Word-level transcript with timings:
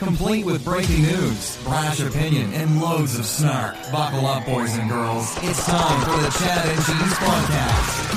Complete 0.00 0.46
with 0.46 0.64
breaking 0.64 1.02
news, 1.02 1.58
brash 1.62 2.00
opinion, 2.00 2.50
and 2.54 2.80
loads 2.80 3.18
of 3.18 3.26
snark. 3.26 3.76
Buckle 3.92 4.24
up, 4.26 4.46
boys 4.46 4.74
and 4.78 4.88
girls. 4.88 5.36
It's 5.42 5.66
time 5.66 6.00
for 6.06 6.16
the 6.22 6.30
Chad 6.38 6.66
and 6.66 6.78
Cheese 6.86 7.16
Podcast. 7.18 8.16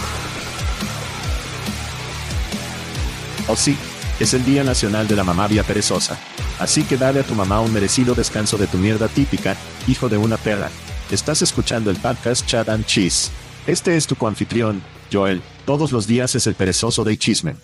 Oh 3.49 3.57
sí, 3.57 3.75
es 4.21 4.33
el 4.33 4.45
Día 4.45 4.63
Nacional 4.63 5.09
de 5.09 5.17
la 5.17 5.25
Mamá 5.25 5.49
Vía 5.49 5.63
Perezosa. 5.63 6.17
Así 6.57 6.83
que 6.83 6.95
dale 6.95 7.19
a 7.19 7.23
tu 7.23 7.35
mamá 7.35 7.59
un 7.59 7.73
merecido 7.73 8.15
descanso 8.15 8.57
de 8.57 8.67
tu 8.67 8.77
mierda 8.77 9.09
típica, 9.09 9.57
hijo 9.85 10.07
de 10.07 10.17
una 10.17 10.37
perra. 10.37 10.69
Estás 11.11 11.41
escuchando 11.41 11.91
el 11.91 11.97
podcast 11.97 12.45
Chat 12.45 12.69
and 12.69 12.85
Cheese. 12.85 13.29
Este 13.67 13.97
es 13.97 14.07
tu 14.07 14.15
coanfitrión, 14.15 14.81
Joel. 15.11 15.41
Todos 15.65 15.91
los 15.91 16.07
días 16.07 16.33
es 16.35 16.47
el 16.47 16.55
perezoso 16.55 17.03
de 17.03 17.17
Chismen. 17.17 17.57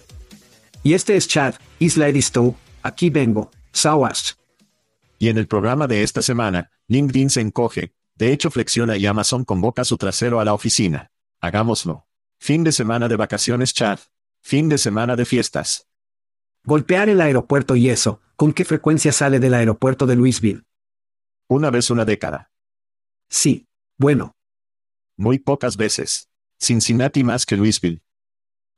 Y 0.83 0.93
este 0.93 1.15
es 1.15 1.29
Chad, 1.29 1.53
Isla 1.79 2.09
Edisto. 2.09 2.55
Aquí 2.83 3.09
vengo, 3.09 3.51
Y 5.17 5.29
en 5.29 5.37
el 5.37 5.47
programa 5.47 5.87
de 5.87 6.03
esta 6.03 6.21
semana, 6.21 6.71
LinkedIn 6.87 7.29
se 7.29 7.41
encoge, 7.41 7.93
de 8.15 8.33
hecho 8.33 8.51
flexiona 8.51 8.97
y 8.97 9.05
Amazon 9.05 9.45
convoca 9.45 9.83
su 9.83 9.97
trasero 9.97 10.39
a 10.39 10.45
la 10.45 10.53
oficina. 10.53 11.11
Hagámoslo. 11.39 12.05
Fin 12.37 12.63
de 12.63 12.71
semana 12.71 13.07
de 13.07 13.15
vacaciones, 13.15 13.73
Chad. 13.73 13.99
Fin 14.41 14.69
de 14.69 14.77
semana 14.77 15.15
de 15.15 15.25
fiestas. 15.25 15.87
Golpear 16.63 17.09
el 17.09 17.21
aeropuerto 17.21 17.75
y 17.75 17.89
eso, 17.89 18.21
¿con 18.35 18.53
qué 18.53 18.65
frecuencia 18.65 19.11
sale 19.11 19.39
del 19.39 19.53
aeropuerto 19.53 20.05
de 20.05 20.15
Louisville? 20.15 20.63
Una 21.47 21.69
vez 21.69 21.89
una 21.89 22.05
década. 22.05 22.51
Sí. 23.29 23.67
Bueno. 23.97 24.35
Muy 25.17 25.39
pocas 25.39 25.77
veces. 25.77 26.29
Cincinnati 26.57 27.23
más 27.23 27.45
que 27.45 27.57
Louisville. 27.57 28.01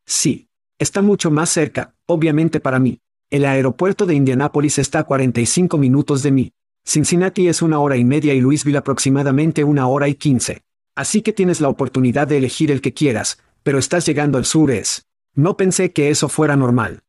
Sí. 0.05 0.49
Está 0.79 1.01
mucho 1.01 1.29
más 1.29 1.49
cerca, 1.49 1.93
obviamente 2.07 2.59
para 2.59 2.79
mí. 2.79 3.01
El 3.31 3.45
aeropuerto 3.45 4.05
de 4.05 4.13
Indianápolis 4.13 4.77
está 4.77 4.99
a 4.99 5.03
45 5.05 5.77
minutos 5.77 6.21
de 6.21 6.31
mí. 6.31 6.53
Cincinnati 6.83 7.47
es 7.47 7.61
una 7.61 7.79
hora 7.79 7.95
y 7.95 8.03
media 8.03 8.33
y 8.33 8.41
Louisville 8.41 8.77
aproximadamente 8.77 9.63
una 9.63 9.87
hora 9.87 10.09
y 10.09 10.15
quince. 10.15 10.63
Así 10.95 11.21
que 11.21 11.31
tienes 11.31 11.61
la 11.61 11.69
oportunidad 11.69 12.27
de 12.27 12.35
elegir 12.35 12.71
el 12.71 12.81
que 12.81 12.93
quieras, 12.93 13.41
pero 13.63 13.79
estás 13.79 14.05
llegando 14.05 14.37
al 14.37 14.43
sur 14.43 14.69
es. 14.69 15.07
No 15.33 15.55
pensé 15.55 15.93
que 15.93 16.09
eso 16.09 16.27
fuera 16.27 16.57
normal. 16.57 17.03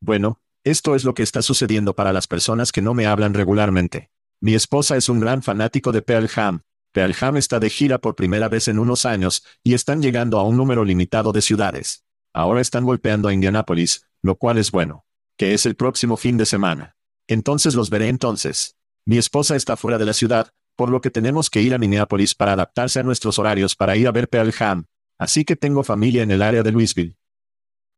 Bueno, 0.00 0.40
esto 0.64 0.94
es 0.94 1.04
lo 1.04 1.12
que 1.12 1.22
está 1.22 1.42
sucediendo 1.42 1.94
para 1.94 2.14
las 2.14 2.26
personas 2.26 2.72
que 2.72 2.80
no 2.80 2.94
me 2.94 3.04
hablan 3.04 3.34
regularmente. 3.34 4.08
Mi 4.40 4.54
esposa 4.54 4.96
es 4.96 5.10
un 5.10 5.20
gran 5.20 5.42
fanático 5.42 5.92
de 5.92 6.00
Pearl 6.00 6.26
Jam. 6.26 6.62
Pearl 6.92 7.12
Jam 7.12 7.36
está 7.36 7.60
de 7.60 7.68
gira 7.68 7.98
por 7.98 8.14
primera 8.14 8.48
vez 8.48 8.66
en 8.68 8.78
unos 8.78 9.04
años, 9.04 9.44
y 9.62 9.74
están 9.74 10.00
llegando 10.00 10.38
a 10.38 10.44
un 10.44 10.56
número 10.56 10.86
limitado 10.86 11.32
de 11.32 11.42
ciudades. 11.42 12.02
Ahora 12.32 12.62
están 12.62 12.86
golpeando 12.86 13.28
a 13.28 13.34
Indianápolis, 13.34 14.06
lo 14.22 14.36
cual 14.36 14.56
es 14.56 14.70
bueno. 14.70 15.03
Que 15.36 15.54
es 15.54 15.66
el 15.66 15.74
próximo 15.74 16.16
fin 16.16 16.36
de 16.36 16.46
semana. 16.46 16.96
Entonces 17.26 17.74
los 17.74 17.90
veré 17.90 18.08
entonces. 18.08 18.76
Mi 19.04 19.18
esposa 19.18 19.56
está 19.56 19.76
fuera 19.76 19.98
de 19.98 20.04
la 20.04 20.12
ciudad, 20.12 20.52
por 20.76 20.90
lo 20.90 21.00
que 21.00 21.10
tenemos 21.10 21.50
que 21.50 21.62
ir 21.62 21.74
a 21.74 21.78
Minneapolis 21.78 22.34
para 22.34 22.52
adaptarse 22.52 23.00
a 23.00 23.02
nuestros 23.02 23.38
horarios 23.38 23.74
para 23.76 23.96
ir 23.96 24.06
a 24.06 24.12
ver 24.12 24.28
Pearl 24.28 24.52
Jam. 24.52 24.84
Así 25.18 25.44
que 25.44 25.56
tengo 25.56 25.84
familia 25.84 26.22
en 26.22 26.30
el 26.30 26.42
área 26.42 26.62
de 26.62 26.72
Louisville. 26.72 27.16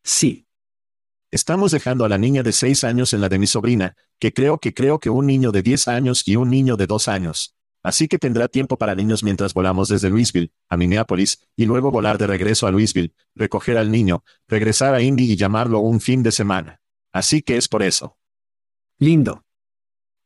Sí, 0.03 0.47
Estamos 1.33 1.73
dejando 1.73 2.05
a 2.05 2.09
la 2.09 2.19
niña 2.19 2.45
de 2.45 2.53
6 2.53 2.85
años 2.85 3.13
en 3.13 3.21
la 3.21 3.29
de 3.29 3.39
mi 3.39 3.49
sobrina, 3.49 3.97
que 4.21 4.33
creo 4.33 4.59
que 4.59 4.73
creo 4.73 5.01
que 5.01 5.11
un 5.11 5.27
niño 5.27 5.51
de 5.51 5.63
10 5.63 5.89
años 5.89 6.27
y 6.27 6.37
un 6.37 6.51
niño 6.51 6.77
de 6.77 6.87
2 6.87 7.09
años. 7.09 7.57
Así 7.83 8.09
que 8.09 8.19
tendrá 8.19 8.49
tiempo 8.49 8.79
para 8.79 8.95
niños 8.95 9.23
mientras 9.23 9.53
volamos 9.53 9.89
desde 9.89 10.09
Louisville, 10.09 10.53
a 10.69 10.77
Minneapolis, 10.77 11.47
y 11.57 11.67
luego 11.67 11.91
volar 11.91 12.17
de 12.17 12.27
regreso 12.27 12.67
a 12.67 12.71
Louisville, 12.71 13.13
recoger 13.35 13.77
al 13.77 13.91
niño, 13.91 14.25
regresar 14.49 14.95
a 14.95 15.03
Indy 15.03 15.33
y 15.33 15.37
llamarlo 15.37 15.81
un 15.81 16.01
fin 16.01 16.23
de 16.23 16.33
semana. 16.33 16.81
Así 17.17 17.43
que 17.43 17.57
es 17.57 17.67
por 17.67 17.83
eso. 17.83 18.17
Lindo. 18.99 19.43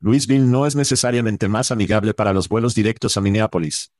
Louisville 0.01 0.47
no 0.47 0.67
es 0.67 0.77
necesariamente 0.77 1.49
más 1.49 1.71
amigable 1.71 2.15
para 2.15 2.33
los 2.33 2.49
vuelos 2.49 2.75
directos 2.75 3.17
a 3.17 3.21
Minneapolis. 3.21 3.93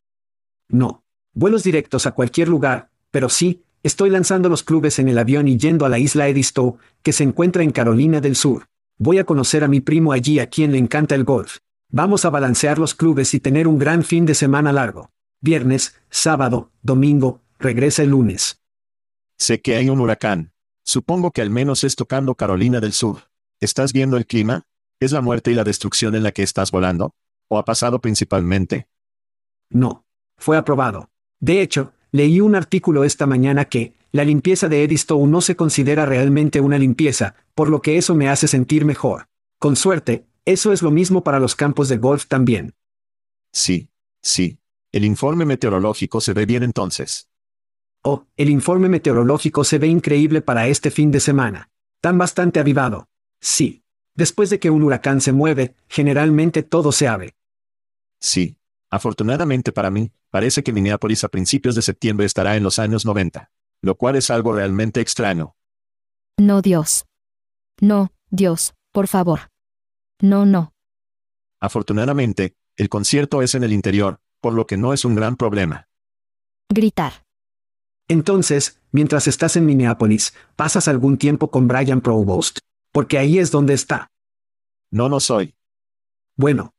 No. 0.69 1.05
Vuelos 1.33 1.63
directos 1.63 2.07
a 2.07 2.13
cualquier 2.13 2.49
lugar, 2.49 2.91
pero 3.11 3.29
sí, 3.29 3.65
Estoy 3.83 4.11
lanzando 4.11 4.51
los 4.51 4.63
clubes 4.63 4.99
en 4.99 5.09
el 5.09 5.17
avión 5.17 5.49
y 5.49 5.57
yendo 5.57 5.87
a 5.87 5.89
la 5.89 5.99
isla 5.99 6.29
Edisto, 6.29 6.77
que 7.03 7.13
se 7.13 7.25
encuentra 7.25 7.63
en 7.63 7.71
Carolina 7.71 8.21
del 8.21 8.37
Sur. 8.37 8.67
Voy 8.99 9.19
a 9.19 9.25
conocer 9.25 9.65
a 9.65 9.69
mi 9.69 9.81
primo 9.81 10.13
allí 10.13 10.39
a 10.39 10.49
quien 10.49 10.73
le 10.73 10.79
encanta 10.79 11.15
el 11.15 11.25
golf. 11.25 11.59
Vamos 11.89 12.27
a 12.27 12.31
balancear 12.31 12.79
los 12.79 12.95
clubes 12.95 13.33
y 13.33 13.41
tener 13.41 13.67
un 13.67 13.79
gran 13.79 14.05
fin 14.05 14.27
de 14.27 14.35
semana 14.35 14.71
largo. 14.71 15.11
Viernes, 15.41 15.99
sábado, 16.11 16.71
domingo, 16.83 17.41
regresa 17.59 18.03
el 18.03 18.11
lunes. 18.11 18.61
Sé 19.39 19.63
que 19.63 19.77
hay 19.77 19.89
un 19.89 20.01
huracán. 20.01 20.53
Supongo 20.91 21.31
que 21.31 21.41
al 21.41 21.51
menos 21.51 21.85
es 21.85 21.95
tocando 21.95 22.35
Carolina 22.35 22.81
del 22.81 22.93
Sur. 22.93 23.31
¿Estás 23.61 23.93
viendo 23.93 24.17
el 24.17 24.27
clima? 24.27 24.65
¿Es 24.99 25.13
la 25.13 25.21
muerte 25.21 25.53
y 25.53 25.55
la 25.55 25.63
destrucción 25.63 26.17
en 26.17 26.25
la 26.25 26.33
que 26.33 26.43
estás 26.43 26.73
volando? 26.73 27.15
¿O 27.47 27.59
ha 27.59 27.65
pasado 27.65 28.01
principalmente? 28.01 28.89
No. 29.69 30.05
Fue 30.37 30.57
aprobado. 30.57 31.09
De 31.39 31.63
hecho, 31.63 31.93
Leí 32.13 32.41
un 32.41 32.57
artículo 32.57 33.05
esta 33.05 33.27
mañana 33.27 33.67
que, 33.67 33.95
la 34.11 34.25
limpieza 34.25 34.69
de 34.69 34.83
Edistow 34.83 35.25
no 35.29 35.41
se 35.41 35.55
considera 35.55 36.07
realmente 36.07 36.61
una 36.61 36.77
limpieza, 36.77 37.37
por 37.55 37.69
lo 37.69 37.83
que 37.83 37.97
eso 37.97 38.17
me 38.17 38.29
hace 38.29 38.49
sentir 38.49 38.85
mejor. 38.85 39.29
Con 39.61 39.77
suerte, 39.77 40.27
eso 40.45 40.73
es 40.73 40.83
lo 40.83 40.91
mismo 40.91 41.23
para 41.23 41.39
los 41.39 41.55
campos 41.55 41.89
de 41.89 41.99
golf 41.99 42.27
también. 42.27 42.75
Sí, 43.53 43.91
sí. 44.21 44.59
El 44.91 45.05
informe 45.05 45.45
meteorológico 45.45 46.21
se 46.21 46.33
ve 46.33 46.47
bien 46.47 46.65
entonces. 46.65 47.30
Oh, 48.03 48.27
el 48.37 48.49
informe 48.49 48.89
meteorológico 48.89 49.63
se 49.65 49.79
ve 49.79 49.87
increíble 49.87 50.41
para 50.41 50.69
este 50.69 50.91
fin 50.91 51.11
de 51.11 51.21
semana. 51.21 51.71
Tan 52.01 52.17
bastante 52.17 52.59
avivado. 52.59 53.09
Sí. 53.41 53.85
Después 54.15 54.51
de 54.51 54.59
que 54.59 54.71
un 54.71 54.83
huracán 54.83 55.21
se 55.21 55.33
mueve, 55.33 55.75
generalmente 55.89 56.63
todo 56.63 56.93
se 56.93 57.09
abre. 57.09 57.35
Sí. 58.19 58.57
Afortunadamente 58.89 59.71
para 59.71 59.91
mí, 59.91 60.13
parece 60.31 60.63
que 60.63 60.73
Minneapolis 60.73 61.25
a 61.25 61.29
principios 61.29 61.75
de 61.75 61.83
septiembre 61.83 62.27
estará 62.27 62.57
en 62.57 62.63
los 62.63 62.79
años 62.79 63.05
90. 63.05 63.51
Lo 63.83 63.95
cual 63.95 64.17
es 64.17 64.31
algo 64.31 64.53
realmente 64.53 65.01
extraño. 65.01 65.55
No, 66.39 66.63
Dios. 66.63 67.07
No, 67.81 68.13
Dios, 68.31 68.75
por 68.93 69.09
favor. 69.09 69.51
No, 70.21 70.45
no. 70.45 70.75
Afortunadamente, 71.61 72.57
el 72.77 72.89
concierto 72.89 73.43
es 73.43 73.55
en 73.55 73.65
el 73.65 73.73
interior, 73.73 74.21
por 74.41 74.55
lo 74.55 74.67
que 74.67 74.77
no 74.77 74.93
es 74.93 75.05
un 75.05 75.15
gran 75.15 75.37
problema. 75.37 75.89
Gritar. 76.69 77.25
Entonces, 78.15 78.81
mientras 78.91 79.29
estás 79.29 79.55
en 79.55 79.67
Minneapolis, 79.67 80.35
¿pasas 80.57 80.89
algún 80.89 81.17
tiempo 81.17 81.53
con 81.53 81.69
Brian 81.69 82.01
Provost? 82.01 82.59
Porque 82.91 83.19
ahí 83.19 83.39
es 83.39 83.53
donde 83.53 83.73
está. 83.73 84.11
No, 84.91 85.09
no 85.09 85.21
soy. 85.21 85.55
Bueno, 86.35 86.75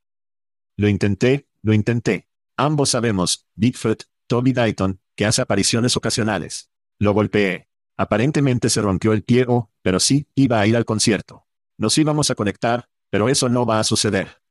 Lo 0.75 0.89
intenté, 0.89 1.47
lo 1.61 1.71
intenté. 1.73 2.27
Ambos 2.57 2.89
sabemos, 2.89 3.47
Bigfoot, 3.55 4.03
Toby 4.27 4.51
Dayton, 4.51 4.99
que 5.15 5.25
hace 5.25 5.41
apariciones 5.41 5.95
ocasionales. 5.95 6.69
Lo 6.99 7.13
golpeé. 7.13 7.69
Aparentemente 7.95 8.69
se 8.69 8.81
rompió 8.81 9.13
el 9.13 9.23
pie 9.23 9.45
o, 9.47 9.71
pero 9.81 10.01
sí, 10.01 10.27
iba 10.35 10.59
a 10.59 10.67
ir 10.67 10.75
al 10.75 10.83
concierto. 10.83 11.45
Nos 11.77 11.97
íbamos 11.97 12.29
a 12.29 12.35
conectar, 12.35 12.89
pero 13.09 13.29
eso 13.29 13.47
no 13.47 13.65
va 13.65 13.79
a 13.79 13.85
suceder. 13.85 14.41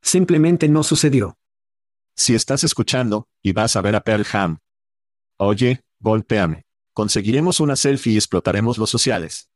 simplemente 0.00 0.68
no 0.68 0.84
sucedió. 0.84 1.38
Si 2.14 2.36
estás 2.36 2.62
escuchando, 2.62 3.26
y 3.42 3.52
vas 3.52 3.74
a 3.74 3.80
ver 3.80 3.96
a 3.96 4.02
Pearl 4.04 4.24
Ham. 4.32 4.58
Oye, 5.38 5.82
golpéame. 6.04 6.66
Conseguiremos 6.92 7.60
una 7.60 7.76
selfie 7.76 8.12
y 8.12 8.16
explotaremos 8.16 8.78
los 8.78 8.90
sociales. 8.90 9.48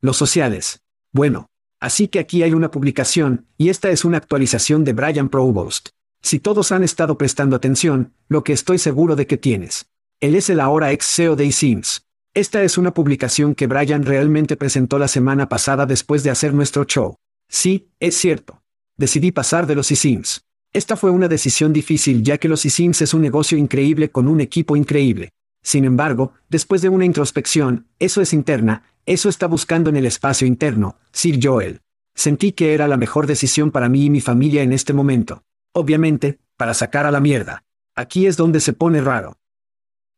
Los 0.00 0.16
sociales. 0.18 0.82
Bueno, 1.10 1.48
así 1.80 2.06
que 2.06 2.20
aquí 2.20 2.42
hay 2.42 2.52
una 2.52 2.70
publicación, 2.70 3.46
y 3.56 3.70
esta 3.70 3.90
es 3.90 4.04
una 4.04 4.18
actualización 4.18 4.84
de 4.84 4.92
Brian 4.92 5.30
Provost. 5.30 5.88
Si 6.22 6.38
todos 6.38 6.70
han 6.70 6.84
estado 6.84 7.16
prestando 7.16 7.56
atención, 7.56 8.12
lo 8.28 8.44
que 8.44 8.52
estoy 8.52 8.78
seguro 8.78 9.16
de 9.16 9.26
que 9.26 9.38
tienes. 9.38 9.86
Él 10.20 10.34
es 10.34 10.50
el 10.50 10.60
ahora 10.60 10.92
ex 10.92 11.06
CEO 11.06 11.34
de 11.34 11.46
eSIMS. 11.46 12.06
Esta 12.34 12.62
es 12.62 12.76
una 12.76 12.92
publicación 12.92 13.54
que 13.54 13.66
Brian 13.66 14.04
realmente 14.04 14.56
presentó 14.56 14.98
la 14.98 15.08
semana 15.08 15.48
pasada 15.48 15.86
después 15.86 16.22
de 16.22 16.30
hacer 16.30 16.52
nuestro 16.52 16.84
show. 16.84 17.16
Sí, 17.48 17.88
es 17.98 18.16
cierto. 18.16 18.62
Decidí 18.98 19.32
pasar 19.32 19.66
de 19.66 19.74
los 19.74 19.90
eSIMS. 19.90 20.44
Esta 20.72 20.94
fue 20.94 21.10
una 21.10 21.26
decisión 21.26 21.72
difícil 21.72 22.22
ya 22.22 22.36
que 22.36 22.48
los 22.48 22.64
eSIMS 22.66 23.00
es 23.00 23.14
un 23.14 23.22
negocio 23.22 23.56
increíble 23.56 24.10
con 24.10 24.28
un 24.28 24.42
equipo 24.42 24.76
increíble. 24.76 25.32
Sin 25.62 25.84
embargo, 25.84 26.32
después 26.48 26.82
de 26.82 26.88
una 26.88 27.04
introspección, 27.04 27.86
eso 27.98 28.20
es 28.20 28.32
interna, 28.32 28.84
eso 29.06 29.28
está 29.28 29.46
buscando 29.46 29.90
en 29.90 29.96
el 29.96 30.06
espacio 30.06 30.46
interno, 30.46 30.98
Sir 31.12 31.38
Joel. 31.42 31.80
Sentí 32.14 32.52
que 32.52 32.74
era 32.74 32.88
la 32.88 32.96
mejor 32.96 33.26
decisión 33.26 33.70
para 33.70 33.88
mí 33.88 34.06
y 34.06 34.10
mi 34.10 34.20
familia 34.20 34.62
en 34.62 34.72
este 34.72 34.92
momento. 34.92 35.44
Obviamente, 35.72 36.38
para 36.56 36.74
sacar 36.74 37.06
a 37.06 37.10
la 37.10 37.20
mierda. 37.20 37.64
Aquí 37.94 38.26
es 38.26 38.36
donde 38.36 38.60
se 38.60 38.72
pone 38.72 39.00
raro. 39.00 39.36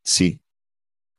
Sí, 0.03 0.41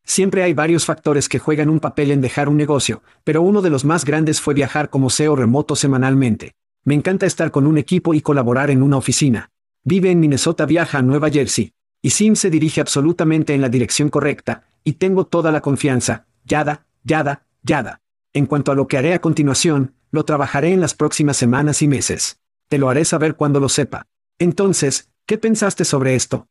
Siempre 0.06 0.43
hay 0.43 0.53
varios 0.53 0.85
factores 0.85 1.31
que 1.31 1.38
juegan 1.38 1.71
un 1.71 1.81
papel 1.81 2.11
en 2.11 2.21
dejar 2.21 2.50
un 2.50 2.59
negocio, 2.59 3.03
pero 3.25 3.41
uno 3.41 3.62
de 3.62 3.71
los 3.71 3.87
más 3.87 4.05
grandes 4.05 4.41
fue 4.41 4.53
viajar 4.53 4.91
como 4.91 5.09
SEO 5.09 5.35
remoto 5.35 5.76
semanalmente. 5.76 6.55
Me 6.85 6.94
encanta 6.94 7.25
estar 7.25 7.50
con 7.50 7.67
un 7.67 7.79
equipo 7.79 8.12
y 8.12 8.21
colaborar 8.21 8.71
en 8.71 8.82
una 8.82 8.99
oficina. 8.99 9.50
Vive 9.82 10.11
en 10.11 10.21
Minnesota, 10.21 10.67
viaja 10.67 10.99
a 10.99 11.03
Nueva 11.03 11.31
Jersey. 11.31 11.73
Y 12.04 12.10
Sim 12.10 12.36
se 12.36 12.50
dirige 12.50 12.82
absolutamente 12.82 13.54
en 13.54 13.62
la 13.62 13.70
dirección 13.70 14.10
correcta, 14.10 14.64
y 14.84 14.92
tengo 14.92 15.24
toda 15.24 15.50
la 15.50 15.62
confianza. 15.62 16.26
Yada, 16.44 16.84
yada, 17.02 17.46
yada. 17.62 18.02
En 18.34 18.44
cuanto 18.44 18.72
a 18.72 18.74
lo 18.74 18.86
que 18.88 18.98
haré 18.98 19.14
a 19.14 19.22
continuación, 19.22 19.94
lo 20.10 20.26
trabajaré 20.26 20.74
en 20.74 20.82
las 20.82 20.92
próximas 20.92 21.38
semanas 21.38 21.80
y 21.80 21.88
meses. 21.88 22.42
Te 22.68 22.76
lo 22.76 22.90
haré 22.90 23.06
saber 23.06 23.36
cuando 23.36 23.58
lo 23.58 23.70
sepa. 23.70 24.06
Entonces, 24.38 25.08
¿qué 25.24 25.38
pensaste 25.38 25.86
sobre 25.86 26.14
esto? 26.14 26.46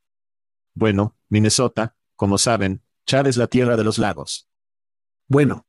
bueno, 0.74 1.16
Minnesota, 1.30 1.96
como 2.16 2.40
saben, 2.40 2.82
Chad 3.06 3.28
es 3.28 3.38
la 3.38 3.46
tierra 3.46 3.78
de 3.78 3.84
los 3.84 4.00
lagos. 4.00 4.50
Bueno, 5.28 5.68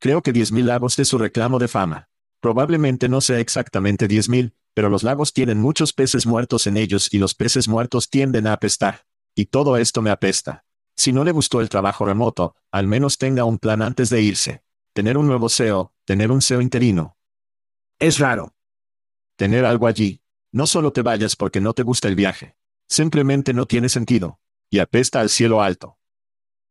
Creo 0.00 0.20
que 0.20 0.32
10.000 0.32 0.64
lagos 0.64 0.98
es 0.98 1.06
su 1.06 1.16
reclamo 1.16 1.60
de 1.60 1.68
fama. 1.68 2.08
Probablemente 2.46 3.08
no 3.08 3.20
sea 3.20 3.40
exactamente 3.40 4.06
10.000, 4.06 4.54
pero 4.72 4.88
los 4.88 5.02
lagos 5.02 5.32
tienen 5.32 5.60
muchos 5.60 5.92
peces 5.92 6.26
muertos 6.26 6.68
en 6.68 6.76
ellos 6.76 7.12
y 7.12 7.18
los 7.18 7.34
peces 7.34 7.66
muertos 7.66 8.08
tienden 8.08 8.46
a 8.46 8.52
apestar. 8.52 9.04
Y 9.34 9.46
todo 9.46 9.76
esto 9.76 10.00
me 10.00 10.10
apesta. 10.10 10.64
Si 10.94 11.12
no 11.12 11.24
le 11.24 11.32
gustó 11.32 11.60
el 11.60 11.68
trabajo 11.68 12.04
remoto, 12.04 12.54
al 12.70 12.86
menos 12.86 13.18
tenga 13.18 13.42
un 13.42 13.58
plan 13.58 13.82
antes 13.82 14.10
de 14.10 14.22
irse. 14.22 14.62
Tener 14.92 15.18
un 15.18 15.26
nuevo 15.26 15.48
SEO, 15.48 15.92
tener 16.04 16.30
un 16.30 16.40
SEO 16.40 16.60
interino, 16.60 17.16
es 17.98 18.20
raro. 18.20 18.54
tener 19.34 19.64
algo 19.64 19.88
allí. 19.88 20.22
No 20.52 20.68
solo 20.68 20.92
te 20.92 21.02
vayas 21.02 21.34
porque 21.34 21.60
no 21.60 21.72
te 21.72 21.82
gusta 21.82 22.06
el 22.06 22.14
viaje. 22.14 22.54
Simplemente 22.86 23.54
no 23.54 23.66
tiene 23.66 23.88
sentido. 23.88 24.38
Y 24.70 24.78
apesta 24.78 25.18
al 25.18 25.30
cielo 25.30 25.62
alto. 25.62 25.98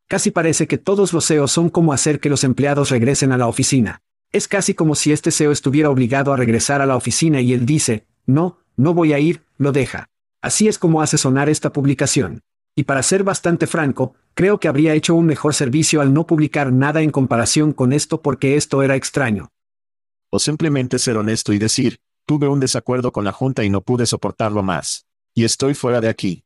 Casi 0.07 0.31
parece 0.31 0.67
que 0.67 0.77
todos 0.77 1.11
los 1.11 1.25
SEO 1.25 1.49
son 1.49 1.69
como 1.69 1.91
hacer 1.91 2.21
que 2.21 2.29
los 2.29 2.45
empleados 2.45 2.91
regresen 2.91 3.33
a 3.33 3.37
la 3.37 3.47
oficina. 3.47 4.03
Es 4.35 4.49
casi 4.49 4.73
como 4.73 4.95
si 4.95 5.13
este 5.13 5.31
SEO 5.31 5.53
estuviera 5.53 5.89
obligado 5.89 6.33
a 6.33 6.35
regresar 6.35 6.81
a 6.81 6.85
la 6.85 6.97
oficina 6.97 7.39
y 7.39 7.53
él 7.53 7.65
dice, 7.65 8.05
no, 8.25 8.57
no 8.75 8.93
voy 8.93 9.13
a 9.13 9.19
ir, 9.19 9.45
lo 9.57 9.71
deja. 9.71 10.09
Así 10.41 10.67
es 10.67 10.77
como 10.77 11.01
hace 11.01 11.17
sonar 11.17 11.47
esta 11.47 11.71
publicación. 11.71 12.41
Y 12.75 12.83
para 12.83 13.01
ser 13.01 13.23
bastante 13.23 13.65
franco, 13.65 14.13
creo 14.33 14.59
que 14.59 14.67
habría 14.67 14.93
hecho 14.93 15.15
un 15.15 15.25
mejor 15.25 15.53
servicio 15.53 16.01
al 16.01 16.13
no 16.13 16.27
publicar 16.27 16.73
nada 16.73 17.01
en 17.01 17.11
comparación 17.11 17.71
con 17.71 17.93
esto 17.93 18.21
porque 18.21 18.57
esto 18.57 18.83
era 18.83 18.97
extraño. 18.97 19.53
O 20.29 20.39
simplemente 20.39 20.99
ser 20.99 21.15
honesto 21.15 21.53
y 21.53 21.57
decir, 21.57 22.01
tuve 22.25 22.49
un 22.49 22.59
desacuerdo 22.59 23.13
con 23.13 23.23
la 23.23 23.31
Junta 23.31 23.63
y 23.63 23.69
no 23.69 23.79
pude 23.79 24.05
soportarlo 24.05 24.63
más. 24.63 25.05
Y 25.33 25.45
estoy 25.45 25.75
fuera 25.75 26.01
de 26.01 26.09
aquí. 26.09 26.43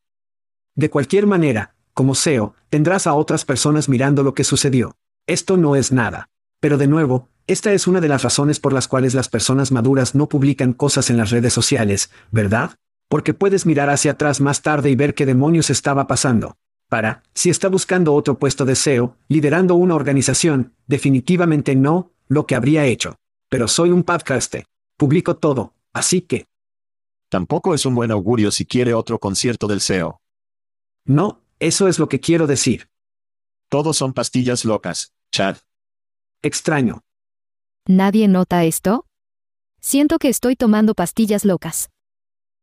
De 0.76 0.92
cualquier 0.92 1.26
manera, 1.26 1.74
como 1.96 2.14
SEO, 2.14 2.54
tendrás 2.70 3.08
a 3.08 3.16
otras 3.16 3.46
personas 3.46 3.90
mirando 3.90 4.22
lo 4.22 4.36
que 4.36 4.44
sucedió. 4.44 4.96
Esto 5.26 5.58
no 5.58 5.76
es 5.76 5.92
nada. 5.92 6.30
Pero 6.60 6.78
de 6.78 6.88
nuevo, 6.88 7.30
esta 7.50 7.74
es 7.74 7.88
una 7.88 8.00
de 8.00 8.08
las 8.08 8.22
razones 8.22 8.60
por 8.60 8.74
las 8.74 8.88
cuales 8.88 9.16
las 9.16 9.28
personas 9.28 9.72
maduras 9.72 10.14
no 10.14 10.30
publican 10.30 10.72
cosas 10.72 11.10
en 11.10 11.18
las 11.18 11.32
redes 11.32 11.52
sociales, 11.52 12.12
¿verdad? 12.30 12.76
Porque 13.08 13.34
puedes 13.34 13.66
mirar 13.66 13.90
hacia 13.90 14.12
atrás 14.12 14.40
más 14.40 14.62
tarde 14.62 14.92
y 14.92 14.96
ver 14.96 15.16
qué 15.16 15.26
demonios 15.26 15.72
estaba 15.72 16.06
pasando. 16.06 16.58
Para, 16.90 17.24
si 17.34 17.50
está 17.50 17.68
buscando 17.68 18.14
otro 18.14 18.38
puesto 18.38 18.66
de 18.66 18.76
SEO, 18.76 19.16
liderando 19.30 19.74
una 19.74 19.96
organización, 19.96 20.76
definitivamente 20.86 21.76
no, 21.76 22.12
lo 22.28 22.46
que 22.46 22.54
habría 22.54 22.86
hecho. 22.86 23.16
Pero 23.50 23.68
soy 23.68 23.90
un 23.90 24.04
podcaster. 24.04 24.68
Publico 24.96 25.36
todo, 25.36 25.74
así 25.92 26.22
que, 26.22 26.46
Tampoco 27.30 27.74
es 27.76 27.86
un 27.86 27.96
buen 27.96 28.12
augurio 28.12 28.52
si 28.52 28.66
quiere 28.66 28.94
otro 28.94 29.20
concierto 29.20 29.68
del 29.68 29.82
SEO. 29.82 30.22
no, 31.06 31.42
eso 31.60 31.88
es 31.88 31.98
lo 31.98 32.10
que 32.10 32.20
quiero 32.20 32.46
decir. 32.48 32.90
Todos 33.70 33.98
son 33.98 34.14
pastillas 34.14 34.66
locas, 34.66 35.14
Chad. 35.32 35.58
Extraño. 36.42 37.04
¿Nadie 37.92 38.28
nota 38.28 38.66
esto? 38.66 39.08
Siento 39.82 40.20
que 40.20 40.30
estoy 40.30 40.56
tomando 40.56 40.94
pastillas 40.94 41.44
locas. 41.44 41.90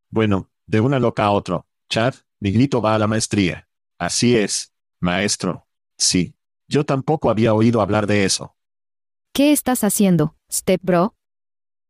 Bueno, 0.09 0.53
de 0.67 0.79
una 0.79 1.01
loca 1.01 1.25
a 1.25 1.33
otro. 1.33 1.67
Chad, 1.91 2.15
mi 2.39 2.53
grito 2.53 2.81
va 2.81 2.95
a 2.95 2.99
la 3.01 3.09
maestría. 3.09 3.69
Así 3.99 4.37
es, 4.37 4.73
maestro. 5.01 5.67
Sí. 5.99 6.37
Yo 6.69 6.87
tampoco 6.87 7.29
había 7.29 7.55
oído 7.55 7.81
hablar 7.81 8.07
de 8.07 8.25
eso. 8.25 8.55
¿Qué 9.33 9.51
estás 9.51 9.83
haciendo, 9.83 10.37
Step 10.49 10.81
Bro? 10.85 11.17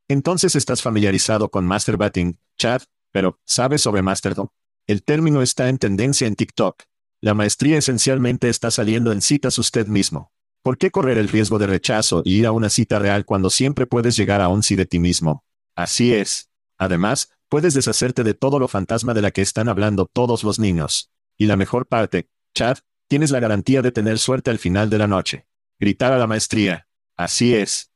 Entonces 0.08 0.56
estás 0.56 0.80
familiarizado 0.80 1.50
con 1.50 1.66
Masterbatting, 1.66 2.38
Chad, 2.56 2.84
pero, 3.12 3.38
¿sabes 3.44 3.82
sobre 3.82 4.00
Masterdom? 4.00 4.48
El 4.86 5.02
término 5.02 5.42
está 5.42 5.68
en 5.68 5.76
tendencia 5.76 6.26
en 6.26 6.36
TikTok. 6.36 6.84
La 7.20 7.34
maestría 7.34 7.76
esencialmente 7.76 8.48
está 8.48 8.70
saliendo 8.70 9.12
en 9.12 9.20
citas 9.20 9.58
usted 9.58 9.88
mismo. 9.88 10.32
¿Por 10.66 10.78
qué 10.78 10.90
correr 10.90 11.16
el 11.16 11.28
riesgo 11.28 11.60
de 11.60 11.68
rechazo 11.68 12.22
y 12.24 12.38
ir 12.40 12.46
a 12.46 12.50
una 12.50 12.70
cita 12.70 12.98
real 12.98 13.24
cuando 13.24 13.50
siempre 13.50 13.86
puedes 13.86 14.16
llegar 14.16 14.40
a 14.40 14.48
un 14.48 14.64
sí 14.64 14.74
de 14.74 14.84
ti 14.84 14.98
mismo? 14.98 15.44
Así 15.76 16.12
es. 16.12 16.50
Además, 16.76 17.30
puedes 17.48 17.72
deshacerte 17.72 18.24
de 18.24 18.34
todo 18.34 18.58
lo 18.58 18.66
fantasma 18.66 19.14
de 19.14 19.22
la 19.22 19.30
que 19.30 19.42
están 19.42 19.68
hablando 19.68 20.06
todos 20.12 20.42
los 20.42 20.58
niños. 20.58 21.12
Y 21.36 21.46
la 21.46 21.54
mejor 21.56 21.86
parte, 21.86 22.30
Chad, 22.52 22.78
tienes 23.06 23.30
la 23.30 23.38
garantía 23.38 23.80
de 23.80 23.92
tener 23.92 24.18
suerte 24.18 24.50
al 24.50 24.58
final 24.58 24.90
de 24.90 24.98
la 24.98 25.06
noche. 25.06 25.46
Gritar 25.78 26.12
a 26.12 26.18
la 26.18 26.26
maestría. 26.26 26.88
Así 27.16 27.54
es. 27.54 27.92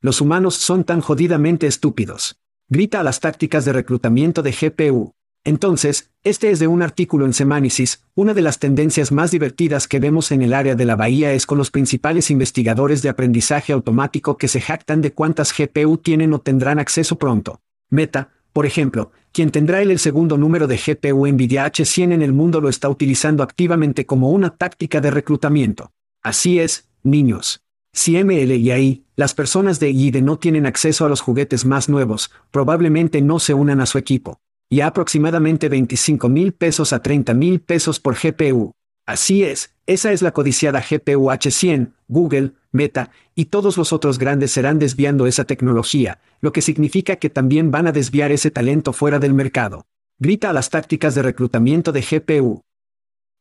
Los 0.00 0.20
humanos 0.20 0.56
son 0.56 0.82
tan 0.82 1.02
jodidamente 1.02 1.68
estúpidos. 1.68 2.36
Grita 2.68 2.98
a 2.98 3.04
las 3.04 3.20
tácticas 3.20 3.64
de 3.64 3.74
reclutamiento 3.74 4.42
de 4.42 4.50
GPU. 4.50 5.14
Entonces, 5.44 6.10
este 6.22 6.50
es 6.50 6.60
de 6.60 6.68
un 6.68 6.82
artículo 6.82 7.26
en 7.26 7.32
Semanisis, 7.32 8.04
una 8.14 8.32
de 8.32 8.42
las 8.42 8.60
tendencias 8.60 9.10
más 9.10 9.32
divertidas 9.32 9.88
que 9.88 9.98
vemos 9.98 10.30
en 10.30 10.42
el 10.42 10.54
área 10.54 10.76
de 10.76 10.84
la 10.84 10.94
bahía 10.94 11.32
es 11.32 11.46
con 11.46 11.58
los 11.58 11.72
principales 11.72 12.30
investigadores 12.30 13.02
de 13.02 13.08
aprendizaje 13.08 13.72
automático 13.72 14.36
que 14.36 14.46
se 14.46 14.60
jactan 14.60 15.00
de 15.00 15.12
cuántas 15.12 15.52
GPU 15.56 15.98
tienen 15.98 16.32
o 16.32 16.40
tendrán 16.40 16.78
acceso 16.78 17.18
pronto. 17.18 17.60
Meta, 17.90 18.30
por 18.52 18.66
ejemplo, 18.66 19.10
quien 19.32 19.50
tendrá 19.50 19.82
el, 19.82 19.90
el 19.90 19.98
segundo 19.98 20.38
número 20.38 20.68
de 20.68 20.76
GPU 20.76 21.26
NVIDIA 21.26 21.66
H100 21.66 22.12
en 22.12 22.22
el 22.22 22.32
mundo 22.32 22.60
lo 22.60 22.68
está 22.68 22.88
utilizando 22.88 23.42
activamente 23.42 24.06
como 24.06 24.30
una 24.30 24.56
táctica 24.56 25.00
de 25.00 25.10
reclutamiento. 25.10 25.90
Así 26.22 26.60
es, 26.60 26.88
niños. 27.02 27.62
Si 27.92 28.22
ML 28.22 28.52
y 28.52 28.70
AI, 28.70 29.04
las 29.16 29.34
personas 29.34 29.80
de 29.80 29.90
IDE 29.90 30.22
no 30.22 30.38
tienen 30.38 30.66
acceso 30.66 31.04
a 31.04 31.08
los 31.08 31.20
juguetes 31.20 31.66
más 31.66 31.88
nuevos, 31.88 32.30
probablemente 32.50 33.20
no 33.22 33.40
se 33.40 33.54
unan 33.54 33.80
a 33.80 33.86
su 33.86 33.98
equipo. 33.98 34.41
Y 34.72 34.80
a 34.80 34.86
aproximadamente 34.86 35.68
25 35.68 36.30
mil 36.30 36.54
pesos 36.54 36.94
a 36.94 37.02
30 37.02 37.34
mil 37.34 37.60
pesos 37.60 38.00
por 38.00 38.16
GPU. 38.16 38.72
Así 39.04 39.44
es, 39.44 39.74
esa 39.84 40.12
es 40.12 40.22
la 40.22 40.30
codiciada 40.30 40.80
GPU 40.80 41.26
H100, 41.30 41.92
Google, 42.08 42.52
Meta, 42.70 43.10
y 43.34 43.44
todos 43.44 43.76
los 43.76 43.92
otros 43.92 44.18
grandes 44.18 44.50
serán 44.50 44.78
desviando 44.78 45.26
esa 45.26 45.44
tecnología, 45.44 46.22
lo 46.40 46.54
que 46.54 46.62
significa 46.62 47.16
que 47.16 47.28
también 47.28 47.70
van 47.70 47.86
a 47.86 47.92
desviar 47.92 48.32
ese 48.32 48.50
talento 48.50 48.94
fuera 48.94 49.18
del 49.18 49.34
mercado. 49.34 49.84
Grita 50.18 50.48
a 50.48 50.54
las 50.54 50.70
tácticas 50.70 51.14
de 51.14 51.20
reclutamiento 51.20 51.92
de 51.92 52.00
GPU. 52.00 52.62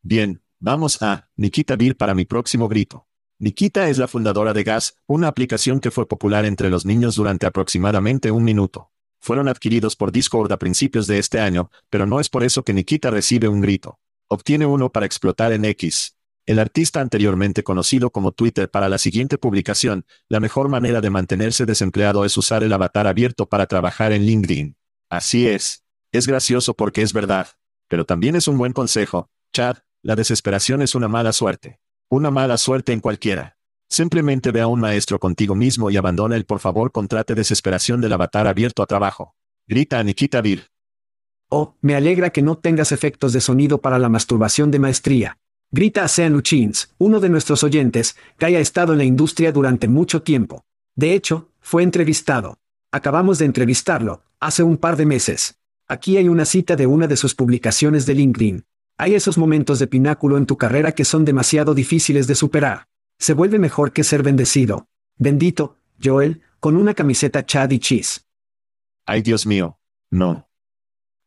Bien, 0.01 0.41
vamos 0.59 1.01
a 1.01 1.29
Nikita 1.38 1.77
Bill 1.77 1.95
para 1.95 2.13
mi 2.13 2.25
próximo 2.25 2.67
grito. 2.67 3.07
Nikita 3.39 3.88
es 3.88 3.97
la 3.97 4.09
fundadora 4.09 4.51
de 4.51 4.65
Gas, 4.65 4.97
una 5.07 5.29
aplicación 5.29 5.79
que 5.79 5.91
fue 5.91 6.09
popular 6.09 6.43
entre 6.43 6.69
los 6.69 6.85
niños 6.85 7.15
durante 7.15 7.45
aproximadamente 7.45 8.31
un 8.31 8.43
minuto. 8.43 8.90
Fueron 9.21 9.47
adquiridos 9.47 9.95
por 9.95 10.11
Discord 10.11 10.51
a 10.51 10.57
principios 10.57 11.05
de 11.05 11.19
este 11.19 11.39
año, 11.39 11.69
pero 11.91 12.07
no 12.07 12.19
es 12.19 12.27
por 12.27 12.43
eso 12.43 12.63
que 12.63 12.73
Nikita 12.73 13.11
recibe 13.11 13.47
un 13.47 13.61
grito. 13.61 13.99
Obtiene 14.27 14.65
uno 14.65 14.91
para 14.91 15.05
explotar 15.05 15.53
en 15.53 15.63
X. 15.63 16.17
El 16.47 16.57
artista 16.57 17.01
anteriormente 17.01 17.63
conocido 17.63 18.09
como 18.09 18.31
Twitter 18.31 18.71
para 18.71 18.89
la 18.89 18.97
siguiente 18.97 19.37
publicación, 19.37 20.05
la 20.27 20.39
mejor 20.39 20.69
manera 20.69 21.01
de 21.01 21.11
mantenerse 21.11 21.67
desempleado 21.67 22.25
es 22.25 22.35
usar 22.35 22.63
el 22.63 22.73
avatar 22.73 23.05
abierto 23.05 23.47
para 23.47 23.67
trabajar 23.67 24.11
en 24.11 24.25
LinkedIn. 24.25 24.75
Así 25.07 25.47
es. 25.47 25.83
Es 26.11 26.25
gracioso 26.25 26.73
porque 26.73 27.03
es 27.03 27.13
verdad. 27.13 27.47
Pero 27.87 28.05
también 28.05 28.35
es 28.35 28.47
un 28.47 28.57
buen 28.57 28.73
consejo. 28.73 29.29
Chad, 29.53 29.77
la 30.01 30.15
desesperación 30.15 30.81
es 30.81 30.95
una 30.95 31.07
mala 31.07 31.31
suerte. 31.31 31.79
Una 32.09 32.31
mala 32.31 32.57
suerte 32.57 32.91
en 32.91 33.01
cualquiera. 33.01 33.57
Simplemente 33.91 34.51
ve 34.51 34.62
a 34.62 34.67
un 34.67 34.79
maestro 34.79 35.19
contigo 35.19 35.53
mismo 35.53 35.91
y 35.91 35.98
abandona 35.98 36.38
el 36.38 36.45
por 36.45 36.60
favor 36.60 36.93
contrate 36.93 37.36
desesperación 37.36 38.00
del 38.00 38.13
avatar 38.13 38.48
abierto 38.48 38.81
a 38.81 38.86
trabajo. 38.86 39.36
Grita 39.67 40.00
a 40.00 40.03
Nikita 40.03 40.39
Vir. 40.39 40.67
Oh, 41.50 41.75
me 41.81 41.95
alegra 41.95 42.29
que 42.29 42.41
no 42.41 42.57
tengas 42.57 42.93
efectos 42.93 43.33
de 43.33 43.41
sonido 43.41 43.81
para 43.81 44.00
la 44.00 44.07
masturbación 44.07 44.71
de 44.71 44.79
maestría. 44.79 45.39
Grita 45.71 46.05
a 46.05 46.07
Sean 46.07 46.31
Luchins, 46.31 46.95
uno 47.00 47.19
de 47.19 47.27
nuestros 47.27 47.65
oyentes, 47.65 48.15
que 48.38 48.45
haya 48.45 48.62
estado 48.62 48.93
en 48.93 49.00
la 49.00 49.03
industria 49.03 49.51
durante 49.51 49.89
mucho 49.89 50.21
tiempo. 50.21 50.63
De 50.95 51.13
hecho, 51.13 51.50
fue 51.60 51.83
entrevistado. 51.83 52.60
Acabamos 52.93 53.39
de 53.39 53.45
entrevistarlo, 53.45 54.24
hace 54.39 54.63
un 54.63 54.77
par 54.77 54.95
de 54.95 55.05
meses. 55.05 55.60
Aquí 55.89 56.15
hay 56.15 56.29
una 56.29 56.45
cita 56.45 56.77
de 56.77 56.88
una 56.88 57.07
de 57.07 57.17
sus 57.17 57.36
publicaciones 57.36 58.05
de 58.05 58.15
LinkedIn. 58.15 58.63
Hay 58.98 59.15
esos 59.15 59.38
momentos 59.38 59.79
de 59.79 59.88
pináculo 59.88 60.38
en 60.38 60.45
tu 60.45 60.57
carrera 60.57 60.93
que 60.93 61.03
son 61.03 61.25
demasiado 61.25 61.74
difíciles 61.74 62.25
de 62.27 62.36
superar. 62.36 62.88
Se 63.21 63.35
vuelve 63.35 63.59
mejor 63.59 63.93
que 63.93 64.03
ser 64.03 64.23
bendecido. 64.23 64.87
Bendito, 65.19 65.77
Joel, 66.03 66.41
con 66.59 66.75
una 66.75 66.95
camiseta 66.95 67.45
Chad 67.45 67.69
y 67.69 67.77
Cheese. 67.77 68.21
Ay 69.05 69.21
Dios 69.21 69.45
mío. 69.45 69.77
No. 70.09 70.49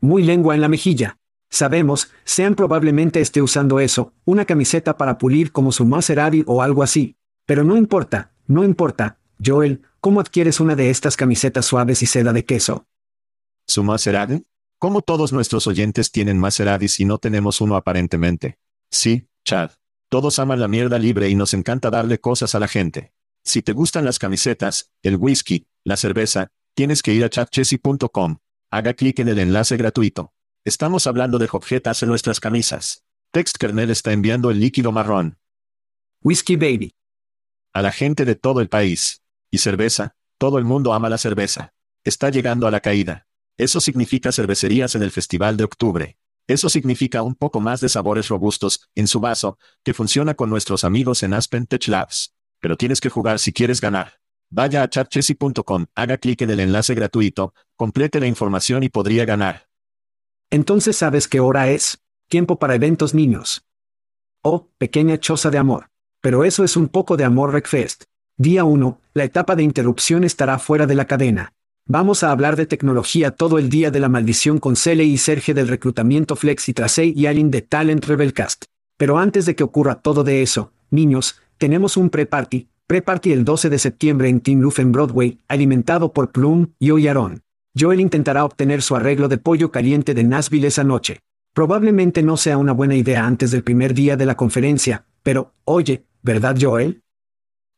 Muy 0.01 0.25
lengua 0.25 0.57
en 0.57 0.61
la 0.61 0.67
mejilla. 0.67 1.19
Sabemos, 1.51 2.11
Sean 2.25 2.57
probablemente 2.57 3.21
esté 3.21 3.41
usando 3.41 3.79
eso, 3.79 4.13
una 4.25 4.45
camiseta 4.45 4.97
para 4.97 5.19
pulir 5.19 5.53
como 5.53 5.71
su 5.71 5.85
Maserati 5.87 6.43
o 6.49 6.63
algo 6.63 6.83
así. 6.83 7.17
Pero 7.47 7.63
no 7.63 7.77
importa, 7.77 8.33
no 8.49 8.65
importa, 8.65 9.21
Joel, 9.43 9.83
¿cómo 10.01 10.19
adquieres 10.19 10.59
una 10.59 10.75
de 10.75 10.91
estas 10.91 11.17
camisetas 11.17 11.65
suaves 11.65 12.03
y 12.03 12.07
seda 12.07 12.33
de 12.33 12.45
queso? 12.45 12.89
¿Su 13.69 13.85
Maserati? 13.85 14.45
¿Cómo 14.81 15.01
todos 15.01 15.33
nuestros 15.33 15.69
oyentes 15.69 16.11
tienen 16.11 16.41
Maseratis 16.41 16.99
y 16.99 17.05
no 17.05 17.19
tenemos 17.19 17.61
uno 17.61 17.77
aparentemente? 17.77 18.59
Sí, 18.91 19.29
Chad. 19.45 19.71
Todos 20.15 20.39
aman 20.39 20.61
la 20.61 20.69
mierda 20.69 20.97
libre 20.97 21.29
y 21.29 21.35
nos 21.35 21.55
encanta 21.55 21.91
darle 21.91 22.21
cosas 22.21 22.55
a 22.55 22.61
la 22.61 22.69
gente. 22.69 23.13
Si 23.43 23.63
te 23.63 23.73
gustan 23.73 24.05
las 24.05 24.21
camisetas, 24.21 24.93
el 25.03 25.17
whisky, 25.17 25.67
la 25.83 25.97
cerveza, 25.97 26.53
tienes 26.75 27.03
que 27.03 27.13
ir 27.13 27.25
a 27.25 27.29
chatchessy.com. 27.29 28.37
Haga 28.71 28.95
clic 28.95 29.19
en 29.19 29.27
el 29.27 29.41
enlace 29.41 29.77
gratuito. 29.77 30.33
Estamos 30.65 31.09
hablando 31.09 31.41
de 31.41 31.49
objetas 31.51 32.01
en 32.05 32.11
nuestras 32.11 32.39
camisas. 32.39 33.03
Text 33.33 33.57
Kernel 33.57 33.91
está 33.91 34.13
enviando 34.13 34.53
el 34.53 34.61
líquido 34.61 34.93
marrón. 34.93 35.37
Whisky 36.23 36.55
Baby. 36.55 36.95
A 37.73 37.83
la 37.83 37.91
gente 37.91 38.25
de 38.25 38.37
todo 38.37 38.61
el 38.61 38.69
país. 38.69 39.21
Y 39.51 39.59
cerveza, 39.59 40.15
todo 40.39 40.59
el 40.59 40.65
mundo 40.65 40.95
ama 40.95 41.09
la 41.09 41.19
cerveza. 41.19 41.75
Está 42.05 42.31
llegando 42.31 42.69
a 42.69 42.71
la 42.71 42.79
caída. 42.79 43.27
Eso 43.59 43.81
significa 43.81 44.31
cervecerías 44.31 44.95
en 44.95 45.03
el 45.03 45.11
Festival 45.11 45.57
de 45.57 45.65
Octubre. 45.65 46.19
Eso 46.47 46.69
significa 46.69 47.23
un 47.23 47.35
poco 47.35 47.61
más 47.61 47.81
de 47.81 47.89
sabores 47.89 48.29
robustos, 48.29 48.89
en 48.95 49.07
su 49.07 49.21
vaso, 49.21 49.59
que 49.83 49.95
funciona 49.95 50.35
con 50.35 50.51
nuestros 50.51 50.85
amigos 50.85 51.23
en 51.23 51.33
Aspen 51.33 51.67
Tech 51.67 51.89
Labs. 51.89 52.35
Pero 52.61 52.77
tienes 52.77 53.01
que 53.01 53.09
jugar 53.09 53.39
si 53.39 53.53
quieres 53.53 53.81
ganar. 53.81 54.21
Vaya 54.51 54.83
a 54.83 54.89
chatchessy.com, 54.89 55.87
haga 55.95 56.19
clic 56.19 56.43
en 56.43 56.51
el 56.51 56.61
enlace 56.61 56.95
gratuito, 56.95 57.55
complete 57.77 58.21
la 58.21 58.27
información 58.27 58.83
y 58.83 58.91
podría 58.91 59.25
ganar. 59.25 59.69
Entonces 60.51 60.97
sabes 60.97 61.29
qué 61.29 61.41
hora 61.41 61.71
es. 61.71 61.99
Tiempo 62.29 62.59
para 62.59 62.75
eventos 62.75 63.15
niños. 63.15 63.65
Oh, 64.43 64.69
pequeña 64.79 65.19
choza 65.19 65.51
de 65.51 65.59
amor. 65.59 65.91
Pero 66.21 66.45
eso 66.45 66.63
es 66.63 66.77
un 66.77 66.89
poco 66.89 67.17
de 67.17 67.25
amor 67.25 67.53
Recfest. 67.53 68.05
Día 68.37 68.65
1, 68.65 69.01
la 69.15 69.25
etapa 69.25 69.57
de 69.57 69.63
interrupción 69.63 70.25
estará 70.25 70.59
fuera 70.59 70.87
de 70.87 70.95
la 70.95 71.07
cadena. 71.07 71.53
Vamos 71.87 72.23
a 72.23 72.31
hablar 72.31 72.57
de 72.57 72.65
tecnología 72.65 73.31
todo 73.31 73.59
el 73.59 73.69
día 73.69 73.91
de 73.91 74.01
la 74.01 74.09
maldición 74.09 74.59
con 74.59 74.75
Cele 74.75 75.05
y 75.05 75.19
Serge 75.19 75.53
del 75.53 75.69
reclutamiento 75.69 76.35
Flex 76.35 76.71
y 76.71 76.73
Tracey 76.73 77.13
y 77.15 77.27
Alin 77.27 77.51
de 77.51 77.61
Talent 77.61 78.07
Rebelcast. 78.07 78.65
Pero 78.97 79.19
antes 79.19 79.45
de 79.45 79.55
que 79.55 79.65
ocurra 79.65 79.97
todo 79.97 80.25
de 80.25 80.41
eso, 80.41 80.73
niños, 80.91 81.43
tenemos 81.59 81.99
un 81.99 82.09
pre-party, 82.09 82.71
pre-party 82.87 83.33
el 83.33 83.45
12 83.45 83.69
de 83.69 83.79
septiembre 83.79 84.31
en 84.31 84.41
Team 84.41 84.63
Roof 84.63 84.79
en 84.79 84.93
Broadway, 84.93 85.41
alimentado 85.47 86.15
por 86.15 86.33
Plum, 86.33 86.69
y 86.79 86.91
y 86.91 87.09
Joel 87.79 88.01
intentará 88.01 88.47
obtener 88.47 88.81
su 88.81 88.97
arreglo 88.97 89.29
de 89.29 89.37
pollo 89.37 89.71
caliente 89.71 90.15
de 90.15 90.25
Nashville 90.25 90.69
esa 90.69 90.85
noche. 90.85 91.21
Probablemente 91.53 92.23
no 92.23 92.39
sea 92.39 92.57
una 92.57 92.73
buena 92.73 92.95
idea 92.95 93.27
antes 93.27 93.51
del 93.51 93.63
primer 93.63 93.93
día 93.93 94.17
de 94.17 94.25
la 94.25 94.39
conferencia, 94.39 95.05
pero, 95.23 95.53
oye, 95.65 96.07
¿verdad 96.23 96.57
Joel? 96.59 97.03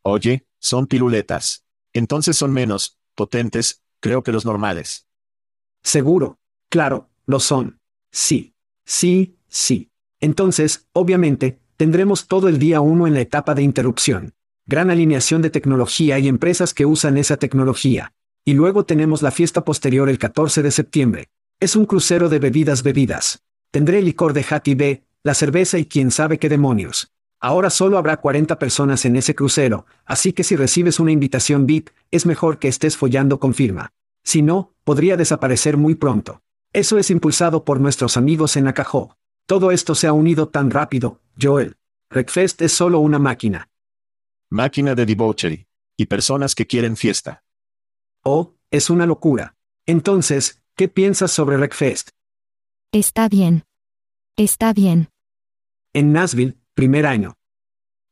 Oye, 0.03 0.47
son 0.59 0.87
piruletas. 0.87 1.65
Entonces 1.91 2.37
son 2.37 2.53
menos, 2.53 2.97
potentes, 3.15 3.81
creo 3.99 4.23
que 4.23 4.31
los 4.31 4.45
normales. 4.45 5.07
Seguro. 5.83 6.39
Claro, 6.69 7.09
lo 7.25 7.39
son. 7.39 7.79
Sí. 8.11 8.53
Sí, 8.85 9.37
sí. 9.47 9.91
Entonces, 10.19 10.87
obviamente, 10.93 11.59
tendremos 11.77 12.27
todo 12.27 12.47
el 12.47 12.59
día 12.59 12.81
uno 12.81 13.07
en 13.07 13.13
la 13.13 13.21
etapa 13.21 13.53
de 13.53 13.63
interrupción. 13.63 14.33
Gran 14.65 14.89
alineación 14.89 15.41
de 15.41 15.49
tecnología 15.49 16.19
y 16.19 16.27
empresas 16.27 16.73
que 16.73 16.85
usan 16.85 17.17
esa 17.17 17.37
tecnología. 17.37 18.13
Y 18.43 18.53
luego 18.53 18.85
tenemos 18.85 19.21
la 19.21 19.31
fiesta 19.31 19.63
posterior 19.63 20.09
el 20.09 20.19
14 20.19 20.61
de 20.63 20.71
septiembre. 20.71 21.29
Es 21.59 21.75
un 21.75 21.85
crucero 21.85 22.29
de 22.29 22.39
bebidas 22.39 22.83
bebidas. 22.83 23.43
Tendré 23.71 24.01
licor 24.01 24.33
de 24.33 24.45
Hattie 24.49 24.75
B, 24.75 25.03
la 25.23 25.33
cerveza 25.33 25.77
y 25.77 25.85
quién 25.85 26.11
sabe 26.11 26.37
qué 26.37 26.49
demonios. 26.49 27.11
Ahora 27.39 27.69
solo 27.69 27.97
habrá 27.97 28.17
40 28.17 28.57
personas 28.57 29.05
en 29.05 29.15
ese 29.15 29.35
crucero, 29.35 29.85
así 30.05 30.33
que 30.33 30.43
si 30.43 30.55
recibes 30.55 30.99
una 30.99 31.11
invitación 31.11 31.67
VIP, 31.67 31.89
es 32.09 32.25
mejor 32.25 32.57
que 32.57 32.67
estés 32.67 32.97
follando 32.97 33.39
con 33.39 33.53
firma. 33.53 33.93
Si 34.23 34.41
no, 34.41 34.73
podría 34.83 35.17
desaparecer 35.17 35.77
muy 35.77 35.95
pronto. 35.95 36.41
Eso 36.73 36.97
es 36.97 37.11
impulsado 37.11 37.63
por 37.63 37.79
nuestros 37.79 38.17
amigos 38.17 38.57
en 38.57 38.67
Acajó. 38.67 39.15
Todo 39.45 39.71
esto 39.71 39.95
se 39.95 40.07
ha 40.07 40.13
unido 40.13 40.49
tan 40.49 40.71
rápido, 40.71 41.21
Joel. 41.39 41.77
Recfest 42.09 42.61
es 42.61 42.73
solo 42.73 42.99
una 42.99 43.19
máquina. 43.19 43.69
Máquina 44.49 44.95
de 44.95 45.05
debauchery. 45.05 45.67
Y 45.95 46.05
personas 46.05 46.55
que 46.55 46.67
quieren 46.67 46.95
fiesta. 46.95 47.43
Oh, 48.23 48.53
es 48.71 48.89
una 48.89 49.05
locura. 49.05 49.55
Entonces, 49.85 50.61
¿qué 50.75 50.87
piensas 50.87 51.31
sobre 51.31 51.57
Wreckfest? 51.57 52.09
Está 52.91 53.29
bien. 53.29 53.63
Está 54.35 54.73
bien. 54.73 55.09
En 55.93 56.11
Nashville, 56.11 56.57
primer 56.77 57.07
año. 57.07 57.39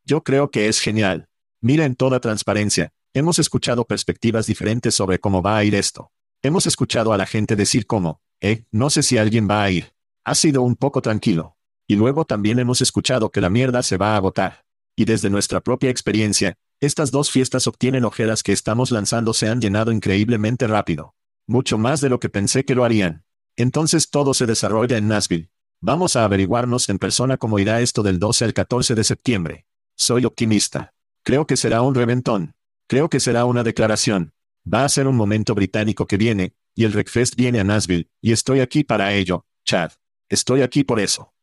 Yo 0.04 0.24
creo 0.24 0.50
que 0.50 0.66
es 0.66 0.80
genial. 0.80 1.28
Mira 1.60 1.84
en 1.84 1.94
toda 1.94 2.18
transparencia, 2.18 2.90
hemos 3.14 3.38
escuchado 3.38 3.84
perspectivas 3.84 4.48
diferentes 4.48 4.92
sobre 4.92 5.20
cómo 5.20 5.40
va 5.40 5.56
a 5.56 5.62
ir 5.62 5.76
esto. 5.76 6.10
Hemos 6.42 6.66
escuchado 6.66 7.12
a 7.12 7.16
la 7.16 7.26
gente 7.26 7.54
decir 7.54 7.86
cómo, 7.86 8.20
eh, 8.40 8.64
no 8.72 8.90
sé 8.90 9.04
si 9.04 9.18
alguien 9.18 9.48
va 9.48 9.62
a 9.62 9.70
ir. 9.70 9.92
Ha 10.24 10.34
sido 10.34 10.62
un 10.62 10.74
poco 10.74 11.00
tranquilo. 11.00 11.56
Y 11.86 11.94
luego 11.94 12.24
también 12.24 12.58
hemos 12.58 12.80
escuchado 12.82 13.30
que 13.30 13.40
la 13.40 13.50
mierda 13.50 13.84
se 13.84 13.98
va 13.98 14.14
a 14.14 14.16
agotar. 14.16 14.64
Y 14.96 15.04
desde 15.04 15.30
nuestra 15.30 15.60
propia 15.60 15.90
experiencia, 15.90 16.58
estas 16.80 17.12
dos 17.12 17.30
fiestas 17.30 17.68
obtienen 17.68 18.04
ojeras 18.04 18.42
que 18.42 18.50
estamos 18.50 18.90
lanzando 18.90 19.32
se 19.32 19.48
han 19.48 19.60
llenado 19.60 19.92
increíblemente 19.92 20.66
rápido. 20.66 21.14
Mucho 21.46 21.78
más 21.78 22.00
de 22.00 22.08
lo 22.08 22.18
que 22.18 22.30
pensé 22.30 22.64
que 22.64 22.74
lo 22.74 22.82
harían. 22.82 23.22
Entonces 23.54 24.10
todo 24.10 24.34
se 24.34 24.44
desarrolla 24.44 24.96
en 24.96 25.06
Nashville. 25.06 25.50
Vamos 25.80 26.16
a 26.16 26.24
averiguarnos 26.24 26.88
en 26.88 26.98
persona 26.98 27.36
cómo 27.36 27.58
irá 27.58 27.80
esto 27.80 28.02
del 28.02 28.18
12 28.18 28.46
al 28.46 28.54
14 28.54 28.94
de 28.94 29.04
septiembre. 29.04 29.66
Soy 29.94 30.24
optimista. 30.24 30.94
Creo 31.22 31.46
que 31.46 31.56
será 31.56 31.82
un 31.82 31.94
reventón. 31.94 32.54
Creo 32.86 33.10
que 33.10 33.20
será 33.20 33.44
una 33.44 33.62
declaración. 33.62 34.32
Va 34.72 34.84
a 34.84 34.88
ser 34.88 35.06
un 35.06 35.16
momento 35.16 35.54
británico 35.54 36.06
que 36.06 36.16
viene, 36.16 36.54
y 36.74 36.84
el 36.84 36.92
Wreckfest 36.92 37.36
viene 37.36 37.60
a 37.60 37.64
Nashville, 37.64 38.08
y 38.20 38.32
estoy 38.32 38.60
aquí 38.60 38.84
para 38.84 39.12
ello, 39.12 39.46
Chad. 39.64 39.92
Estoy 40.28 40.62
aquí 40.62 40.82
por 40.82 40.98
eso. 40.98 41.34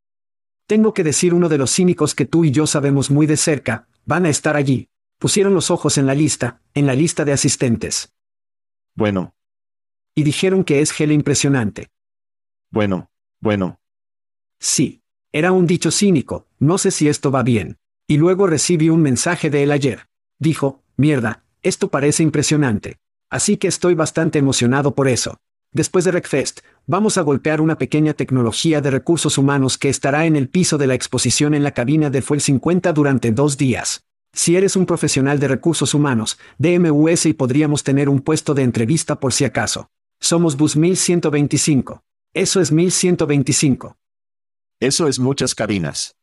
Tengo 0.67 0.93
que 0.93 1.03
decir 1.03 1.33
uno 1.33 1.47
de 1.47 1.57
los 1.57 1.71
cínicos 1.71 2.15
que 2.15 2.25
tú 2.25 2.43
y 2.43 2.51
yo 2.51 2.65
sabemos 2.65 3.11
muy 3.11 3.27
de 3.27 3.37
cerca, 3.37 3.87
van 4.05 4.25
a 4.25 4.29
estar 4.29 4.55
allí. 4.55 4.89
Pusieron 5.19 5.53
los 5.53 5.69
ojos 5.69 5.97
en 5.97 6.05
la 6.05 6.15
lista, 6.15 6.61
en 6.73 6.85
la 6.85 6.95
lista 6.95 7.23
de 7.23 7.33
asistentes. 7.33 8.13
Bueno. 8.95 9.35
Y 10.15 10.23
dijeron 10.23 10.63
que 10.63 10.81
es 10.81 10.91
gel 10.91 11.11
impresionante. 11.11 11.91
Bueno, 12.69 13.11
bueno. 13.39 13.79
Sí. 14.63 15.01
Era 15.33 15.51
un 15.51 15.67
dicho 15.67 15.91
cínico, 15.91 16.47
no 16.57 16.77
sé 16.77 16.91
si 16.91 17.09
esto 17.09 17.31
va 17.31 17.43
bien. 17.43 17.79
Y 18.07 18.15
luego 18.15 18.47
recibí 18.47 18.89
un 18.89 19.01
mensaje 19.01 19.49
de 19.49 19.63
él 19.63 19.71
ayer. 19.71 20.07
Dijo, 20.39 20.81
mierda, 20.95 21.43
esto 21.63 21.89
parece 21.89 22.23
impresionante. 22.23 22.97
Así 23.29 23.57
que 23.57 23.67
estoy 23.67 23.93
bastante 23.93 24.39
emocionado 24.39 24.95
por 24.95 25.09
eso. 25.09 25.37
Después 25.73 26.05
de 26.05 26.11
Recfest, 26.11 26.61
vamos 26.87 27.17
a 27.17 27.23
golpear 27.23 27.59
una 27.59 27.77
pequeña 27.77 28.13
tecnología 28.13 28.79
de 28.79 28.91
recursos 28.91 29.37
humanos 29.37 29.77
que 29.77 29.89
estará 29.89 30.25
en 30.27 30.37
el 30.37 30.47
piso 30.47 30.77
de 30.77 30.87
la 30.87 30.93
exposición 30.93 31.53
en 31.53 31.63
la 31.63 31.71
cabina 31.71 32.09
de 32.09 32.21
Fuel 32.21 32.39
50 32.39 32.93
durante 32.93 33.33
dos 33.33 33.57
días. 33.57 34.05
Si 34.31 34.55
eres 34.55 34.77
un 34.77 34.85
profesional 34.85 35.39
de 35.39 35.49
recursos 35.49 35.93
humanos, 35.93 36.39
DMUS 36.57 37.25
y 37.25 37.33
podríamos 37.33 37.83
tener 37.83 38.07
un 38.07 38.21
puesto 38.21 38.53
de 38.53 38.63
entrevista 38.63 39.19
por 39.19 39.33
si 39.33 39.43
acaso. 39.43 39.89
Somos 40.21 40.55
Bus 40.55 40.77
1125. 40.77 42.01
Eso 42.33 42.61
es 42.61 42.71
1125. 42.71 43.97
Eso 44.83 45.07
es 45.07 45.17
muchas 45.17 45.55
cabinas. 45.55 46.17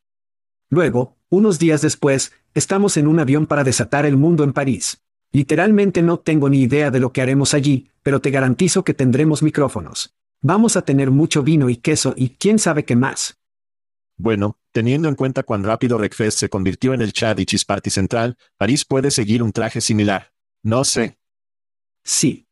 Luego, 0.68 1.16
unos 1.30 1.58
días 1.58 1.80
después, 1.80 2.32
estamos 2.52 2.98
en 2.98 3.06
un 3.06 3.18
avión 3.18 3.46
para 3.46 3.64
desatar 3.64 4.04
el 4.04 4.18
mundo 4.18 4.44
en 4.44 4.52
París. 4.52 5.00
Literalmente 5.32 6.02
no 6.02 6.18
tengo 6.18 6.50
ni 6.50 6.60
idea 6.60 6.90
de 6.90 7.00
lo 7.00 7.10
que 7.10 7.22
haremos 7.22 7.54
allí, 7.54 7.90
pero 8.02 8.20
te 8.20 8.30
garantizo 8.30 8.84
que 8.84 8.92
tendremos 8.92 9.42
micrófonos. 9.42 10.14
Vamos 10.42 10.76
a 10.76 10.82
tener 10.82 11.10
mucho 11.10 11.42
vino 11.42 11.70
y 11.70 11.76
queso 11.76 12.12
y 12.18 12.36
quién 12.36 12.58
sabe 12.58 12.84
qué 12.84 12.96
más. 12.96 13.38
Bueno, 14.18 14.58
teniendo 14.72 15.08
en 15.08 15.14
cuenta 15.14 15.42
cuán 15.42 15.64
rápido 15.64 15.96
Recfest 15.96 16.38
se 16.38 16.50
convirtió 16.50 16.92
en 16.92 17.00
el 17.00 17.14
Chad 17.14 17.38
y 17.38 17.46
Cheese 17.46 17.64
Party 17.64 17.88
central, 17.88 18.36
París 18.58 18.84
puede 18.84 19.10
seguir 19.10 19.42
un 19.42 19.52
traje 19.52 19.80
similar. 19.80 20.34
No 20.62 20.84
sé. 20.84 21.18
Sí. 22.04 22.46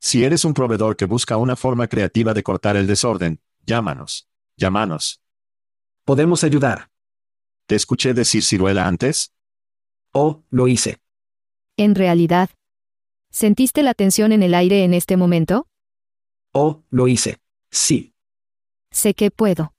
Si 0.00 0.24
eres 0.24 0.46
un 0.46 0.54
proveedor 0.54 0.96
que 0.96 1.04
busca 1.04 1.36
una 1.36 1.54
forma 1.54 1.86
creativa 1.86 2.32
de 2.32 2.42
cortar 2.42 2.78
el 2.78 2.86
desorden, 2.86 3.42
llámanos. 3.66 4.27
Llámanos. 4.58 5.22
Podemos 6.04 6.42
ayudar. 6.42 6.90
¿Te 7.66 7.76
escuché 7.76 8.12
decir 8.12 8.42
ciruela 8.42 8.88
antes? 8.88 9.32
Oh, 10.12 10.42
lo 10.50 10.66
hice. 10.66 10.98
En 11.76 11.94
realidad. 11.94 12.50
¿Sentiste 13.30 13.84
la 13.84 13.94
tensión 13.94 14.32
en 14.32 14.42
el 14.42 14.54
aire 14.54 14.82
en 14.82 14.94
este 14.94 15.16
momento? 15.16 15.68
Oh, 16.52 16.82
lo 16.90 17.06
hice. 17.06 17.38
Sí. 17.70 18.14
Sé 18.90 19.14
que 19.14 19.30
puedo. 19.30 19.74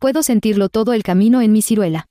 Puedo 0.00 0.24
sentirlo 0.24 0.70
todo 0.70 0.92
el 0.92 1.04
camino 1.04 1.40
en 1.40 1.52
mi 1.52 1.62
ciruela. 1.62 2.08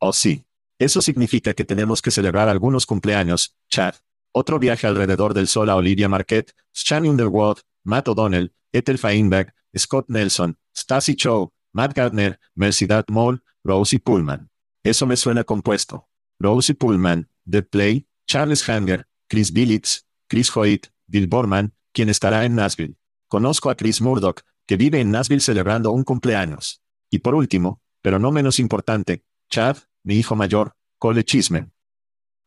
Oh 0.00 0.12
sí. 0.12 0.44
Eso 0.80 1.02
significa 1.02 1.54
que 1.54 1.64
tenemos 1.64 2.02
que 2.02 2.10
celebrar 2.10 2.48
algunos 2.48 2.84
cumpleaños, 2.84 3.54
Chad. 3.68 3.94
Otro 4.32 4.58
viaje 4.58 4.88
alrededor 4.88 5.34
del 5.34 5.46
sol 5.46 5.70
a 5.70 5.76
Olivia 5.76 6.08
Marquette, 6.08 6.52
Shani 6.72 7.08
Underwood, 7.08 7.58
Matt 7.84 8.08
O'Donnell, 8.08 8.52
Ethel 8.72 8.98
Feinberg, 8.98 9.54
Scott 9.76 10.06
Nelson, 10.08 10.56
Stacy 10.74 11.14
Chow, 11.14 11.52
Matt 11.72 11.94
Gardner, 11.94 12.38
Mercedes 12.54 13.04
Moll, 13.08 13.42
Rosie 13.64 13.98
Pullman. 13.98 14.50
Eso 14.82 15.06
me 15.06 15.16
suena 15.16 15.44
compuesto. 15.44 16.08
Rosie 16.38 16.74
Pullman, 16.74 17.28
The 17.48 17.62
Play, 17.62 18.06
Charles 18.26 18.68
Hanger, 18.68 19.06
Chris 19.28 19.52
Billits, 19.52 20.06
Chris 20.28 20.54
Hoyt, 20.56 20.88
Bill 21.06 21.26
Borman, 21.26 21.74
quien 21.92 22.08
estará 22.08 22.44
en 22.44 22.54
Nashville. 22.54 22.96
Conozco 23.28 23.70
a 23.70 23.76
Chris 23.76 24.00
Murdoch, 24.00 24.40
que 24.66 24.76
vive 24.76 25.00
en 25.00 25.10
Nashville 25.10 25.40
celebrando 25.40 25.92
un 25.92 26.04
cumpleaños. 26.04 26.82
Y 27.10 27.18
por 27.18 27.34
último, 27.34 27.80
pero 28.00 28.18
no 28.18 28.32
menos 28.32 28.58
importante, 28.58 29.24
Chad, 29.48 29.76
mi 30.02 30.16
hijo 30.16 30.36
mayor, 30.36 30.74
Cole 30.98 31.24
Chismen. 31.24 31.72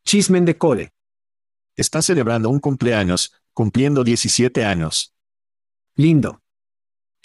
Chismen 0.03 0.45
de 0.45 0.57
Cole. 0.57 0.93
Está 1.75 2.01
celebrando 2.01 2.49
un 2.49 2.59
cumpleaños, 2.59 3.33
cumpliendo 3.53 4.03
17 4.03 4.63
años. 4.65 5.13
Lindo. 5.95 6.41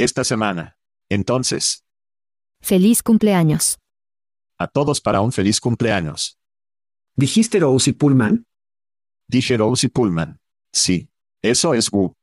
Esta 0.00 0.24
semana. 0.24 0.78
Entonces, 1.10 1.84
Feliz 2.62 3.02
cumpleaños. 3.02 3.78
a 4.56 4.66
todos 4.66 5.00
para 5.00 5.20
un 5.20 5.30
feliz 5.32 5.60
cumpleaños. 5.60 6.38
¿Dijiste 7.16 7.58
Rosie 7.60 7.92
Pullman? 7.92 8.46
Dije 9.28 9.56
Rosie 9.58 9.90
Pullman. 9.90 10.40
Sí. 10.72 11.10
Eso 11.42 11.74
es 11.74 11.90
Wu. 11.92 12.14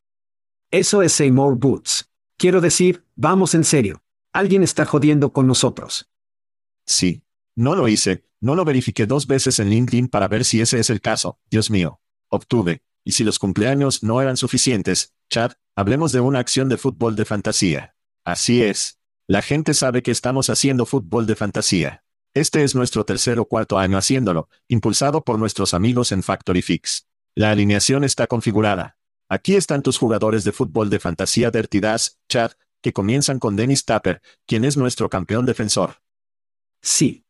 Eso 0.71 1.01
es 1.03 1.13
Seymour 1.13 1.55
Boots. 1.57 2.09
Quiero 2.37 2.61
decir, 2.61 3.05
vamos 3.15 3.53
en 3.55 3.63
serio. 3.63 4.01
Alguien 4.33 4.63
está 4.63 4.85
jodiendo 4.85 5.31
con 5.31 5.45
nosotros. 5.47 6.09
Sí. 6.85 7.23
No 7.55 7.75
lo 7.75 7.87
hice, 7.87 8.23
no 8.39 8.55
lo 8.55 8.65
verifiqué 8.65 9.05
dos 9.07 9.25
veces 9.27 9.59
en 9.59 9.69
LinkedIn 9.69 10.07
para 10.07 10.27
ver 10.27 10.45
si 10.45 10.61
ese 10.61 10.79
es 10.79 10.89
el 10.89 11.01
caso. 11.01 11.39
Dios 11.49 11.69
mío. 11.71 11.99
Obtuve. 12.29 12.81
Y 13.03 13.11
si 13.13 13.23
los 13.23 13.37
cumpleaños 13.39 14.01
no 14.03 14.19
eran 14.21 14.37
suficientes, 14.37 15.13
Chad, 15.29 15.53
hablemos 15.77 16.11
de 16.11 16.19
una 16.19 16.39
acción 16.39 16.69
de 16.69 16.77
fútbol 16.77 17.15
de 17.15 17.23
fantasía. 17.23 17.95
Así 18.25 18.63
es. 18.63 18.99
La 19.27 19.43
gente 19.43 19.75
sabe 19.75 20.01
que 20.01 20.09
estamos 20.09 20.49
haciendo 20.49 20.87
fútbol 20.87 21.27
de 21.27 21.35
fantasía. 21.35 22.03
Este 22.33 22.63
es 22.63 22.73
nuestro 22.73 23.05
tercer 23.05 23.39
o 23.39 23.45
cuarto 23.45 23.77
año 23.77 23.95
haciéndolo, 23.95 24.49
impulsado 24.67 25.23
por 25.23 25.37
nuestros 25.37 25.75
amigos 25.75 26.11
en 26.11 26.23
Factory 26.23 26.63
Fix. 26.63 27.07
La 27.35 27.51
alineación 27.51 28.03
está 28.03 28.25
configurada. 28.25 28.97
Aquí 29.29 29.55
están 29.55 29.83
tus 29.83 29.99
jugadores 29.99 30.43
de 30.43 30.51
fútbol 30.51 30.89
de 30.89 30.99
fantasía 30.99 31.51
Dirty 31.51 31.79
Dash, 31.79 32.09
Chad, 32.27 32.53
que 32.81 32.91
comienzan 32.91 33.37
con 33.37 33.55
Dennis 33.55 33.85
Tapper, 33.85 34.21
quien 34.47 34.65
es 34.65 34.77
nuestro 34.77 35.09
campeón 35.09 35.45
defensor. 35.45 36.01
Sí. 36.81 37.23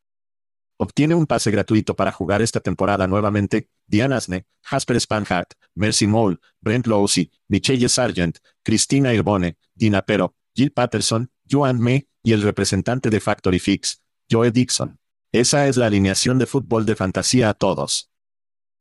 Obtiene 0.77 1.15
un 1.15 1.25
pase 1.25 1.51
gratuito 1.51 1.97
para 1.97 2.13
jugar 2.13 2.41
esta 2.41 2.61
temporada 2.61 3.07
nuevamente, 3.07 3.69
Diane 3.87 4.15
Asne, 4.15 4.45
Jasper 4.63 4.99
Spanhart, 4.99 5.53
Mercy 5.75 6.07
Mole, 6.07 6.37
Brent 6.61 6.87
Lowsey, 6.87 7.31
Michelle 7.47 7.89
Sargent, 7.89 8.39
Christina 8.63 9.13
Irbone, 9.13 9.57
Dina 9.73 10.01
Pero, 10.01 10.35
Jill 10.53 10.71
Patterson, 10.71 11.31
Joan 11.49 11.79
May, 11.79 12.07
y 12.23 12.33
el 12.33 12.41
representante 12.41 13.09
de 13.09 13.21
Factory 13.21 13.59
Fix, 13.59 14.01
Joe 14.29 14.51
Dixon. 14.51 14.99
Esa 15.31 15.67
es 15.67 15.77
la 15.77 15.85
alineación 15.85 16.37
de 16.39 16.45
fútbol 16.45 16.85
de 16.85 16.95
fantasía 16.95 17.49
a 17.49 17.53
todos. 17.53 18.11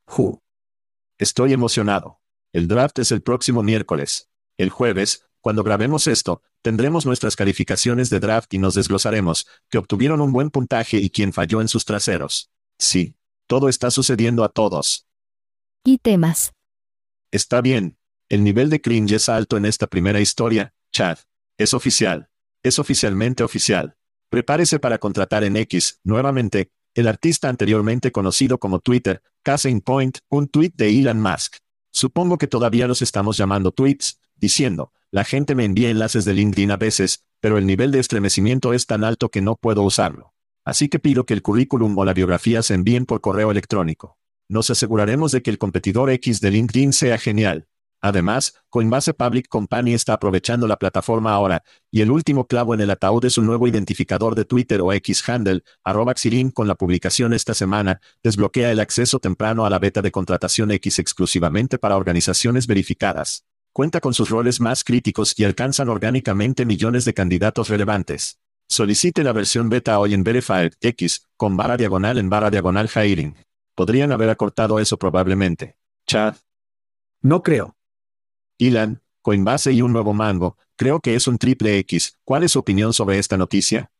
Who. 0.07 0.43
Estoy 1.17 1.53
emocionado. 1.53 2.19
El 2.51 2.67
draft 2.67 2.99
es 2.99 3.11
el 3.11 3.21
próximo 3.21 3.63
miércoles. 3.63 4.29
El 4.57 4.69
jueves, 4.69 5.27
cuando 5.39 5.63
grabemos 5.63 6.07
esto, 6.07 6.41
tendremos 6.61 7.05
nuestras 7.05 7.35
calificaciones 7.35 8.09
de 8.09 8.19
draft 8.19 8.53
y 8.53 8.57
nos 8.57 8.75
desglosaremos, 8.75 9.47
que 9.69 9.77
obtuvieron 9.77 10.19
un 10.19 10.33
buen 10.33 10.49
puntaje 10.49 10.97
y 10.97 11.09
quien 11.09 11.31
falló 11.31 11.61
en 11.61 11.67
sus 11.67 11.85
traseros. 11.85 12.51
Sí. 12.77 13.15
Todo 13.47 13.69
está 13.69 13.91
sucediendo 13.91 14.43
a 14.43 14.49
todos. 14.49 15.07
Y 15.83 15.99
temas. 15.99 16.53
Está 17.31 17.61
bien. 17.61 17.97
El 18.29 18.43
nivel 18.43 18.69
de 18.69 18.81
cringe 18.81 19.13
es 19.13 19.29
alto 19.29 19.55
en 19.55 19.65
esta 19.65 19.87
primera 19.87 20.19
historia, 20.19 20.73
Chad. 20.91 21.17
Es 21.57 21.73
oficial. 21.73 22.29
Es 22.61 22.77
oficialmente 22.77 23.43
oficial. 23.43 23.95
Prepárese 24.29 24.79
para 24.79 24.97
contratar 24.97 25.45
en 25.45 25.55
X, 25.55 26.01
nuevamente, 26.03 26.71
el 26.93 27.07
artista 27.07 27.47
anteriormente 27.47 28.11
conocido 28.11 28.57
como 28.57 28.79
Twitter, 28.79 29.21
Case 29.43 29.69
in 29.69 29.79
Point, 29.79 30.17
un 30.27 30.49
tweet 30.49 30.73
de 30.75 30.89
Elon 30.89 31.21
Musk. 31.21 31.57
Supongo 31.91 32.37
que 32.37 32.47
todavía 32.47 32.87
los 32.87 33.01
estamos 33.01 33.37
llamando 33.37 33.71
tweets, 33.71 34.19
diciendo, 34.35 34.91
la 35.09 35.23
gente 35.23 35.55
me 35.55 35.63
envía 35.63 35.89
enlaces 35.89 36.25
de 36.25 36.33
LinkedIn 36.33 36.71
a 36.71 36.77
veces, 36.77 37.23
pero 37.39 37.57
el 37.57 37.65
nivel 37.65 37.91
de 37.91 37.99
estremecimiento 37.99 38.73
es 38.73 38.85
tan 38.85 39.05
alto 39.05 39.29
que 39.29 39.41
no 39.41 39.55
puedo 39.55 39.83
usarlo. 39.83 40.33
Así 40.67 40.89
que 40.89 40.99
pido 40.99 41.25
que 41.25 41.33
el 41.33 41.41
currículum 41.41 41.97
o 41.97 42.03
la 42.03 42.13
biografía 42.13 42.61
se 42.61 42.73
envíen 42.73 43.05
por 43.05 43.21
correo 43.21 43.51
electrónico. 43.51 44.17
Nos 44.49 44.69
aseguraremos 44.69 45.31
de 45.31 45.41
que 45.41 45.49
el 45.49 45.57
competidor 45.57 46.09
X 46.09 46.41
de 46.41 46.51
LinkedIn 46.51 46.91
sea 46.91 47.17
genial. 47.17 47.69
Además, 48.01 48.53
Coinbase 48.69 49.13
Public 49.13 49.47
Company 49.47 49.93
está 49.93 50.11
aprovechando 50.11 50.67
la 50.67 50.75
plataforma 50.75 51.31
ahora, 51.31 51.63
y 51.89 52.01
el 52.01 52.11
último 52.11 52.47
clavo 52.47 52.73
en 52.73 52.81
el 52.81 52.89
ataúd 52.89 53.23
es 53.23 53.37
un 53.37 53.45
nuevo 53.45 53.65
identificador 53.69 54.35
de 54.35 54.43
Twitter 54.43 54.81
o 54.81 54.91
X 54.91 55.29
handle, 55.29 55.63
arroba 55.85 56.13
con 56.53 56.67
la 56.67 56.75
publicación 56.75 57.31
esta 57.31 57.53
semana, 57.53 58.01
desbloquea 58.21 58.69
el 58.69 58.81
acceso 58.81 59.19
temprano 59.19 59.65
a 59.65 59.69
la 59.69 59.79
beta 59.79 60.01
de 60.01 60.11
contratación 60.11 60.71
X 60.71 60.99
exclusivamente 60.99 61.77
para 61.77 61.95
organizaciones 61.95 62.67
verificadas. 62.67 63.45
Cuenta 63.71 64.01
con 64.01 64.13
sus 64.13 64.29
roles 64.29 64.59
más 64.59 64.83
críticos 64.83 65.33
y 65.39 65.45
alcanzan 65.45 65.87
orgánicamente 65.87 66.65
millones 66.65 67.05
de 67.05 67.13
candidatos 67.13 67.69
relevantes. 67.69 68.37
Solicite 68.69 69.23
la 69.23 69.31
versión 69.31 69.69
beta 69.69 69.97
hoy 69.97 70.13
en 70.13 70.23
Verified 70.23 70.73
X, 70.81 71.27
con 71.37 71.55
barra 71.55 71.77
diagonal 71.77 72.17
en 72.17 72.29
barra 72.29 72.49
diagonal 72.49 72.89
hiring. 72.89 73.35
Podrían 73.75 74.11
haber 74.11 74.29
acortado 74.29 74.79
eso 74.79 74.97
probablemente. 74.97 75.77
Chad, 76.05 76.35
No 77.21 77.43
creo. 77.43 77.75
Ilan, 78.57 79.01
Coinbase 79.21 79.71
y 79.71 79.81
un 79.81 79.93
nuevo 79.93 80.13
mango, 80.13 80.57
creo 80.75 80.99
que 80.99 81.15
es 81.15 81.27
un 81.27 81.37
triple 81.37 81.77
X. 81.79 82.17
¿Cuál 82.23 82.43
es 82.43 82.51
su 82.51 82.59
opinión 82.59 82.93
sobre 82.93 83.19
esta 83.19 83.37
noticia? 83.37 83.91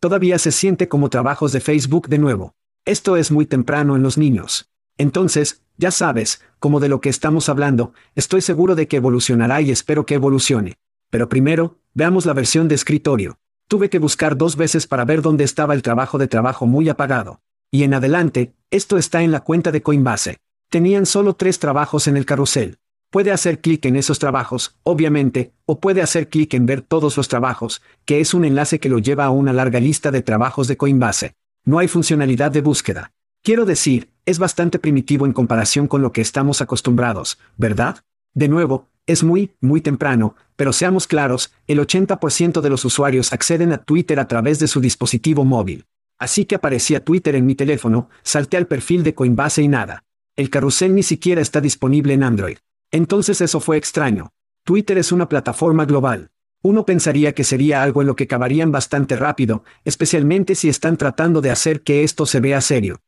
Todavía 0.00 0.38
se 0.38 0.52
siente 0.52 0.88
como 0.88 1.08
trabajos 1.08 1.52
de 1.52 1.60
Facebook 1.60 2.08
de 2.08 2.18
nuevo. 2.18 2.54
Esto 2.84 3.16
es 3.16 3.30
muy 3.30 3.46
temprano 3.46 3.96
en 3.96 4.02
los 4.02 4.18
niños. 4.18 4.70
Entonces, 4.98 5.62
ya 5.76 5.90
sabes, 5.90 6.42
como 6.58 6.80
de 6.80 6.88
lo 6.88 7.00
que 7.00 7.08
estamos 7.08 7.48
hablando, 7.48 7.94
estoy 8.14 8.40
seguro 8.40 8.74
de 8.74 8.88
que 8.88 8.96
evolucionará 8.96 9.60
y 9.60 9.70
espero 9.70 10.04
que 10.04 10.14
evolucione. 10.14 10.74
Pero 11.10 11.28
primero, 11.28 11.78
veamos 11.94 12.26
la 12.26 12.32
versión 12.32 12.68
de 12.68 12.74
escritorio. 12.74 13.38
Tuve 13.68 13.88
que 13.88 13.98
buscar 13.98 14.36
dos 14.36 14.56
veces 14.56 14.86
para 14.86 15.04
ver 15.04 15.22
dónde 15.22 15.44
estaba 15.44 15.74
el 15.74 15.82
trabajo 15.82 16.18
de 16.18 16.28
trabajo 16.28 16.66
muy 16.66 16.88
apagado. 16.88 17.40
Y 17.70 17.82
en 17.82 17.94
adelante, 17.94 18.52
esto 18.70 18.98
está 18.98 19.22
en 19.22 19.32
la 19.32 19.40
cuenta 19.40 19.72
de 19.72 19.82
Coinbase. 19.82 20.38
Tenían 20.68 21.06
solo 21.06 21.34
tres 21.34 21.58
trabajos 21.58 22.06
en 22.06 22.16
el 22.16 22.26
carrusel. 22.26 22.78
Puede 23.10 23.32
hacer 23.32 23.60
clic 23.60 23.84
en 23.86 23.96
esos 23.96 24.18
trabajos, 24.18 24.76
obviamente, 24.82 25.52
o 25.66 25.80
puede 25.80 26.02
hacer 26.02 26.28
clic 26.28 26.52
en 26.54 26.66
ver 26.66 26.82
todos 26.82 27.16
los 27.16 27.28
trabajos, 27.28 27.80
que 28.04 28.20
es 28.20 28.34
un 28.34 28.44
enlace 28.44 28.80
que 28.80 28.88
lo 28.88 28.98
lleva 28.98 29.24
a 29.24 29.30
una 29.30 29.52
larga 29.52 29.80
lista 29.80 30.10
de 30.10 30.22
trabajos 30.22 30.68
de 30.68 30.76
Coinbase. 30.76 31.34
No 31.64 31.78
hay 31.78 31.88
funcionalidad 31.88 32.50
de 32.50 32.60
búsqueda. 32.60 33.12
Quiero 33.42 33.64
decir, 33.64 34.10
es 34.26 34.38
bastante 34.38 34.78
primitivo 34.78 35.26
en 35.26 35.32
comparación 35.32 35.86
con 35.86 36.02
lo 36.02 36.12
que 36.12 36.20
estamos 36.20 36.60
acostumbrados, 36.60 37.38
¿verdad? 37.56 37.98
De 38.34 38.48
nuevo, 38.48 38.88
es 39.06 39.22
muy, 39.22 39.52
muy 39.60 39.80
temprano, 39.80 40.34
pero 40.56 40.72
seamos 40.72 41.06
claros, 41.06 41.52
el 41.66 41.78
80% 41.78 42.60
de 42.60 42.70
los 42.70 42.84
usuarios 42.84 43.32
acceden 43.32 43.72
a 43.72 43.78
Twitter 43.78 44.18
a 44.18 44.26
través 44.26 44.58
de 44.58 44.66
su 44.66 44.80
dispositivo 44.80 45.44
móvil. 45.44 45.86
Así 46.18 46.44
que 46.44 46.56
aparecía 46.56 47.04
Twitter 47.04 47.34
en 47.34 47.46
mi 47.46 47.54
teléfono, 47.54 48.08
salté 48.22 48.56
al 48.56 48.66
perfil 48.66 49.02
de 49.04 49.14
Coinbase 49.14 49.62
y 49.62 49.68
nada. 49.68 50.04
El 50.36 50.50
carrusel 50.50 50.94
ni 50.94 51.02
siquiera 51.02 51.40
está 51.40 51.60
disponible 51.60 52.14
en 52.14 52.22
Android. 52.22 52.58
Entonces 52.90 53.40
eso 53.40 53.60
fue 53.60 53.76
extraño. 53.76 54.32
Twitter 54.64 54.98
es 54.98 55.12
una 55.12 55.28
plataforma 55.28 55.84
global. 55.84 56.30
Uno 56.62 56.86
pensaría 56.86 57.34
que 57.34 57.44
sería 57.44 57.82
algo 57.82 58.00
en 58.00 58.06
lo 58.06 58.16
que 58.16 58.24
acabarían 58.24 58.72
bastante 58.72 59.16
rápido, 59.16 59.64
especialmente 59.84 60.54
si 60.54 60.68
están 60.68 60.96
tratando 60.96 61.40
de 61.40 61.50
hacer 61.50 61.82
que 61.82 62.02
esto 62.04 62.24
se 62.24 62.40
vea 62.40 62.60
serio. 62.60 63.00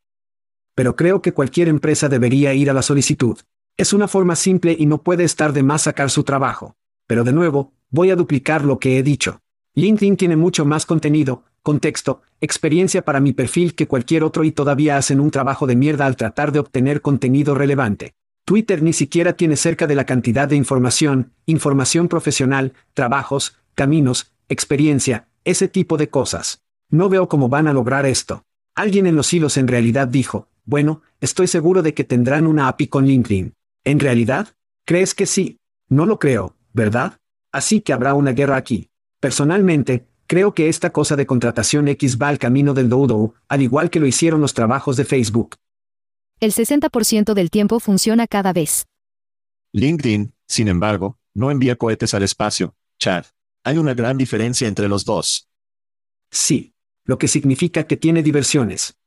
Pero 0.75 0.95
creo 0.95 1.23
que 1.23 1.33
cualquier 1.33 1.69
empresa 1.69 2.09
debería 2.09 2.53
ir 2.53 2.69
a 2.69 2.75
la 2.75 2.83
solicitud. 2.83 3.39
Es 3.79 3.93
una 3.93 4.09
forma 4.09 4.37
simple 4.37 4.75
y 4.79 4.87
no 4.87 5.03
puede 5.03 5.25
estar 5.25 5.53
de 5.53 5.62
más 5.62 5.83
sacar 5.83 6.09
su 6.09 6.25
trabajo. 6.25 6.77
Pero 7.07 7.25
de 7.25 7.35
nuevo, 7.35 7.75
voy 7.91 8.11
a 8.11 8.17
duplicar 8.17 8.65
lo 8.65 8.79
que 8.79 8.99
he 8.99 9.03
dicho. 9.03 9.43
LinkedIn 9.75 10.17
tiene 10.17 10.37
mucho 10.37 10.65
más 10.65 10.87
contenido, 10.87 11.45
contexto, 11.62 12.23
experiencia 12.41 13.05
para 13.05 13.21
mi 13.21 13.35
perfil 13.35 13.75
que 13.75 13.87
cualquier 13.87 14.25
otro 14.25 14.45
y 14.45 14.53
todavía 14.53 14.97
hacen 14.97 15.21
un 15.21 15.31
trabajo 15.31 15.67
de 15.67 15.77
mierda 15.77 16.07
al 16.07 16.17
tratar 16.17 16.53
de 16.53 16.61
obtener 16.61 17.03
contenido 17.03 17.55
relevante. 17.55 18.15
Twitter 18.47 18.83
ni 18.83 18.95
siquiera 18.95 19.35
tiene 19.35 19.57
cerca 19.57 19.87
de 19.87 19.95
la 19.95 20.07
cantidad 20.07 20.49
de 20.49 20.57
información, 20.57 21.33
información 21.45 22.09
profesional, 22.09 22.73
trabajos, 22.95 23.59
caminos, 23.75 24.33
experiencia, 24.49 25.29
ese 25.45 25.69
tipo 25.69 25.99
de 25.99 26.09
cosas. 26.09 26.62
No 26.89 27.11
veo 27.11 27.29
cómo 27.29 27.51
van 27.51 27.69
a 27.69 27.75
lograr 27.75 28.07
esto. 28.07 28.47
Alguien 28.75 29.07
en 29.07 29.17
los 29.17 29.35
hilos 29.35 29.59
en 29.59 29.69
realidad 29.69 30.09
dijo, 30.09 30.49
bueno, 30.65 31.03
estoy 31.21 31.47
seguro 31.47 31.83
de 31.83 31.93
que 31.93 32.05
tendrán 32.05 32.47
una 32.47 32.69
API 32.69 32.87
con 32.87 33.05
LinkedIn. 33.05 33.53
¿En 33.87 34.01
realidad? 34.01 34.49
¿Crees 34.85 35.14
que 35.14 35.25
sí? 35.25 35.59
No 35.88 36.05
lo 36.05 36.18
creo, 36.18 36.55
¿verdad? 36.75 37.18
Así 37.53 37.81
que 37.81 37.94
habrá 37.94 38.12
una 38.12 38.33
guerra 38.33 38.57
aquí. 38.57 38.90
Personalmente, 39.20 40.07
Creo 40.27 40.55
que 40.55 40.68
esta 40.68 40.90
cosa 40.90 41.14
de 41.14 41.25
contratación 41.25 41.87
X 41.87 42.18
va 42.20 42.29
al 42.29 42.38
camino 42.38 42.75
del 42.75 42.88
dodo, 42.88 43.35
al 43.49 43.62
igual 43.62 43.90
que 43.90 44.01
lo 44.01 44.07
hicieron 44.07 44.40
los 44.40 44.55
trabajos 44.55 44.96
de 44.96 45.05
Facebook. 45.05 45.57
El 46.40 46.53
60% 46.53 47.33
del 47.33 47.49
tiempo 47.49 47.79
funciona 47.79 48.27
cada 48.27 48.53
vez. 48.53 48.87
LinkedIn, 49.72 50.35
sin 50.49 50.68
embargo, 50.68 51.18
no 51.33 51.51
envía 51.51 51.77
cohetes 51.77 52.12
al 52.12 52.25
espacio, 52.25 52.75
Chad. 52.99 53.25
Hay 53.62 53.79
una 53.79 53.94
gran 53.94 54.18
diferencia 54.18 54.66
entre 54.66 54.88
los 54.88 55.05
dos. 55.05 55.49
Sí. 56.31 56.72
Lo 57.05 57.18
que 57.18 57.29
significa 57.29 57.85
que 57.87 57.96
tiene 57.96 58.20
diversiones. 58.20 58.99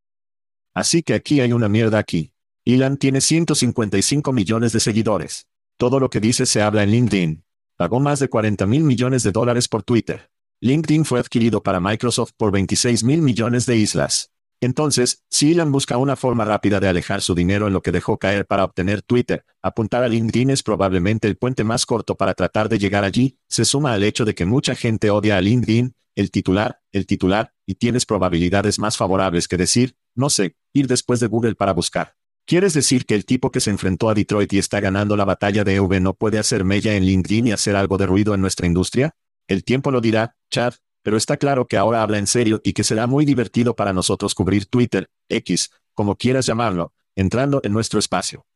Así 0.73 1.03
que 1.03 1.13
aquí 1.13 1.41
hay 1.41 1.51
una 1.51 1.67
mierda 1.67 1.99
aquí. 1.99 2.31
Elon 2.73 2.97
tiene 2.97 3.21
155 3.21 4.33
millones 4.33 4.73
de 4.73 4.79
seguidores. 4.79 5.47
Todo 5.77 5.99
lo 5.99 6.09
que 6.09 6.19
dice 6.19 6.45
se 6.45 6.61
habla 6.61 6.83
en 6.83 6.91
LinkedIn. 6.91 7.43
Pagó 7.77 7.99
más 7.99 8.19
de 8.19 8.27
40 8.27 8.65
mil 8.65 8.83
millones 8.83 9.23
de 9.23 9.31
dólares 9.31 9.67
por 9.67 9.83
Twitter. 9.83 10.29
LinkedIn 10.61 11.05
fue 11.05 11.21
adquirido 11.21 11.63
para 11.63 11.79
Microsoft 11.79 12.33
por 12.35 12.51
26 12.51 13.05
mil 13.05 13.21
millones 13.21 13.65
de 13.65 13.77
islas. 13.77 14.31
Entonces, 14.61 15.23
si 15.29 15.53
Elon 15.53 15.71
busca 15.71 15.95
una 15.95 16.17
forma 16.17 16.43
rápida 16.43 16.81
de 16.81 16.89
alejar 16.89 17.21
su 17.21 17.33
dinero 17.33 17.67
en 17.67 17.73
lo 17.73 17.81
que 17.81 17.93
dejó 17.93 18.17
caer 18.17 18.45
para 18.45 18.65
obtener 18.65 19.01
Twitter, 19.01 19.45
apuntar 19.61 20.03
a 20.03 20.09
LinkedIn 20.09 20.49
es 20.49 20.63
probablemente 20.63 21.29
el 21.29 21.37
puente 21.37 21.63
más 21.63 21.85
corto 21.85 22.15
para 22.15 22.33
tratar 22.33 22.67
de 22.67 22.77
llegar 22.77 23.05
allí, 23.05 23.37
se 23.47 23.63
suma 23.63 23.93
al 23.93 24.03
hecho 24.03 24.25
de 24.25 24.35
que 24.35 24.45
mucha 24.45 24.75
gente 24.75 25.11
odia 25.11 25.37
a 25.37 25.41
LinkedIn, 25.41 25.95
el 26.15 26.31
titular, 26.31 26.81
el 26.91 27.05
titular, 27.05 27.53
y 27.65 27.75
tienes 27.75 28.05
probabilidades 28.05 28.79
más 28.79 28.97
favorables 28.97 29.47
que 29.47 29.55
decir, 29.55 29.95
no 30.13 30.29
sé, 30.29 30.57
ir 30.73 30.87
después 30.87 31.21
de 31.21 31.27
Google 31.27 31.55
para 31.55 31.71
buscar. 31.71 32.18
¿Quieres 32.49 32.73
decir 32.73 33.05
que 33.05 33.13
el 33.13 33.25
tipo 33.25 33.51
que 33.51 33.59
se 33.59 33.69
enfrentó 33.69 34.09
a 34.09 34.15
Detroit 34.15 34.51
y 34.53 34.57
está 34.57 34.79
ganando 34.79 35.15
la 35.15 35.23
batalla 35.23 35.63
de 35.63 35.75
EV 35.75 36.01
no 36.01 36.15
puede 36.15 36.39
hacer 36.39 36.65
mella 36.65 36.95
en 36.95 37.05
LinkedIn 37.05 37.45
y 37.45 37.51
hacer 37.51 37.75
algo 37.75 37.99
de 37.99 38.07
ruido 38.07 38.33
en 38.33 38.41
nuestra 38.41 38.65
industria? 38.65 39.13
El 39.47 39.63
tiempo 39.63 39.91
lo 39.91 40.01
dirá, 40.01 40.35
Chad, 40.49 40.73
pero 41.03 41.15
está 41.15 41.37
claro 41.37 41.67
que 41.67 41.77
ahora 41.77 42.01
habla 42.01 42.17
en 42.17 42.25
serio 42.25 42.59
y 42.63 42.73
que 42.73 42.83
será 42.83 43.05
muy 43.05 43.23
divertido 43.23 43.75
para 43.75 43.93
nosotros 43.93 44.33
cubrir 44.33 44.65
Twitter, 44.65 45.11
X, 45.29 45.69
como 45.93 46.15
quieras 46.15 46.47
llamarlo, 46.47 46.91
entrando 47.15 47.61
en 47.63 47.71
nuestro 47.71 47.99
espacio. 47.99 48.47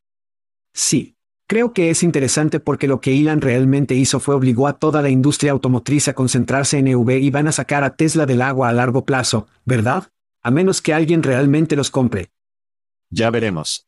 Sí. 0.74 1.16
Creo 1.46 1.72
que 1.74 1.92
es 1.92 2.02
interesante 2.02 2.60
porque 2.60 2.88
lo 2.88 3.00
que 3.00 3.16
Elon 3.16 3.42
realmente 3.42 3.94
hizo 3.94 4.20
fue 4.20 4.34
obligó 4.34 4.68
a 4.68 4.80
toda 4.80 5.04
la 5.04 5.12
industria 5.12 5.52
automotriz 5.52 6.08
a 6.08 6.16
concentrarse 6.16 6.80
en 6.80 6.88
EV 6.88 7.20
y 7.22 7.30
van 7.30 7.48
a 7.48 7.52
sacar 7.52 7.84
a 7.84 7.96
Tesla 7.96 8.26
del 8.26 8.42
agua 8.42 8.70
a 8.70 8.74
largo 8.74 9.06
plazo, 9.06 9.46
¿verdad? 9.66 10.08
A 10.42 10.50
menos 10.50 10.82
que 10.82 10.96
alguien 10.96 11.22
realmente 11.22 11.76
los 11.76 11.92
compre. 11.92 12.32
Ya 13.14 13.30
veremos. 13.30 13.88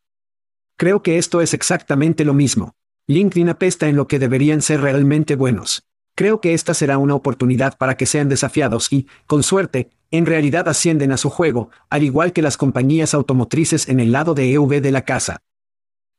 Creo 0.76 1.02
que 1.02 1.18
esto 1.18 1.40
es 1.40 1.52
exactamente 1.52 2.24
lo 2.24 2.32
mismo. 2.32 2.76
LinkedIn 3.08 3.48
apesta 3.48 3.88
en 3.88 3.96
lo 3.96 4.06
que 4.06 4.20
deberían 4.20 4.62
ser 4.62 4.80
realmente 4.80 5.34
buenos. 5.34 5.84
Creo 6.14 6.40
que 6.40 6.54
esta 6.54 6.74
será 6.74 6.98
una 6.98 7.14
oportunidad 7.14 7.76
para 7.76 7.96
que 7.96 8.06
sean 8.06 8.28
desafiados 8.28 8.92
y, 8.92 9.08
con 9.26 9.42
suerte, 9.42 9.90
en 10.12 10.26
realidad 10.26 10.68
ascienden 10.68 11.10
a 11.10 11.16
su 11.16 11.28
juego, 11.28 11.70
al 11.90 12.04
igual 12.04 12.32
que 12.32 12.40
las 12.40 12.56
compañías 12.56 13.14
automotrices 13.14 13.88
en 13.88 13.98
el 13.98 14.12
lado 14.12 14.34
de 14.34 14.52
EV 14.52 14.80
de 14.80 14.92
la 14.92 15.04
casa. 15.04 15.42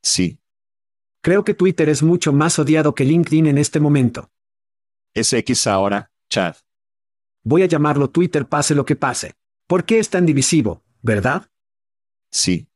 Sí. 0.04 0.39
Creo 1.22 1.46
que 1.46 1.54
Twitter 1.54 1.88
es 1.88 2.04
mucho 2.04 2.34
más 2.34 2.60
odiado 2.60 2.93
que 2.93 3.06
LinkedIn 3.06 3.48
en 3.48 3.58
este 3.58 3.80
momento. 3.80 4.30
Es 5.13 5.32
X 5.32 5.65
ahora, 5.67 6.12
Chad. 6.30 6.58
Voy 7.43 7.63
a 7.63 7.67
llamarlo 7.67 8.10
Twitter 8.10 8.48
pase 8.48 8.76
lo 8.76 8.86
que 8.86 8.98
pase. 8.98 9.34
¿Por 9.65 9.86
qué 9.86 10.00
es 10.00 10.10
tan 10.10 10.26
divisivo, 10.26 10.84
verdad? 11.02 11.50
Sí. 12.30 12.67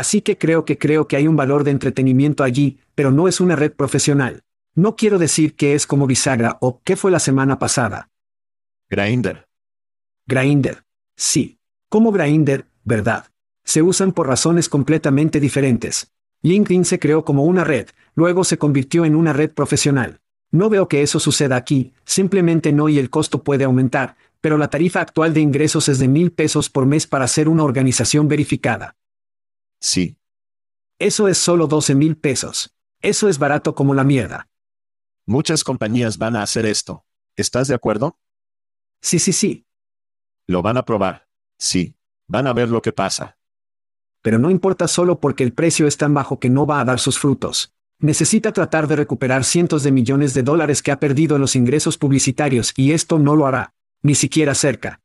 Así 0.00 0.22
que 0.22 0.38
creo 0.38 0.64
que 0.64 0.78
creo 0.78 1.06
que 1.06 1.16
hay 1.16 1.28
un 1.28 1.36
valor 1.36 1.62
de 1.62 1.72
entretenimiento 1.72 2.42
allí, 2.42 2.78
pero 2.94 3.10
no 3.10 3.28
es 3.28 3.38
una 3.38 3.54
red 3.54 3.72
profesional. 3.72 4.44
No 4.74 4.96
quiero 4.96 5.18
decir 5.18 5.56
que 5.56 5.74
es 5.74 5.86
como 5.86 6.06
bisagra 6.06 6.56
o 6.62 6.80
qué 6.82 6.96
fue 6.96 7.10
la 7.10 7.18
semana 7.18 7.58
pasada. 7.58 8.08
Grindr. 8.88 9.46
Grindr. 10.26 10.84
Sí. 11.16 11.58
Como 11.90 12.12
Grindr, 12.12 12.64
¿verdad? 12.82 13.26
Se 13.62 13.82
usan 13.82 14.12
por 14.12 14.26
razones 14.26 14.70
completamente 14.70 15.38
diferentes. 15.38 16.10
LinkedIn 16.40 16.86
se 16.86 16.98
creó 16.98 17.22
como 17.22 17.44
una 17.44 17.64
red, 17.64 17.88
luego 18.14 18.42
se 18.44 18.56
convirtió 18.56 19.04
en 19.04 19.14
una 19.14 19.34
red 19.34 19.50
profesional. 19.50 20.22
No 20.50 20.70
veo 20.70 20.88
que 20.88 21.02
eso 21.02 21.20
suceda 21.20 21.56
aquí, 21.56 21.92
simplemente 22.06 22.72
no 22.72 22.88
y 22.88 22.98
el 22.98 23.10
costo 23.10 23.42
puede 23.42 23.64
aumentar, 23.64 24.16
pero 24.40 24.56
la 24.56 24.70
tarifa 24.70 25.02
actual 25.02 25.34
de 25.34 25.42
ingresos 25.42 25.90
es 25.90 25.98
de 25.98 26.08
mil 26.08 26.32
pesos 26.32 26.70
por 26.70 26.86
mes 26.86 27.06
para 27.06 27.28
ser 27.28 27.50
una 27.50 27.64
organización 27.64 28.28
verificada. 28.28 28.96
Sí. 29.80 30.18
Eso 30.98 31.28
es 31.28 31.38
solo 31.38 31.66
12 31.66 31.94
mil 31.94 32.16
pesos. 32.16 32.74
Eso 33.00 33.28
es 33.28 33.38
barato 33.38 33.74
como 33.74 33.94
la 33.94 34.04
mierda. 34.04 34.48
Muchas 35.26 35.64
compañías 35.64 36.18
van 36.18 36.36
a 36.36 36.42
hacer 36.42 36.66
esto. 36.66 37.04
¿Estás 37.36 37.68
de 37.68 37.74
acuerdo? 37.74 38.18
Sí, 39.00 39.18
sí, 39.18 39.32
sí. 39.32 39.66
Lo 40.46 40.60
van 40.60 40.76
a 40.76 40.84
probar. 40.84 41.28
Sí. 41.56 41.96
Van 42.26 42.46
a 42.46 42.52
ver 42.52 42.68
lo 42.68 42.82
que 42.82 42.92
pasa. 42.92 43.38
Pero 44.22 44.38
no 44.38 44.50
importa 44.50 44.86
solo 44.86 45.18
porque 45.18 45.42
el 45.42 45.54
precio 45.54 45.86
es 45.86 45.96
tan 45.96 46.12
bajo 46.12 46.38
que 46.38 46.50
no 46.50 46.66
va 46.66 46.80
a 46.80 46.84
dar 46.84 47.00
sus 47.00 47.18
frutos. 47.18 47.72
Necesita 47.98 48.52
tratar 48.52 48.86
de 48.86 48.96
recuperar 48.96 49.44
cientos 49.44 49.82
de 49.82 49.92
millones 49.92 50.34
de 50.34 50.42
dólares 50.42 50.82
que 50.82 50.90
ha 50.90 51.00
perdido 51.00 51.36
en 51.36 51.40
los 51.40 51.56
ingresos 51.56 51.96
publicitarios 51.96 52.72
y 52.76 52.92
esto 52.92 53.18
no 53.18 53.36
lo 53.36 53.46
hará. 53.46 53.74
Ni 54.02 54.14
siquiera 54.14 54.54
cerca. 54.54 55.00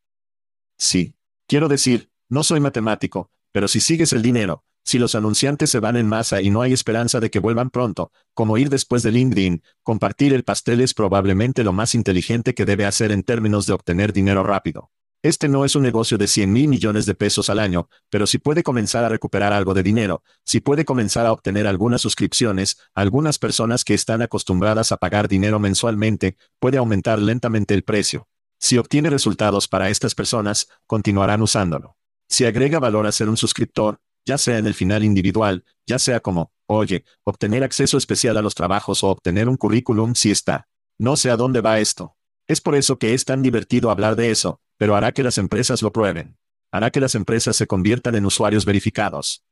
Sí. 0.77 1.15
Quiero 1.47 1.67
decir, 1.67 2.09
no 2.27 2.43
soy 2.43 2.59
matemático, 2.59 3.29
pero 3.55 3.69
si 3.69 3.79
sigues 3.79 4.11
el 4.11 4.21
dinero, 4.21 4.65
si 4.83 4.99
los 4.99 5.15
anunciantes 5.15 5.69
se 5.69 5.79
van 5.79 5.95
en 5.95 6.09
masa 6.09 6.41
y 6.41 6.49
no 6.49 6.61
hay 6.61 6.73
esperanza 6.73 7.21
de 7.21 7.31
que 7.31 7.39
vuelvan 7.39 7.69
pronto, 7.69 8.11
como 8.33 8.57
ir 8.57 8.69
después 8.69 9.01
de 9.01 9.13
LinkedIn, 9.13 9.63
compartir 9.81 10.33
el 10.33 10.43
pastel 10.43 10.81
es 10.81 10.93
probablemente 10.93 11.63
lo 11.63 11.71
más 11.71 11.95
inteligente 11.95 12.53
que 12.53 12.65
debe 12.65 12.85
hacer 12.85 13.13
en 13.13 13.23
términos 13.23 13.65
de 13.65 13.71
obtener 13.71 14.11
dinero 14.11 14.43
rápido. 14.43 14.91
Este 15.23 15.47
no 15.47 15.63
es 15.63 15.73
un 15.77 15.83
negocio 15.83 16.17
de 16.17 16.27
100 16.27 16.51
mil 16.51 16.67
millones 16.67 17.05
de 17.05 17.15
pesos 17.15 17.49
al 17.49 17.59
año, 17.59 17.87
pero 18.09 18.27
si 18.27 18.39
puede 18.39 18.61
comenzar 18.61 19.05
a 19.05 19.09
recuperar 19.09 19.53
algo 19.53 19.73
de 19.73 19.83
dinero, 19.83 20.21
si 20.43 20.59
puede 20.59 20.83
comenzar 20.83 21.25
a 21.25 21.31
obtener 21.31 21.65
algunas 21.65 22.01
suscripciones, 22.01 22.77
algunas 22.93 23.39
personas 23.39 23.85
que 23.85 23.93
están 23.93 24.21
acostumbradas 24.21 24.91
a 24.91 24.97
pagar 24.97 25.29
dinero 25.29 25.61
mensualmente, 25.61 26.35
puede 26.59 26.77
aumentar 26.77 27.19
lentamente 27.19 27.73
el 27.73 27.85
precio. 27.85 28.27
Si 28.59 28.77
obtiene 28.77 29.09
resultados 29.09 29.69
para 29.69 29.89
estas 29.89 30.13
personas, 30.13 30.67
continuarán 30.87 31.41
usándolo. 31.41 31.95
Si 32.27 32.45
agrega 32.45 32.79
valor 32.79 33.07
a 33.07 33.11
ser 33.11 33.29
un 33.29 33.37
suscriptor, 33.37 33.99
ya 34.25 34.37
sea 34.37 34.57
en 34.57 34.65
el 34.65 34.73
final 34.73 35.03
individual, 35.03 35.63
ya 35.85 35.99
sea 35.99 36.19
como, 36.19 36.51
oye, 36.65 37.05
obtener 37.23 37.63
acceso 37.63 37.97
especial 37.97 38.37
a 38.37 38.41
los 38.41 38.55
trabajos 38.55 39.03
o 39.03 39.09
obtener 39.09 39.47
un 39.47 39.57
currículum 39.57 40.15
si 40.15 40.31
está. 40.31 40.67
No 40.97 41.15
sé 41.15 41.29
a 41.29 41.37
dónde 41.37 41.61
va 41.61 41.79
esto. 41.79 42.15
Es 42.47 42.61
por 42.61 42.75
eso 42.75 42.97
que 42.97 43.13
es 43.13 43.25
tan 43.25 43.41
divertido 43.41 43.91
hablar 43.91 44.15
de 44.15 44.31
eso, 44.31 44.61
pero 44.77 44.95
hará 44.95 45.11
que 45.11 45.23
las 45.23 45.37
empresas 45.37 45.81
lo 45.81 45.91
prueben. 45.91 46.37
Hará 46.71 46.91
que 46.91 46.99
las 46.99 47.15
empresas 47.15 47.55
se 47.55 47.67
conviertan 47.67 48.15
en 48.15 48.25
usuarios 48.25 48.65
verificados. 48.65 49.43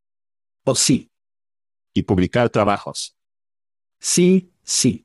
Oh 0.65 0.75
sí. 0.75 1.11
Y 1.93 2.03
publicar 2.03 2.49
trabajos. 2.49 3.15
Sí, 3.99 4.51
sí. 4.63 5.02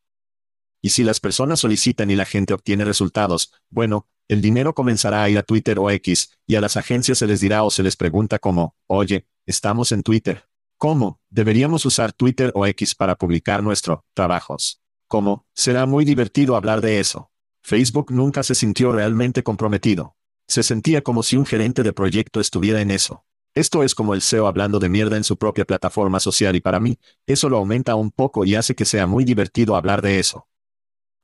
Y 0.88 0.90
si 0.90 1.05
las 1.05 1.20
personas 1.20 1.61
solicitan 1.61 2.11
y 2.11 2.16
la 2.16 2.24
gente 2.24 2.55
obtiene 2.55 2.83
resultados, 2.83 3.53
bueno, 3.68 4.07
El 4.27 4.40
dinero 4.40 4.74
comenzará 4.74 5.22
a 5.22 5.29
ir 5.29 5.37
a 5.37 5.42
Twitter 5.42 5.79
o 5.79 5.90
X, 5.90 6.31
y 6.46 6.55
a 6.55 6.62
las 6.62 6.79
agencias 6.79 7.18
se 7.18 7.27
les 7.27 7.40
dirá 7.40 7.62
o 7.62 7.70
se 7.70 7.83
les 7.83 7.94
pregunta 7.94 8.38
como, 8.38 8.74
oye, 8.87 9.27
estamos 9.44 9.92
en 9.92 10.03
Twitter. 10.03 10.48
¿Cómo? 10.79 11.20
Deberíamos 11.29 11.85
usar 11.85 12.14
Twitter 12.14 12.53
o 12.55 12.64
X 12.64 12.94
para 12.94 13.16
publicar 13.16 13.62
nuestro 13.62 14.07
trabajos. 14.14 14.81
¿Cómo? 15.09 15.44
Será 15.53 15.85
muy 15.85 16.07
divertido 16.07 16.57
hablar 16.57 16.81
de 16.81 17.01
eso. 17.01 17.31
Facebook 17.61 18.11
nunca 18.11 18.42
se 18.42 18.55
sintió 18.55 18.90
realmente 18.90 19.42
comprometido. 19.42 20.16
Se 20.46 20.62
sentía 20.62 21.03
como 21.03 21.22
si 21.22 21.37
un 21.37 21.44
gerente 21.44 21.83
de 21.83 21.92
proyecto 21.92 22.40
estuviera 22.40 22.81
en 22.81 22.90
eso. 22.90 23.27
Esto 23.55 23.83
es 23.83 23.94
como 23.94 24.14
el 24.14 24.22
SEO 24.22 24.46
hablando 24.46 24.79
de 24.79 24.88
mierda 24.88 25.18
en 25.18 25.24
su 25.24 25.37
propia 25.37 25.66
plataforma 25.66 26.18
social 26.18 26.57
y 26.57 26.62
para 26.62 26.81
mí, 26.81 26.98
eso 27.27 27.51
lo 27.51 27.59
aumenta 27.59 27.94
un 27.94 28.11
poco 28.11 28.46
y 28.46 28.55
hace 28.55 28.74
que 28.74 28.87
sea 28.87 29.07
muy 29.07 29.27
divertido 29.27 29.77
hablar 29.77 30.01
de 30.01 30.18
eso. 30.18 30.47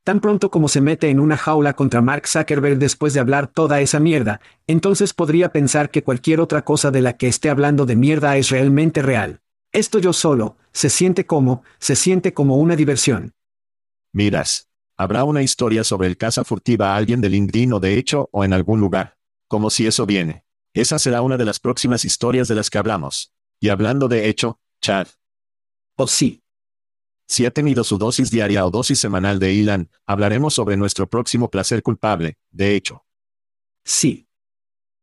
Tan 0.04 0.20
pronto 0.20 0.50
como 0.50 0.68
se 0.68 0.82
mete 0.82 1.08
en 1.08 1.18
una 1.18 1.38
jaula 1.38 1.72
contra 1.72 2.02
Mark 2.02 2.28
Zuckerberg 2.28 2.76
después 2.78 3.14
de 3.14 3.20
hablar 3.20 3.46
toda 3.46 3.80
esa 3.80 4.00
mierda, 4.00 4.42
entonces 4.66 5.14
podría 5.14 5.50
pensar 5.50 5.90
que 5.90 6.02
cualquier 6.04 6.40
otra 6.40 6.62
cosa 6.62 6.90
de 6.90 7.00
la 7.00 7.16
que 7.16 7.26
esté 7.26 7.48
hablando 7.48 7.86
de 7.86 7.96
mierda 7.96 8.36
es 8.36 8.50
realmente 8.50 9.00
real. 9.00 9.40
Esto 9.72 9.98
yo 9.98 10.12
solo, 10.12 10.58
se 10.72 10.90
siente 10.90 11.24
como, 11.24 11.62
se 11.78 11.96
siente 11.96 12.34
como 12.34 12.58
una 12.58 12.76
diversión. 12.76 13.32
Miras. 14.12 14.68
Habrá 14.96 15.24
una 15.24 15.42
historia 15.42 15.82
sobre 15.82 16.06
el 16.06 16.16
caza 16.16 16.44
furtiva 16.44 16.92
a 16.92 16.96
alguien 16.96 17.20
de 17.20 17.30
LinkedIn 17.30 17.72
o 17.72 17.80
de 17.80 17.98
hecho 17.98 18.28
o 18.30 18.44
en 18.44 18.52
algún 18.52 18.78
lugar. 18.78 19.16
Como 19.48 19.70
si 19.70 19.86
eso 19.86 20.06
viene. 20.06 20.44
Esa 20.74 20.98
será 20.98 21.22
una 21.22 21.36
de 21.36 21.46
las 21.46 21.58
próximas 21.58 22.04
historias 22.04 22.46
de 22.46 22.54
las 22.54 22.70
que 22.70 22.78
hablamos. 22.78 23.32
Y 23.58 23.70
hablando 23.70 24.06
de 24.06 24.28
hecho, 24.28 24.60
Chad. 24.80 25.08
Oh 25.96 26.06
sí. 26.06 26.43
Si 27.26 27.46
ha 27.46 27.50
tenido 27.50 27.84
su 27.84 27.98
dosis 27.98 28.30
diaria 28.30 28.66
o 28.66 28.70
dosis 28.70 28.98
semanal 28.98 29.38
de 29.38 29.52
Ilan, 29.52 29.90
hablaremos 30.06 30.54
sobre 30.54 30.76
nuestro 30.76 31.08
próximo 31.08 31.50
placer 31.50 31.82
culpable, 31.82 32.36
de 32.50 32.74
hecho. 32.74 33.04
Sí. 33.84 34.28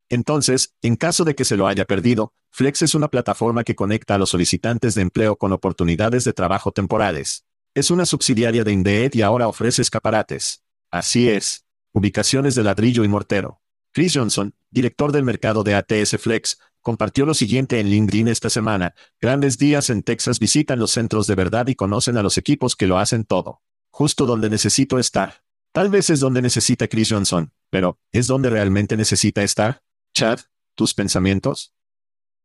Entonces, 0.09 0.75
en 0.81 0.95
caso 0.95 1.23
de 1.23 1.35
que 1.35 1.45
se 1.45 1.57
lo 1.57 1.67
haya 1.67 1.85
perdido, 1.85 2.33
Flex 2.49 2.81
es 2.81 2.95
una 2.95 3.07
plataforma 3.07 3.63
que 3.63 3.75
conecta 3.75 4.15
a 4.15 4.17
los 4.17 4.29
solicitantes 4.29 4.93
de 4.93 5.01
empleo 5.01 5.37
con 5.37 5.53
oportunidades 5.53 6.23
de 6.25 6.33
trabajo 6.33 6.71
temporales. 6.71 7.45
Es 7.73 7.89
una 7.89 8.05
subsidiaria 8.05 8.63
de 8.63 8.73
Indeed 8.73 9.13
y 9.13 9.21
ahora 9.21 9.47
ofrece 9.47 9.81
escaparates. 9.81 10.63
Así 10.91 11.29
es. 11.29 11.65
Ubicaciones 11.93 12.55
de 12.55 12.63
ladrillo 12.63 13.05
y 13.05 13.07
mortero. 13.07 13.61
Chris 13.93 14.13
Johnson, 14.15 14.53
director 14.69 15.11
del 15.11 15.23
mercado 15.23 15.63
de 15.63 15.75
ATS 15.75 16.17
Flex, 16.19 16.59
compartió 16.81 17.25
lo 17.25 17.33
siguiente 17.33 17.79
en 17.79 17.89
LinkedIn 17.89 18.27
esta 18.27 18.49
semana. 18.49 18.93
Grandes 19.19 19.57
días 19.57 19.89
en 19.89 20.03
Texas 20.03 20.39
visitan 20.39 20.79
los 20.79 20.91
centros 20.91 21.27
de 21.27 21.35
verdad 21.35 21.67
y 21.67 21.75
conocen 21.75 22.17
a 22.17 22.23
los 22.23 22.37
equipos 22.37 22.75
que 22.75 22.87
lo 22.87 22.97
hacen 22.97 23.23
todo. 23.23 23.61
Justo 23.91 24.25
donde 24.25 24.49
necesito 24.49 24.99
estar. 24.99 25.43
Tal 25.71 25.89
vez 25.89 26.09
es 26.09 26.19
donde 26.19 26.41
necesita 26.41 26.87
Chris 26.87 27.09
Johnson, 27.11 27.53
pero 27.69 27.97
¿es 28.11 28.27
donde 28.27 28.49
realmente 28.49 28.97
necesita 28.97 29.43
estar? 29.43 29.83
Chad, 30.13 30.39
¿tus 30.75 30.93
pensamientos? 30.93 31.73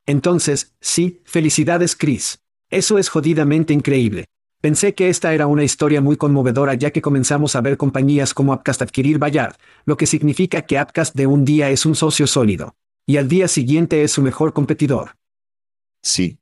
Entonces, 0.06 0.76
sí, 0.80 1.22
felicidades 1.24 1.96
Chris. 1.96 2.40
Eso 2.70 2.98
es 2.98 3.08
jodidamente 3.08 3.72
increíble. 3.72 4.26
Pensé 4.60 4.94
que 4.94 5.08
esta 5.08 5.34
era 5.34 5.46
una 5.46 5.64
historia 5.64 6.00
muy 6.00 6.16
conmovedora 6.16 6.74
ya 6.74 6.90
que 6.90 7.02
comenzamos 7.02 7.56
a 7.56 7.60
ver 7.60 7.76
compañías 7.76 8.32
como 8.32 8.52
Appcast 8.52 8.82
adquirir 8.82 9.18
Bayard, 9.18 9.56
lo 9.84 9.96
que 9.96 10.06
significa 10.06 10.62
que 10.62 10.78
Appcast 10.78 11.14
de 11.14 11.26
un 11.26 11.44
día 11.44 11.70
es 11.70 11.86
un 11.86 11.94
socio 11.94 12.26
sólido. 12.26 12.74
Y 13.06 13.18
al 13.18 13.28
día 13.28 13.46
siguiente 13.46 14.02
es 14.02 14.10
su 14.10 14.20
mejor 14.20 14.52
competidor. 14.52 15.16
Sí. 16.02 16.38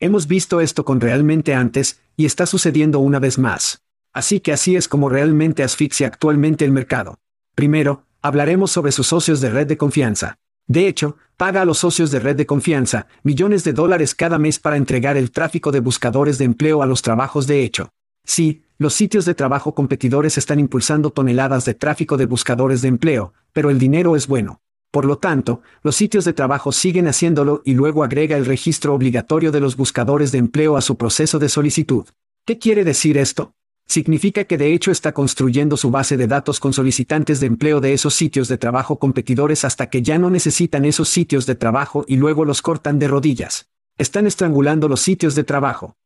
Hemos 0.00 0.26
visto 0.26 0.60
esto 0.60 0.84
con 0.84 1.00
realmente 1.00 1.54
antes, 1.54 2.00
y 2.16 2.24
está 2.24 2.46
sucediendo 2.46 3.00
una 3.00 3.18
vez 3.18 3.38
más. 3.38 3.82
Así 4.14 4.40
que 4.40 4.52
así 4.52 4.76
es 4.76 4.88
como 4.88 5.10
realmente 5.10 5.62
asfixia 5.62 6.06
actualmente 6.06 6.64
el 6.64 6.72
mercado. 6.72 7.18
Primero, 7.54 8.06
hablaremos 8.22 8.70
sobre 8.70 8.92
sus 8.92 9.08
socios 9.08 9.42
de 9.42 9.50
red 9.50 9.66
de 9.66 9.76
confianza. 9.76 10.38
De 10.66 10.88
hecho, 10.88 11.18
paga 11.36 11.62
a 11.62 11.64
los 11.66 11.78
socios 11.78 12.10
de 12.10 12.20
red 12.20 12.36
de 12.36 12.46
confianza 12.46 13.06
millones 13.22 13.64
de 13.64 13.74
dólares 13.74 14.14
cada 14.14 14.38
mes 14.38 14.58
para 14.58 14.78
entregar 14.78 15.18
el 15.18 15.30
tráfico 15.30 15.70
de 15.70 15.80
buscadores 15.80 16.38
de 16.38 16.46
empleo 16.46 16.82
a 16.82 16.86
los 16.86 17.02
trabajos 17.02 17.46
de 17.46 17.62
hecho. 17.62 17.90
Sí, 18.24 18.64
los 18.78 18.94
sitios 18.94 19.26
de 19.26 19.34
trabajo 19.34 19.74
competidores 19.74 20.38
están 20.38 20.58
impulsando 20.58 21.10
toneladas 21.10 21.66
de 21.66 21.74
tráfico 21.74 22.16
de 22.16 22.26
buscadores 22.26 22.80
de 22.80 22.88
empleo, 22.88 23.34
pero 23.52 23.68
el 23.68 23.78
dinero 23.78 24.16
es 24.16 24.26
bueno. 24.26 24.62
Por 24.94 25.06
lo 25.06 25.18
tanto, 25.18 25.60
los 25.82 25.96
sitios 25.96 26.24
de 26.24 26.34
trabajo 26.34 26.70
siguen 26.70 27.08
haciéndolo 27.08 27.62
y 27.64 27.74
luego 27.74 28.04
agrega 28.04 28.36
el 28.36 28.46
registro 28.46 28.94
obligatorio 28.94 29.50
de 29.50 29.58
los 29.58 29.76
buscadores 29.76 30.30
de 30.30 30.38
empleo 30.38 30.76
a 30.76 30.80
su 30.80 30.96
proceso 30.96 31.40
de 31.40 31.48
solicitud. 31.48 32.06
¿Qué 32.46 32.60
quiere 32.60 32.84
decir 32.84 33.18
esto? 33.18 33.54
Significa 33.88 34.44
que 34.44 34.56
de 34.56 34.72
hecho 34.72 34.92
está 34.92 35.10
construyendo 35.10 35.76
su 35.76 35.90
base 35.90 36.16
de 36.16 36.28
datos 36.28 36.60
con 36.60 36.72
solicitantes 36.72 37.40
de 37.40 37.48
empleo 37.48 37.80
de 37.80 37.92
esos 37.92 38.14
sitios 38.14 38.46
de 38.46 38.56
trabajo 38.56 39.00
competidores 39.00 39.64
hasta 39.64 39.90
que 39.90 40.00
ya 40.00 40.16
no 40.16 40.30
necesitan 40.30 40.84
esos 40.84 41.08
sitios 41.08 41.44
de 41.44 41.56
trabajo 41.56 42.04
y 42.06 42.14
luego 42.14 42.44
los 42.44 42.62
cortan 42.62 43.00
de 43.00 43.08
rodillas. 43.08 43.68
Están 43.98 44.28
estrangulando 44.28 44.86
los 44.86 45.00
sitios 45.00 45.34
de 45.34 45.42
trabajo. 45.42 45.96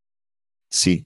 Sí. 0.71 1.05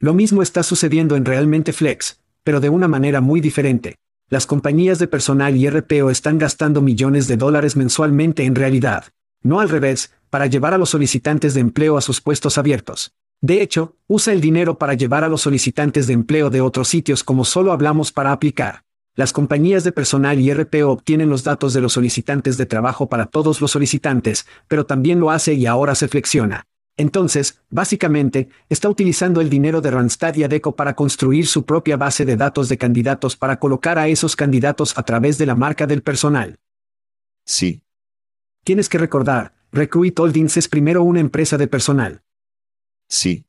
Lo 0.00 0.14
mismo 0.14 0.42
está 0.42 0.64
sucediendo 0.64 1.14
en 1.14 1.24
Realmente 1.24 1.72
Flex, 1.72 2.18
pero 2.42 2.58
de 2.58 2.70
una 2.70 2.88
manera 2.88 3.20
muy 3.20 3.40
diferente. 3.40 4.00
Las 4.30 4.44
compañías 4.44 4.98
de 4.98 5.08
personal 5.08 5.56
y 5.56 5.70
RPO 5.70 6.10
están 6.10 6.36
gastando 6.36 6.82
millones 6.82 7.28
de 7.28 7.38
dólares 7.38 7.76
mensualmente 7.76 8.44
en 8.44 8.54
realidad. 8.54 9.04
No 9.42 9.60
al 9.60 9.70
revés, 9.70 10.12
para 10.28 10.44
llevar 10.44 10.74
a 10.74 10.78
los 10.78 10.90
solicitantes 10.90 11.54
de 11.54 11.62
empleo 11.62 11.96
a 11.96 12.02
sus 12.02 12.20
puestos 12.20 12.58
abiertos. 12.58 13.14
De 13.40 13.62
hecho, 13.62 13.96
usa 14.06 14.34
el 14.34 14.42
dinero 14.42 14.76
para 14.76 14.92
llevar 14.92 15.24
a 15.24 15.28
los 15.28 15.40
solicitantes 15.40 16.06
de 16.06 16.12
empleo 16.12 16.50
de 16.50 16.60
otros 16.60 16.88
sitios 16.88 17.24
como 17.24 17.46
solo 17.46 17.72
hablamos 17.72 18.12
para 18.12 18.32
aplicar. 18.32 18.84
Las 19.14 19.32
compañías 19.32 19.82
de 19.82 19.92
personal 19.92 20.38
y 20.38 20.52
RPO 20.52 20.90
obtienen 20.90 21.30
los 21.30 21.42
datos 21.42 21.72
de 21.72 21.80
los 21.80 21.94
solicitantes 21.94 22.58
de 22.58 22.66
trabajo 22.66 23.08
para 23.08 23.26
todos 23.26 23.62
los 23.62 23.70
solicitantes, 23.70 24.46
pero 24.68 24.84
también 24.84 25.20
lo 25.20 25.30
hace 25.30 25.54
y 25.54 25.64
ahora 25.64 25.94
se 25.94 26.06
flexiona. 26.06 26.67
Entonces, 26.98 27.62
básicamente, 27.70 28.48
está 28.68 28.88
utilizando 28.88 29.40
el 29.40 29.48
dinero 29.48 29.80
de 29.80 29.92
Randstad 29.92 30.34
y 30.34 30.42
Adeco 30.42 30.74
para 30.74 30.94
construir 30.94 31.46
su 31.46 31.64
propia 31.64 31.96
base 31.96 32.24
de 32.24 32.36
datos 32.36 32.68
de 32.68 32.76
candidatos 32.76 33.36
para 33.36 33.60
colocar 33.60 34.00
a 34.00 34.08
esos 34.08 34.34
candidatos 34.34 34.98
a 34.98 35.04
través 35.04 35.38
de 35.38 35.46
la 35.46 35.54
marca 35.54 35.86
del 35.86 36.02
personal. 36.02 36.58
Sí. 37.44 37.84
Tienes 38.64 38.88
que 38.88 38.98
recordar, 38.98 39.54
Recruit 39.70 40.18
Holdings 40.18 40.56
es 40.56 40.66
primero 40.66 41.04
una 41.04 41.20
empresa 41.20 41.56
de 41.56 41.68
personal. 41.68 42.22
Sí. 43.08 43.46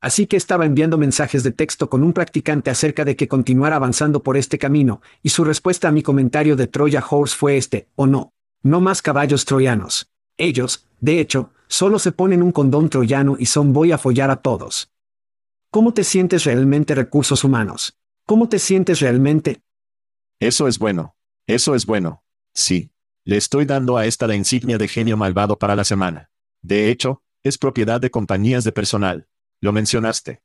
Así 0.00 0.28
que 0.28 0.36
estaba 0.36 0.64
enviando 0.64 0.96
mensajes 0.96 1.42
de 1.42 1.50
texto 1.50 1.90
con 1.90 2.04
un 2.04 2.12
practicante 2.12 2.70
acerca 2.70 3.04
de 3.04 3.16
que 3.16 3.26
continuara 3.26 3.76
avanzando 3.76 4.22
por 4.22 4.36
este 4.36 4.58
camino, 4.58 5.02
y 5.24 5.30
su 5.30 5.42
respuesta 5.42 5.88
a 5.88 5.92
mi 5.92 6.04
comentario 6.04 6.54
de 6.54 6.68
Troya 6.68 7.04
Horse 7.10 7.36
fue 7.36 7.56
este, 7.56 7.88
o 7.96 8.06
no. 8.06 8.32
No 8.62 8.80
más 8.80 9.02
caballos 9.02 9.44
troyanos. 9.44 10.08
Ellos, 10.36 10.86
de 11.00 11.18
hecho, 11.18 11.52
solo 11.70 11.98
se 12.00 12.12
ponen 12.12 12.42
un 12.42 12.52
condón 12.52 12.90
troyano 12.90 13.36
y 13.38 13.46
son 13.46 13.72
voy 13.72 13.92
a 13.92 13.98
follar 13.98 14.30
a 14.30 14.42
todos. 14.42 14.90
¿Cómo 15.70 15.94
te 15.94 16.02
sientes 16.02 16.44
realmente 16.44 16.96
recursos 16.96 17.44
humanos? 17.44 17.96
¿Cómo 18.26 18.48
te 18.48 18.58
sientes 18.58 19.00
realmente? 19.00 19.62
Eso 20.40 20.66
es 20.66 20.78
bueno. 20.78 21.16
Eso 21.46 21.74
es 21.74 21.86
bueno. 21.86 22.24
Sí. 22.52 22.90
Le 23.24 23.36
estoy 23.36 23.66
dando 23.66 23.96
a 23.96 24.06
esta 24.06 24.26
la 24.26 24.34
insignia 24.34 24.78
de 24.78 24.88
genio 24.88 25.16
malvado 25.16 25.58
para 25.58 25.76
la 25.76 25.84
semana. 25.84 26.30
De 26.60 26.90
hecho, 26.90 27.22
es 27.44 27.56
propiedad 27.56 28.00
de 28.00 28.10
compañías 28.10 28.64
de 28.64 28.72
personal. 28.72 29.28
Lo 29.60 29.72
mencionaste. 29.72 30.42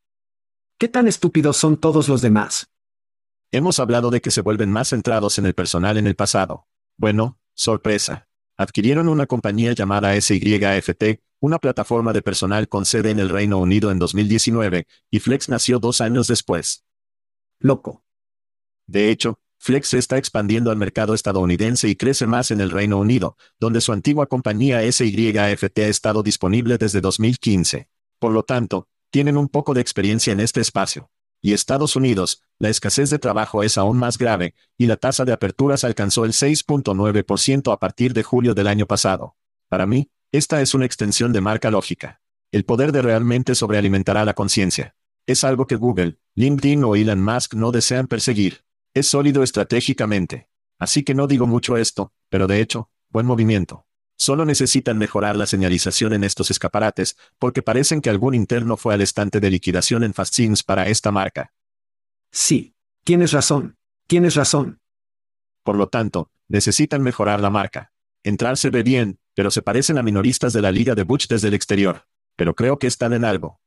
¿Qué 0.78 0.88
tan 0.90 1.08
estúpidos 1.08 1.58
son 1.58 1.78
todos 1.78 2.08
los 2.08 2.22
demás? 2.22 2.70
Hemos 3.52 3.80
hablado 3.80 4.12
de 4.12 4.22
que 4.22 4.30
se 4.30 4.42
vuelven 4.42 4.72
más 4.72 4.90
centrados 4.90 5.40
en 5.40 5.48
el 5.48 5.56
personal 5.56 5.98
en 5.98 6.06
el 6.06 6.16
pasado. 6.16 6.68
Bueno, 6.98 7.40
sorpresa. 7.56 8.28
Adquirieron 8.58 9.10
una 9.10 9.26
compañía 9.26 9.74
llamada 9.74 10.20
SYFT, 10.20 11.22
una 11.40 11.60
plataforma 11.60 12.14
de 12.14 12.22
personal 12.22 12.70
con 12.70 12.86
sede 12.86 13.12
en 13.12 13.20
el 13.20 13.30
Reino 13.30 13.58
Unido 13.58 13.92
en 13.92 14.00
2019, 14.00 14.88
y 15.12 15.20
Flex 15.20 15.50
nació 15.50 15.80
dos 15.80 16.02
años 16.02 16.28
después. 16.28 16.86
Loco. 17.60 18.04
De 18.88 19.10
hecho, 19.10 19.40
Flex 19.58 19.90
se 19.90 19.98
está 19.98 20.18
expandiendo 20.18 20.72
al 20.72 20.78
mercado 20.78 21.14
estadounidense 21.14 21.90
y 21.90 21.96
crece 21.96 22.28
más 22.28 22.52
en 22.52 22.62
el 22.62 22.72
Reino 22.72 23.00
Unido, 23.00 23.36
donde 23.60 23.82
su 23.82 23.92
antigua 23.94 24.28
compañía 24.28 24.90
SYFT 24.90 25.80
ha 25.80 25.88
estado 25.88 26.24
disponible 26.24 26.78
desde 26.78 27.02
2015. 27.02 27.90
Por 28.20 28.32
lo 28.32 28.44
tanto, 28.44 28.88
tienen 29.10 29.38
un 29.38 29.50
poco 29.50 29.74
de 29.74 29.82
experiencia 29.82 30.34
en 30.34 30.40
este 30.40 30.62
espacio. 30.62 31.10
Y 31.46 31.54
Estados 31.54 31.96
Unidos, 31.96 32.42
la 32.58 32.70
escasez 32.70 33.12
de 33.12 33.20
trabajo 33.20 33.62
es 33.62 33.78
aún 33.78 34.00
más 34.00 34.18
grave, 34.18 34.56
y 34.80 34.88
la 34.88 34.96
tasa 34.98 35.26
de 35.26 35.32
aperturas 35.32 35.84
alcanzó 35.84 36.26
el 36.26 36.32
6.9% 36.32 37.72
a 37.72 37.78
partir 37.78 38.16
de 38.16 38.24
julio 38.24 38.56
del 38.56 38.66
año 38.66 38.88
pasado. 38.88 39.36
Para 39.70 39.86
mí, 39.86 40.10
esta 40.32 40.60
es 40.62 40.74
una 40.74 40.88
extensión 40.88 41.34
de 41.34 41.42
marca 41.42 41.70
lógica. 41.70 42.20
El 42.52 42.66
poder 42.66 42.92
de 42.92 43.04
realmente 43.04 43.54
sobrealimentará 43.54 44.26
la 44.26 44.34
conciencia. 44.34 44.96
Es 45.28 45.44
algo 45.44 45.68
que 45.68 45.76
Google, 45.76 46.18
LinkedIn 46.34 46.84
o 46.84 46.96
Elon 46.96 47.24
Musk 47.24 47.54
no 47.54 47.72
desean 47.72 48.08
perseguir. 48.08 48.66
Es 48.96 49.08
sólido 49.08 49.44
estratégicamente. 49.44 50.50
Así 50.80 51.04
que 51.04 51.14
no 51.14 51.28
digo 51.28 51.46
mucho 51.46 51.78
esto, 51.78 52.12
pero 52.28 52.48
de 52.48 52.60
hecho, 52.60 52.90
buen 53.12 53.28
movimiento. 53.28 53.86
Solo 54.18 54.46
necesitan 54.46 54.98
mejorar 54.98 55.36
la 55.36 55.46
señalización 55.46 56.14
en 56.14 56.24
estos 56.24 56.52
escaparates, 56.52 57.18
porque 57.38 57.62
parecen 57.62 58.02
que 58.02 58.10
algún 58.10 58.34
interno 58.34 58.78
fue 58.78 58.94
al 58.94 59.02
estante 59.02 59.40
de 59.40 59.50
liquidación 59.50 60.04
en 60.04 60.14
Fastings 60.14 60.64
para 60.64 60.88
esta 60.88 61.12
marca. 61.12 61.54
Sí. 62.32 62.76
Tienes 63.04 63.34
razón. 63.34 63.78
Tienes 64.08 64.36
razón. 64.36 64.80
Por 65.64 65.76
lo 65.76 65.90
tanto, 65.90 66.32
necesitan 66.48 67.04
mejorar 67.04 67.40
la 67.40 67.50
marca. 67.50 67.92
Entrar 68.24 68.58
se 68.58 68.72
ve 68.72 68.82
bien, 68.82 69.20
pero 69.36 69.52
se 69.52 69.62
parecen 69.62 69.98
a 69.98 70.04
minoristas 70.04 70.54
de 70.54 70.62
la 70.62 70.72
liga 70.72 70.96
de 70.96 71.04
Butch 71.04 71.28
desde 71.28 71.50
el 71.50 71.54
exterior. 71.54 72.08
Pero 72.36 72.56
creo 72.56 72.80
que 72.80 72.88
están 72.88 73.14
en 73.14 73.26
algo. 73.26 73.60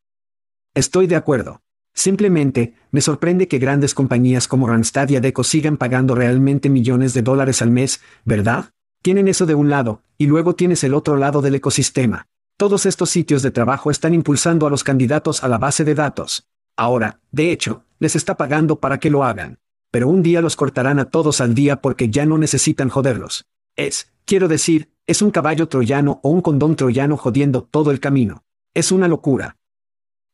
Estoy 0.74 1.06
de 1.06 1.16
acuerdo. 1.16 1.62
Simplemente, 1.94 2.74
me 2.90 3.00
sorprende 3.00 3.48
que 3.48 3.58
grandes 3.58 3.94
compañías 3.94 4.48
como 4.48 4.68
Randstad 4.68 5.08
y 5.08 5.16
Adeco 5.16 5.44
sigan 5.44 5.76
pagando 5.76 6.14
realmente 6.14 6.68
millones 6.68 7.14
de 7.14 7.22
dólares 7.22 7.62
al 7.62 7.70
mes, 7.70 8.00
¿verdad? 8.24 8.72
Tienen 9.02 9.28
eso 9.28 9.46
de 9.46 9.54
un 9.54 9.70
lado, 9.70 10.02
y 10.16 10.26
luego 10.26 10.54
tienes 10.54 10.82
el 10.84 10.94
otro 10.94 11.16
lado 11.16 11.42
del 11.42 11.54
ecosistema. 11.54 12.26
Todos 12.56 12.86
estos 12.86 13.10
sitios 13.10 13.42
de 13.42 13.52
trabajo 13.52 13.90
están 13.90 14.14
impulsando 14.14 14.66
a 14.66 14.70
los 14.70 14.82
candidatos 14.82 15.44
a 15.44 15.48
la 15.48 15.58
base 15.58 15.84
de 15.84 15.94
datos. 15.94 16.48
Ahora, 16.76 17.20
de 17.30 17.52
hecho, 17.52 17.84
les 17.98 18.16
está 18.16 18.36
pagando 18.36 18.80
para 18.80 18.98
que 18.98 19.10
lo 19.10 19.24
hagan. 19.24 19.58
Pero 19.90 20.08
un 20.08 20.22
día 20.22 20.40
los 20.40 20.56
cortarán 20.56 20.98
a 20.98 21.06
todos 21.06 21.40
al 21.40 21.54
día 21.54 21.80
porque 21.80 22.10
ya 22.10 22.26
no 22.26 22.36
necesitan 22.36 22.88
joderlos. 22.88 23.46
Es, 23.76 24.12
quiero 24.24 24.48
decir, 24.48 24.90
es 25.06 25.22
un 25.22 25.30
caballo 25.30 25.68
troyano 25.68 26.20
o 26.22 26.30
un 26.30 26.42
condón 26.42 26.76
troyano 26.76 27.16
jodiendo 27.16 27.62
todo 27.62 27.90
el 27.90 28.00
camino. 28.00 28.44
Es 28.74 28.92
una 28.92 29.08
locura. 29.08 29.56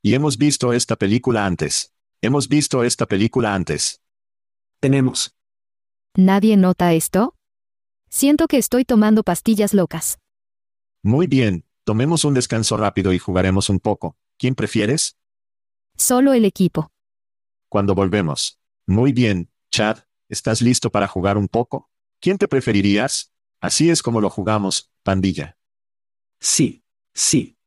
Y 0.02 0.14
hemos 0.14 0.36
visto 0.36 0.72
esta 0.72 0.96
película 0.96 1.46
antes. 1.46 1.92
Hemos 2.20 2.48
visto 2.48 2.84
esta 2.84 3.06
película 3.06 3.54
antes. 3.54 4.00
Tenemos. 4.80 5.34
¿Nadie 6.16 6.56
nota 6.56 6.92
esto? 6.92 7.34
Siento 8.16 8.46
que 8.46 8.58
estoy 8.58 8.84
tomando 8.84 9.24
pastillas 9.24 9.74
locas. 9.74 10.20
Muy 11.02 11.26
bien, 11.26 11.64
tomemos 11.82 12.24
un 12.24 12.32
descanso 12.32 12.76
rápido 12.76 13.12
y 13.12 13.18
jugaremos 13.18 13.68
un 13.70 13.80
poco. 13.80 14.16
¿Quién 14.38 14.54
prefieres? 14.54 15.16
Solo 15.96 16.32
el 16.32 16.44
equipo. 16.44 16.92
Cuando 17.68 17.96
volvemos. 17.96 18.60
Muy 18.86 19.12
bien, 19.12 19.50
Chad, 19.68 20.04
¿estás 20.28 20.62
listo 20.62 20.90
para 20.90 21.08
jugar 21.08 21.36
un 21.36 21.48
poco? 21.48 21.90
¿Quién 22.20 22.38
te 22.38 22.46
preferirías? 22.46 23.32
Así 23.60 23.90
es 23.90 24.00
como 24.00 24.20
lo 24.20 24.30
jugamos, 24.30 24.92
pandilla. 25.02 25.56
Sí, 26.38 26.84
sí. 27.14 27.58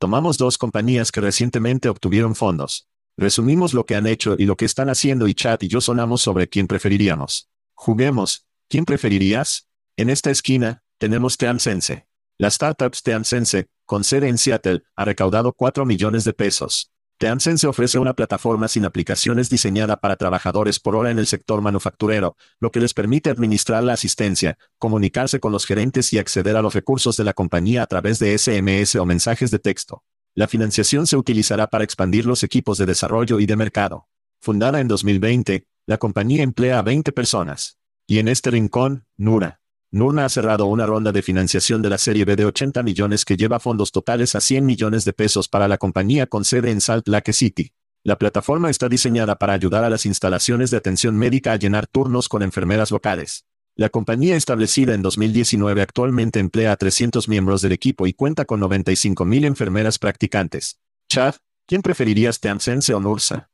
Tomamos 0.00 0.38
dos 0.38 0.58
compañías 0.58 1.12
que 1.12 1.20
recientemente 1.20 1.88
obtuvieron 1.88 2.34
fondos. 2.34 2.88
Resumimos 3.16 3.74
lo 3.74 3.86
que 3.86 3.94
han 3.94 4.08
hecho 4.08 4.34
y 4.36 4.44
lo 4.44 4.56
que 4.56 4.64
están 4.64 4.88
haciendo 4.88 5.28
y 5.28 5.34
Chat 5.34 5.62
y 5.62 5.68
yo 5.68 5.80
sonamos 5.80 6.20
sobre 6.20 6.48
quién 6.48 6.66
preferiríamos. 6.66 7.48
Juguemos. 7.74 8.44
¿Quién 8.68 8.84
preferirías? 8.84 9.67
En 9.98 10.10
esta 10.10 10.30
esquina, 10.30 10.84
tenemos 10.98 11.36
Teamsense. 11.38 12.06
La 12.38 12.46
startup 12.46 12.92
Teamsense, 13.02 13.66
con 13.84 14.04
sede 14.04 14.28
en 14.28 14.38
Seattle, 14.38 14.84
ha 14.94 15.04
recaudado 15.04 15.52
4 15.52 15.84
millones 15.84 16.22
de 16.22 16.34
pesos. 16.34 16.92
Teamsense 17.18 17.66
ofrece 17.66 17.98
una 17.98 18.14
plataforma 18.14 18.68
sin 18.68 18.84
aplicaciones 18.84 19.50
diseñada 19.50 19.96
para 19.96 20.14
trabajadores 20.14 20.78
por 20.78 20.94
hora 20.94 21.10
en 21.10 21.18
el 21.18 21.26
sector 21.26 21.62
manufacturero, 21.62 22.36
lo 22.60 22.70
que 22.70 22.78
les 22.78 22.94
permite 22.94 23.28
administrar 23.28 23.82
la 23.82 23.94
asistencia, 23.94 24.56
comunicarse 24.78 25.40
con 25.40 25.50
los 25.50 25.66
gerentes 25.66 26.12
y 26.12 26.18
acceder 26.18 26.54
a 26.54 26.62
los 26.62 26.74
recursos 26.74 27.16
de 27.16 27.24
la 27.24 27.32
compañía 27.32 27.82
a 27.82 27.86
través 27.88 28.20
de 28.20 28.38
SMS 28.38 28.94
o 28.94 29.04
mensajes 29.04 29.50
de 29.50 29.58
texto. 29.58 30.04
La 30.32 30.46
financiación 30.46 31.08
se 31.08 31.16
utilizará 31.16 31.66
para 31.66 31.82
expandir 31.82 32.24
los 32.24 32.44
equipos 32.44 32.78
de 32.78 32.86
desarrollo 32.86 33.40
y 33.40 33.46
de 33.46 33.56
mercado. 33.56 34.06
Fundada 34.40 34.78
en 34.78 34.86
2020, 34.86 35.66
la 35.86 35.98
compañía 35.98 36.44
emplea 36.44 36.78
a 36.78 36.82
20 36.82 37.10
personas. 37.10 37.80
Y 38.06 38.20
en 38.20 38.28
este 38.28 38.52
rincón, 38.52 39.04
Nura, 39.16 39.60
Nurna 39.90 40.26
ha 40.26 40.28
cerrado 40.28 40.66
una 40.66 40.84
ronda 40.84 41.12
de 41.12 41.22
financiación 41.22 41.80
de 41.80 41.88
la 41.88 41.96
serie 41.96 42.26
B 42.26 42.36
de 42.36 42.44
80 42.44 42.82
millones 42.82 43.24
que 43.24 43.38
lleva 43.38 43.58
fondos 43.58 43.90
totales 43.90 44.34
a 44.34 44.40
100 44.40 44.66
millones 44.66 45.06
de 45.06 45.14
pesos 45.14 45.48
para 45.48 45.66
la 45.66 45.78
compañía 45.78 46.26
con 46.26 46.44
sede 46.44 46.70
en 46.70 46.82
Salt 46.82 47.08
Lake 47.08 47.32
City. 47.32 47.72
La 48.04 48.18
plataforma 48.18 48.68
está 48.68 48.90
diseñada 48.90 49.36
para 49.36 49.54
ayudar 49.54 49.84
a 49.84 49.90
las 49.90 50.04
instalaciones 50.04 50.70
de 50.70 50.76
atención 50.76 51.16
médica 51.16 51.52
a 51.52 51.56
llenar 51.56 51.86
turnos 51.86 52.28
con 52.28 52.42
enfermeras 52.42 52.90
locales. 52.90 53.46
La 53.76 53.88
compañía 53.88 54.36
establecida 54.36 54.92
en 54.92 55.00
2019 55.00 55.80
actualmente 55.80 56.38
emplea 56.38 56.72
a 56.72 56.76
300 56.76 57.26
miembros 57.26 57.62
del 57.62 57.72
equipo 57.72 58.06
y 58.06 58.12
cuenta 58.12 58.44
con 58.44 58.60
95.000 58.60 59.46
enfermeras 59.46 59.98
practicantes. 59.98 60.80
Chad, 61.08 61.36
¿quién 61.64 61.80
preferirías 61.80 62.40
Teamsense 62.40 62.92
o 62.92 63.00
Nursa? 63.00 63.48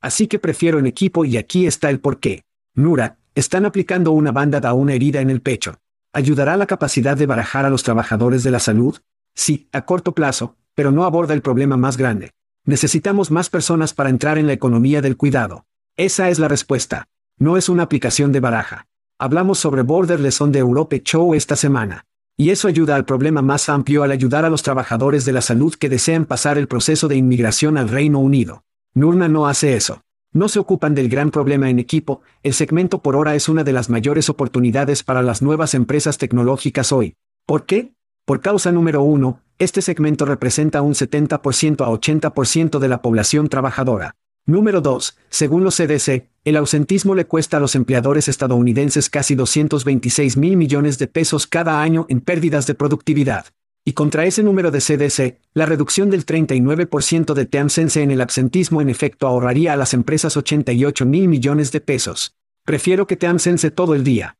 Así 0.00 0.26
que 0.26 0.40
prefiero 0.40 0.80
en 0.80 0.86
equipo 0.86 1.24
y 1.24 1.36
aquí 1.36 1.66
está 1.66 1.90
el 1.90 2.00
porqué. 2.00 2.44
Nura, 2.74 3.18
están 3.34 3.64
aplicando 3.66 4.12
una 4.12 4.30
banda 4.30 4.58
a 4.58 4.74
una 4.74 4.94
herida 4.94 5.20
en 5.20 5.30
el 5.30 5.40
pecho. 5.40 5.80
¿Ayudará 6.12 6.56
la 6.56 6.66
capacidad 6.66 7.16
de 7.16 7.26
barajar 7.26 7.64
a 7.64 7.70
los 7.70 7.82
trabajadores 7.82 8.44
de 8.44 8.52
la 8.52 8.60
salud? 8.60 8.98
Sí, 9.34 9.68
a 9.72 9.84
corto 9.84 10.12
plazo, 10.12 10.56
pero 10.74 10.92
no 10.92 11.04
aborda 11.04 11.34
el 11.34 11.42
problema 11.42 11.76
más 11.76 11.96
grande. 11.96 12.30
Necesitamos 12.64 13.30
más 13.30 13.50
personas 13.50 13.92
para 13.92 14.10
entrar 14.10 14.38
en 14.38 14.46
la 14.46 14.52
economía 14.52 15.02
del 15.02 15.16
cuidado. 15.16 15.66
Esa 15.96 16.30
es 16.30 16.38
la 16.38 16.48
respuesta. 16.48 17.08
No 17.36 17.56
es 17.56 17.68
una 17.68 17.82
aplicación 17.82 18.30
de 18.30 18.40
baraja. 18.40 18.86
Hablamos 19.18 19.58
sobre 19.58 19.82
Borderless 19.82 20.40
on 20.40 20.54
Europe 20.54 21.02
Show 21.04 21.34
esta 21.34 21.56
semana. 21.56 22.06
Y 22.36 22.50
eso 22.50 22.68
ayuda 22.68 22.96
al 22.96 23.04
problema 23.04 23.42
más 23.42 23.68
amplio 23.68 24.02
al 24.02 24.12
ayudar 24.12 24.44
a 24.44 24.50
los 24.50 24.62
trabajadores 24.62 25.24
de 25.24 25.32
la 25.32 25.40
salud 25.40 25.74
que 25.74 25.88
desean 25.88 26.24
pasar 26.24 26.58
el 26.58 26.68
proceso 26.68 27.06
de 27.08 27.16
inmigración 27.16 27.78
al 27.78 27.88
Reino 27.88 28.18
Unido. 28.18 28.64
Nurna 28.94 29.28
no 29.28 29.46
hace 29.46 29.74
eso. 29.74 30.02
No 30.36 30.48
se 30.48 30.58
ocupan 30.58 30.96
del 30.96 31.08
gran 31.08 31.30
problema 31.30 31.70
en 31.70 31.78
equipo, 31.78 32.20
el 32.42 32.54
segmento 32.54 33.02
por 33.02 33.14
hora 33.14 33.36
es 33.36 33.48
una 33.48 33.62
de 33.62 33.72
las 33.72 33.88
mayores 33.88 34.28
oportunidades 34.28 35.04
para 35.04 35.22
las 35.22 35.42
nuevas 35.42 35.74
empresas 35.74 36.18
tecnológicas 36.18 36.90
hoy. 36.90 37.14
¿Por 37.46 37.66
qué? 37.66 37.94
Por 38.24 38.40
causa 38.40 38.72
número 38.72 39.00
uno, 39.02 39.42
este 39.60 39.80
segmento 39.80 40.24
representa 40.24 40.82
un 40.82 40.94
70% 40.94 41.84
a 41.84 41.88
80% 41.88 42.80
de 42.80 42.88
la 42.88 43.00
población 43.00 43.48
trabajadora. 43.48 44.16
Número 44.44 44.80
2. 44.80 45.16
Según 45.30 45.62
los 45.62 45.76
CDC, 45.76 46.26
el 46.44 46.56
ausentismo 46.56 47.14
le 47.14 47.26
cuesta 47.26 47.58
a 47.58 47.60
los 47.60 47.76
empleadores 47.76 48.26
estadounidenses 48.26 49.08
casi 49.10 49.36
226 49.36 50.36
mil 50.36 50.56
millones 50.56 50.98
de 50.98 51.06
pesos 51.06 51.46
cada 51.46 51.80
año 51.80 52.06
en 52.08 52.20
pérdidas 52.20 52.66
de 52.66 52.74
productividad. 52.74 53.46
Y 53.86 53.92
contra 53.92 54.24
ese 54.24 54.42
número 54.42 54.70
de 54.70 54.80
CDC, 54.80 55.40
la 55.52 55.66
reducción 55.66 56.08
del 56.08 56.24
39% 56.24 57.34
de 57.34 57.44
Teamsense 57.44 58.02
en 58.02 58.10
el 58.10 58.22
absentismo 58.22 58.80
en 58.80 58.88
efecto 58.88 59.26
ahorraría 59.26 59.74
a 59.74 59.76
las 59.76 59.92
empresas 59.92 60.38
88 60.38 61.04
mil 61.04 61.28
millones 61.28 61.70
de 61.70 61.82
pesos. 61.82 62.34
Prefiero 62.64 63.06
que 63.06 63.16
Teamsense 63.16 63.70
todo 63.70 63.94
el 63.94 64.02
día. 64.02 64.38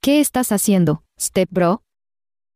¿Qué 0.00 0.20
estás 0.20 0.50
haciendo, 0.50 1.04
Step 1.18 1.48
Bro? 1.50 1.84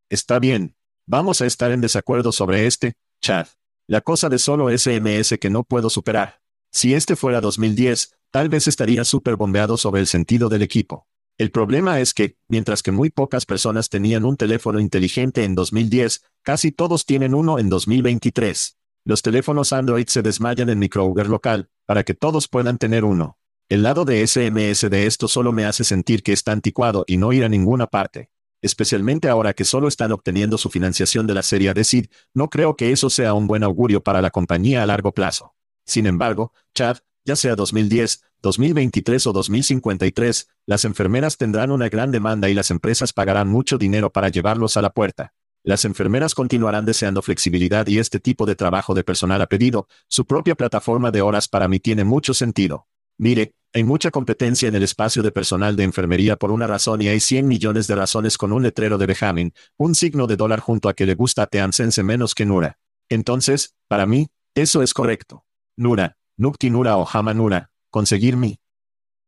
Está 0.09 0.41
bien. 0.41 0.75
Vamos 1.07 1.41
a 1.43 1.47
estar 1.47 1.71
en 1.71 1.81
desacuerdo 1.81 2.33
sobre 2.33 2.67
este, 2.67 2.95
Chad. 3.21 3.47
La 3.87 4.01
cosa 4.01 4.29
de 4.29 4.39
solo 4.39 4.77
SMS 4.77 5.39
que 5.41 5.51
no 5.51 5.63
puedo 5.63 5.91
superar. 5.91 6.41
Si 6.73 6.95
este 6.95 7.15
fuera 7.15 7.41
2010, 7.41 8.17
tal 8.33 8.49
vez 8.49 8.67
estaría 8.67 9.05
súper 9.05 9.37
bombeado 9.37 9.77
sobre 9.77 10.01
el 10.01 10.09
sentido 10.09 10.49
del 10.49 10.63
equipo. 10.63 11.07
El 11.41 11.51
problema 11.51 12.01
es 12.01 12.13
que, 12.13 12.37
mientras 12.49 12.83
que 12.83 12.93
muy 12.93 13.09
pocas 13.09 13.47
personas 13.47 13.89
tenían 13.89 14.27
un 14.27 14.37
teléfono 14.37 14.79
inteligente 14.79 15.45
en 15.45 15.55
2010, 15.55 16.23
casi 16.43 16.71
todos 16.71 17.07
tienen 17.07 17.33
uno 17.33 17.59
en 17.59 17.71
2023. 17.71 18.77
Los 19.07 19.23
teléfonos 19.23 19.73
Android 19.73 20.07
se 20.09 20.21
desmayan 20.21 20.69
en 20.69 20.79
mi 20.79 20.91
local, 20.93 21.71
para 21.87 22.05
que 22.05 22.13
todos 22.13 22.47
puedan 22.47 22.77
tener 22.77 23.07
uno. 23.07 23.39
El 23.71 23.85
lado 23.85 24.05
de 24.05 24.27
SMS 24.27 24.91
de 24.91 25.07
esto 25.07 25.29
solo 25.29 25.51
me 25.51 25.65
hace 25.65 25.83
sentir 25.83 26.23
que 26.23 26.35
está 26.35 26.53
anticuado 26.53 27.05
y 27.07 27.17
no 27.17 27.33
ir 27.33 27.43
a 27.43 27.49
ninguna 27.49 27.87
parte. 27.87 28.29
Especialmente 28.61 29.31
ahora 29.31 29.55
que 29.55 29.65
solo 29.65 29.89
están 29.89 30.13
obteniendo 30.13 30.59
su 30.59 30.69
financiación 30.69 31.27
de 31.27 31.33
la 31.33 31.43
serie 31.43 31.73
de 31.73 31.85
SID, 31.85 32.09
no 32.35 32.51
creo 32.51 32.77
que 32.77 32.93
eso 32.93 33.09
sea 33.09 33.33
un 33.33 33.47
buen 33.47 33.63
augurio 33.63 34.03
para 34.03 34.21
la 34.21 34.29
compañía 34.29 34.83
a 34.83 34.87
largo 34.87 35.13
plazo. 35.13 35.55
Sin 35.87 36.07
embargo, 36.07 36.53
Chad, 36.75 36.99
ya 37.25 37.37
sea 37.37 37.57
2010, 37.57 38.23
2023 38.43 39.27
o 39.27 39.33
2053, 39.33 40.49
las 40.67 40.85
enfermeras 40.85 41.37
tendrán 41.37 41.71
una 41.71 41.89
gran 41.89 42.11
demanda 42.11 42.49
y 42.49 42.55
las 42.55 42.71
empresas 42.71 43.13
pagarán 43.13 43.49
mucho 43.49 43.79
dinero 43.79 44.11
para 44.11 44.29
llevarlos 44.29 44.77
a 44.77 44.83
la 44.83 44.91
puerta. 44.91 45.35
Las 45.63 45.85
enfermeras 45.85 46.35
continuarán 46.35 46.87
deseando 46.87 47.21
flexibilidad 47.21 47.87
y 47.87 47.99
este 47.99 48.19
tipo 48.19 48.47
de 48.47 48.57
trabajo 48.57 48.95
de 48.95 49.05
personal 49.05 49.43
a 49.43 49.47
pedido, 49.47 49.89
su 50.09 50.25
propia 50.25 50.55
plataforma 50.55 51.11
de 51.11 51.21
horas 51.21 51.49
para 51.49 51.69
mí 51.69 51.81
tiene 51.81 52.05
mucho 52.05 52.33
sentido. 52.33 52.87
Mire, 53.19 53.55
hay 53.75 53.85
mucha 53.85 54.11
competencia 54.11 54.69
en 54.69 54.75
el 54.75 54.83
espacio 54.83 55.23
de 55.23 55.31
personal 55.31 55.77
de 55.77 55.85
enfermería 55.85 56.37
por 56.37 56.51
una 56.51 56.67
razón 56.67 57.03
y 57.03 57.09
hay 57.09 57.21
100 57.21 57.47
millones 57.47 57.87
de 57.87 57.95
razones 57.95 58.39
con 58.39 58.53
un 58.53 58.63
letrero 58.63 58.97
de 58.97 59.05
Benjamin, 59.05 59.53
un 59.77 59.95
signo 59.95 60.27
de 60.27 60.37
dólar 60.37 60.61
junto 60.61 60.89
a 60.89 60.95
que 60.95 61.05
le 61.05 61.15
gusta 61.15 61.43
a 61.43 61.47
Teamsense 61.47 62.03
menos 62.03 62.35
que 62.35 62.47
Nura. 62.47 62.79
Entonces, 63.11 63.75
para 63.87 64.07
mí, 64.07 64.29
eso 64.55 64.83
es 64.83 64.95
correcto. 64.95 65.45
Nura, 65.77 66.17
Nukti 66.41 66.71
Nura 66.71 66.97
o 66.97 67.07
Hama 67.07 67.35
Nura, 67.35 67.71
conseguir 67.91 68.35
mi 68.35 68.59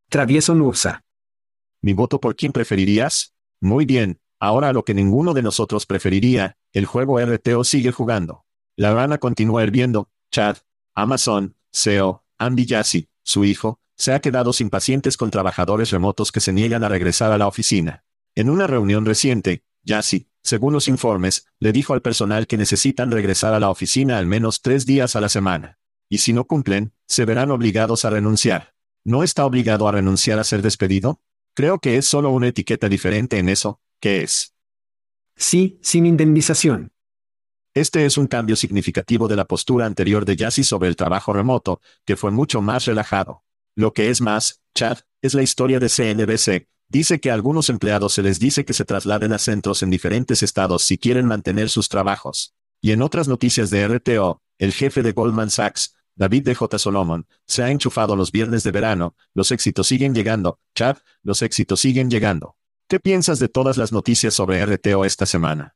travieso 0.08 0.54
Nursa. 0.54 1.04
¿Mi 1.82 1.92
voto 1.92 2.18
por 2.18 2.36
quién 2.36 2.52
preferirías? 2.52 3.34
Muy 3.60 3.84
bien, 3.84 4.18
ahora 4.40 4.72
lo 4.72 4.82
que 4.82 4.94
ninguno 4.94 5.34
de 5.34 5.42
nosotros 5.42 5.84
preferiría, 5.84 6.56
el 6.72 6.86
juego 6.86 7.20
RTO 7.20 7.64
sigue 7.64 7.92
jugando. 7.92 8.46
La 8.76 8.94
rana 8.94 9.18
continúa 9.18 9.62
hirviendo, 9.62 10.08
Chad, 10.30 10.56
Amazon, 10.94 11.54
SEO, 11.70 12.24
Andy 12.38 12.66
Jassy, 12.66 13.10
su 13.22 13.44
hijo, 13.44 13.78
se 13.94 14.14
ha 14.14 14.20
quedado 14.20 14.54
sin 14.54 14.70
pacientes 14.70 15.18
con 15.18 15.30
trabajadores 15.30 15.90
remotos 15.90 16.32
que 16.32 16.40
se 16.40 16.54
niegan 16.54 16.82
a 16.82 16.88
regresar 16.88 17.30
a 17.30 17.36
la 17.36 17.46
oficina. 17.46 18.04
En 18.34 18.48
una 18.48 18.66
reunión 18.66 19.04
reciente, 19.04 19.64
Jassy, 19.84 20.30
según 20.42 20.72
los 20.72 20.88
informes, 20.88 21.44
le 21.58 21.72
dijo 21.72 21.92
al 21.92 22.00
personal 22.00 22.46
que 22.46 22.56
necesitan 22.56 23.10
regresar 23.10 23.52
a 23.52 23.60
la 23.60 23.68
oficina 23.68 24.16
al 24.16 24.24
menos 24.24 24.62
tres 24.62 24.86
días 24.86 25.14
a 25.14 25.20
la 25.20 25.28
semana. 25.28 25.78
Y 26.12 26.18
si 26.18 26.34
no 26.34 26.46
cumplen, 26.46 26.92
se 27.06 27.24
verán 27.24 27.50
obligados 27.50 28.04
a 28.04 28.10
renunciar. 28.10 28.74
¿No 29.02 29.22
está 29.22 29.46
obligado 29.46 29.88
a 29.88 29.92
renunciar 29.92 30.38
a 30.38 30.44
ser 30.44 30.60
despedido? 30.60 31.22
Creo 31.54 31.78
que 31.78 31.96
es 31.96 32.04
solo 32.04 32.28
una 32.28 32.48
etiqueta 32.48 32.90
diferente 32.90 33.38
en 33.38 33.48
eso, 33.48 33.80
¿qué 33.98 34.22
es? 34.22 34.54
Sí, 35.36 35.78
sin 35.80 36.04
indemnización. 36.04 36.92
Este 37.72 38.04
es 38.04 38.18
un 38.18 38.26
cambio 38.26 38.56
significativo 38.56 39.26
de 39.26 39.36
la 39.36 39.46
postura 39.46 39.86
anterior 39.86 40.26
de 40.26 40.36
Yassi 40.36 40.64
sobre 40.64 40.90
el 40.90 40.96
trabajo 40.96 41.32
remoto, 41.32 41.80
que 42.04 42.16
fue 42.16 42.30
mucho 42.30 42.60
más 42.60 42.84
relajado. 42.84 43.42
Lo 43.74 43.94
que 43.94 44.10
es 44.10 44.20
más, 44.20 44.60
Chad, 44.74 44.98
es 45.22 45.32
la 45.32 45.42
historia 45.42 45.80
de 45.80 45.88
CNBC. 45.88 46.68
Dice 46.90 47.20
que 47.20 47.30
a 47.30 47.34
algunos 47.34 47.70
empleados 47.70 48.12
se 48.12 48.22
les 48.22 48.38
dice 48.38 48.66
que 48.66 48.74
se 48.74 48.84
trasladen 48.84 49.32
a 49.32 49.38
centros 49.38 49.82
en 49.82 49.88
diferentes 49.88 50.42
estados 50.42 50.82
si 50.82 50.98
quieren 50.98 51.24
mantener 51.24 51.70
sus 51.70 51.88
trabajos. 51.88 52.54
Y 52.82 52.90
en 52.90 53.00
otras 53.00 53.28
noticias 53.28 53.70
de 53.70 53.88
RTO, 53.88 54.42
el 54.58 54.72
jefe 54.72 55.02
de 55.02 55.12
Goldman 55.12 55.50
Sachs, 55.50 55.94
David 56.16 56.44
de 56.44 56.54
J. 56.54 56.78
Solomon, 56.78 57.26
se 57.46 57.62
ha 57.62 57.70
enchufado 57.70 58.16
los 58.16 58.32
viernes 58.32 58.62
de 58.62 58.70
verano, 58.70 59.14
los 59.34 59.50
éxitos 59.50 59.86
siguen 59.86 60.14
llegando, 60.14 60.58
Chad, 60.74 60.98
los 61.22 61.42
éxitos 61.42 61.80
siguen 61.80 62.10
llegando. 62.10 62.56
¿Qué 62.88 63.00
piensas 63.00 63.38
de 63.38 63.48
todas 63.48 63.76
las 63.76 63.92
noticias 63.92 64.34
sobre 64.34 64.64
RTO 64.64 65.04
esta 65.04 65.26
semana? 65.26 65.74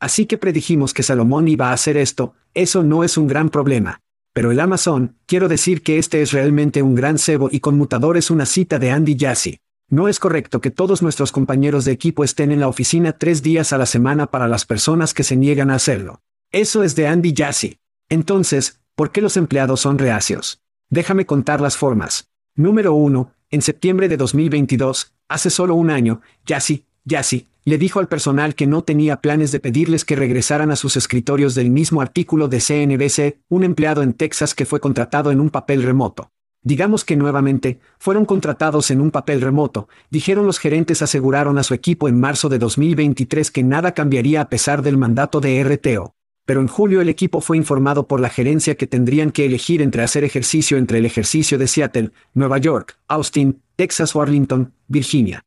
Así 0.00 0.26
que 0.26 0.38
predijimos 0.38 0.94
que 0.94 1.02
Salomón 1.02 1.46
iba 1.48 1.70
a 1.70 1.72
hacer 1.74 1.96
esto, 1.96 2.34
eso 2.54 2.82
no 2.82 3.04
es 3.04 3.16
un 3.16 3.28
gran 3.28 3.50
problema. 3.50 4.00
Pero 4.32 4.50
el 4.50 4.60
Amazon, 4.60 5.16
quiero 5.26 5.48
decir 5.48 5.82
que 5.82 5.98
este 5.98 6.22
es 6.22 6.32
realmente 6.32 6.82
un 6.82 6.94
gran 6.94 7.18
cebo 7.18 7.48
y 7.52 7.60
conmutador 7.60 8.16
es 8.16 8.30
una 8.30 8.46
cita 8.46 8.78
de 8.78 8.90
Andy 8.90 9.16
Jassy. 9.18 9.60
No 9.88 10.08
es 10.08 10.18
correcto 10.18 10.62
que 10.62 10.70
todos 10.70 11.02
nuestros 11.02 11.32
compañeros 11.32 11.84
de 11.84 11.92
equipo 11.92 12.24
estén 12.24 12.50
en 12.50 12.60
la 12.60 12.68
oficina 12.68 13.12
tres 13.12 13.42
días 13.42 13.74
a 13.74 13.78
la 13.78 13.84
semana 13.84 14.26
para 14.26 14.48
las 14.48 14.64
personas 14.64 15.12
que 15.12 15.22
se 15.22 15.36
niegan 15.36 15.70
a 15.70 15.74
hacerlo. 15.74 16.22
Eso 16.50 16.82
es 16.82 16.96
de 16.96 17.06
Andy 17.06 17.34
Jassy. 17.36 17.78
Entonces, 18.08 18.81
¿por 18.94 19.10
qué 19.10 19.20
los 19.20 19.36
empleados 19.36 19.80
son 19.80 19.98
reacios? 19.98 20.60
Déjame 20.90 21.26
contar 21.26 21.60
las 21.60 21.76
formas. 21.76 22.28
Número 22.54 22.94
1. 22.94 23.32
En 23.50 23.62
septiembre 23.62 24.08
de 24.08 24.16
2022, 24.16 25.14
hace 25.28 25.50
solo 25.50 25.74
un 25.74 25.90
año, 25.90 26.20
Jassy, 26.46 26.84
Jassy, 27.08 27.48
le 27.64 27.78
dijo 27.78 28.00
al 28.00 28.08
personal 28.08 28.54
que 28.54 28.66
no 28.66 28.82
tenía 28.82 29.20
planes 29.20 29.52
de 29.52 29.60
pedirles 29.60 30.04
que 30.04 30.16
regresaran 30.16 30.70
a 30.70 30.76
sus 30.76 30.96
escritorios 30.96 31.54
del 31.54 31.70
mismo 31.70 32.00
artículo 32.00 32.48
de 32.48 32.60
CNBC, 32.60 33.40
un 33.48 33.64
empleado 33.64 34.02
en 34.02 34.14
Texas 34.14 34.54
que 34.54 34.66
fue 34.66 34.80
contratado 34.80 35.30
en 35.30 35.40
un 35.40 35.50
papel 35.50 35.82
remoto. 35.82 36.30
Digamos 36.64 37.04
que 37.04 37.16
nuevamente, 37.16 37.80
fueron 37.98 38.24
contratados 38.24 38.90
en 38.90 39.00
un 39.00 39.10
papel 39.10 39.40
remoto, 39.40 39.88
dijeron 40.10 40.46
los 40.46 40.58
gerentes 40.58 41.02
aseguraron 41.02 41.58
a 41.58 41.62
su 41.62 41.74
equipo 41.74 42.08
en 42.08 42.20
marzo 42.20 42.48
de 42.48 42.58
2023 42.58 43.50
que 43.50 43.62
nada 43.64 43.92
cambiaría 43.92 44.40
a 44.40 44.48
pesar 44.48 44.82
del 44.82 44.96
mandato 44.96 45.40
de 45.40 45.62
RTO. 45.62 46.14
Pero 46.44 46.60
en 46.60 46.68
julio 46.68 47.00
el 47.00 47.08
equipo 47.08 47.40
fue 47.40 47.56
informado 47.56 48.08
por 48.08 48.20
la 48.20 48.28
gerencia 48.28 48.74
que 48.74 48.86
tendrían 48.86 49.30
que 49.30 49.46
elegir 49.46 49.80
entre 49.80 50.02
hacer 50.02 50.24
ejercicio 50.24 50.76
entre 50.76 50.98
el 50.98 51.06
ejercicio 51.06 51.58
de 51.58 51.68
Seattle, 51.68 52.12
Nueva 52.34 52.58
York, 52.58 52.98
Austin, 53.08 53.62
Texas 53.76 54.16
o 54.16 54.22
Arlington, 54.22 54.72
Virginia. 54.88 55.44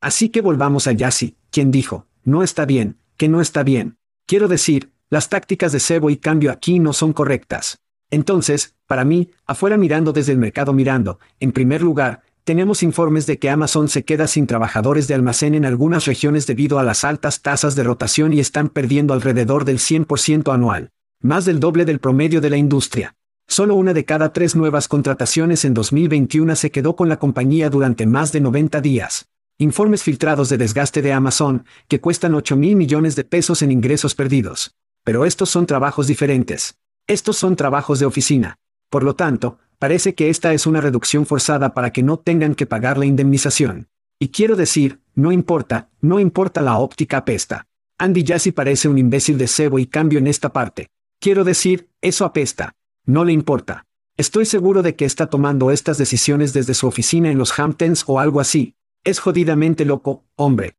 Así 0.00 0.28
que 0.28 0.40
volvamos 0.40 0.86
a 0.86 0.92
Yassi, 0.92 1.36
quien 1.50 1.70
dijo, 1.70 2.06
no 2.24 2.42
está 2.42 2.66
bien, 2.66 2.98
que 3.16 3.28
no 3.28 3.40
está 3.40 3.62
bien. 3.62 3.96
Quiero 4.26 4.48
decir, 4.48 4.92
las 5.08 5.28
tácticas 5.28 5.72
de 5.72 5.80
cebo 5.80 6.10
y 6.10 6.16
cambio 6.16 6.50
aquí 6.50 6.78
no 6.78 6.92
son 6.92 7.12
correctas. 7.12 7.80
Entonces, 8.10 8.74
para 8.86 9.04
mí, 9.04 9.30
afuera 9.46 9.76
mirando 9.76 10.12
desde 10.12 10.32
el 10.32 10.38
mercado 10.38 10.72
mirando, 10.72 11.18
en 11.40 11.52
primer 11.52 11.82
lugar, 11.82 12.22
tenemos 12.44 12.82
informes 12.82 13.26
de 13.26 13.38
que 13.38 13.50
Amazon 13.50 13.88
se 13.88 14.04
queda 14.04 14.26
sin 14.26 14.46
trabajadores 14.46 15.06
de 15.06 15.14
almacén 15.14 15.54
en 15.54 15.64
algunas 15.64 16.06
regiones 16.06 16.46
debido 16.46 16.78
a 16.78 16.82
las 16.82 17.04
altas 17.04 17.40
tasas 17.40 17.76
de 17.76 17.84
rotación 17.84 18.32
y 18.32 18.40
están 18.40 18.68
perdiendo 18.68 19.14
alrededor 19.14 19.64
del 19.64 19.78
100% 19.78 20.52
anual, 20.52 20.90
más 21.20 21.44
del 21.44 21.60
doble 21.60 21.84
del 21.84 22.00
promedio 22.00 22.40
de 22.40 22.50
la 22.50 22.56
industria. 22.56 23.14
Solo 23.46 23.74
una 23.74 23.92
de 23.92 24.04
cada 24.04 24.32
tres 24.32 24.56
nuevas 24.56 24.88
contrataciones 24.88 25.64
en 25.64 25.74
2021 25.74 26.56
se 26.56 26.70
quedó 26.70 26.96
con 26.96 27.08
la 27.08 27.18
compañía 27.18 27.70
durante 27.70 28.06
más 28.06 28.32
de 28.32 28.40
90 28.40 28.80
días. 28.80 29.28
Informes 29.58 30.02
filtrados 30.02 30.48
de 30.48 30.58
desgaste 30.58 31.02
de 31.02 31.12
Amazon, 31.12 31.64
que 31.86 32.00
cuestan 32.00 32.34
8 32.34 32.56
mil 32.56 32.74
millones 32.74 33.14
de 33.14 33.24
pesos 33.24 33.62
en 33.62 33.70
ingresos 33.70 34.14
perdidos. 34.14 34.74
Pero 35.04 35.26
estos 35.26 35.50
son 35.50 35.66
trabajos 35.66 36.06
diferentes. 36.06 36.76
Estos 37.06 37.36
son 37.36 37.54
trabajos 37.54 37.98
de 38.00 38.06
oficina. 38.06 38.58
Por 38.88 39.04
lo 39.04 39.14
tanto, 39.14 39.58
parece 39.82 40.14
que 40.14 40.30
esta 40.30 40.54
es 40.54 40.68
una 40.68 40.80
reducción 40.80 41.26
forzada 41.26 41.74
para 41.74 41.92
que 41.92 42.04
no 42.04 42.16
tengan 42.16 42.54
que 42.54 42.66
pagar 42.66 42.98
la 42.98 43.04
indemnización. 43.04 43.88
Y 44.20 44.28
quiero 44.28 44.54
decir, 44.54 45.00
no 45.16 45.32
importa, 45.32 45.90
no 46.00 46.20
importa 46.20 46.60
la 46.60 46.78
óptica 46.78 47.16
apesta. 47.16 47.66
Andy 47.98 48.24
Jassy 48.24 48.52
parece 48.52 48.86
un 48.86 48.96
imbécil 48.96 49.38
de 49.38 49.48
cebo 49.48 49.80
y 49.80 49.86
cambio 49.86 50.20
en 50.20 50.28
esta 50.28 50.52
parte. 50.52 50.86
Quiero 51.18 51.42
decir, 51.42 51.88
eso 52.00 52.24
apesta. 52.24 52.76
No 53.06 53.24
le 53.24 53.32
importa. 53.32 53.84
Estoy 54.16 54.46
seguro 54.46 54.84
de 54.84 54.94
que 54.94 55.04
está 55.04 55.26
tomando 55.26 55.72
estas 55.72 55.98
decisiones 55.98 56.52
desde 56.52 56.74
su 56.74 56.86
oficina 56.86 57.32
en 57.32 57.38
los 57.38 57.58
Hamptons 57.58 58.04
o 58.06 58.20
algo 58.20 58.38
así, 58.38 58.76
es 59.02 59.18
jodidamente 59.18 59.84
loco, 59.84 60.22
hombre. 60.36 60.76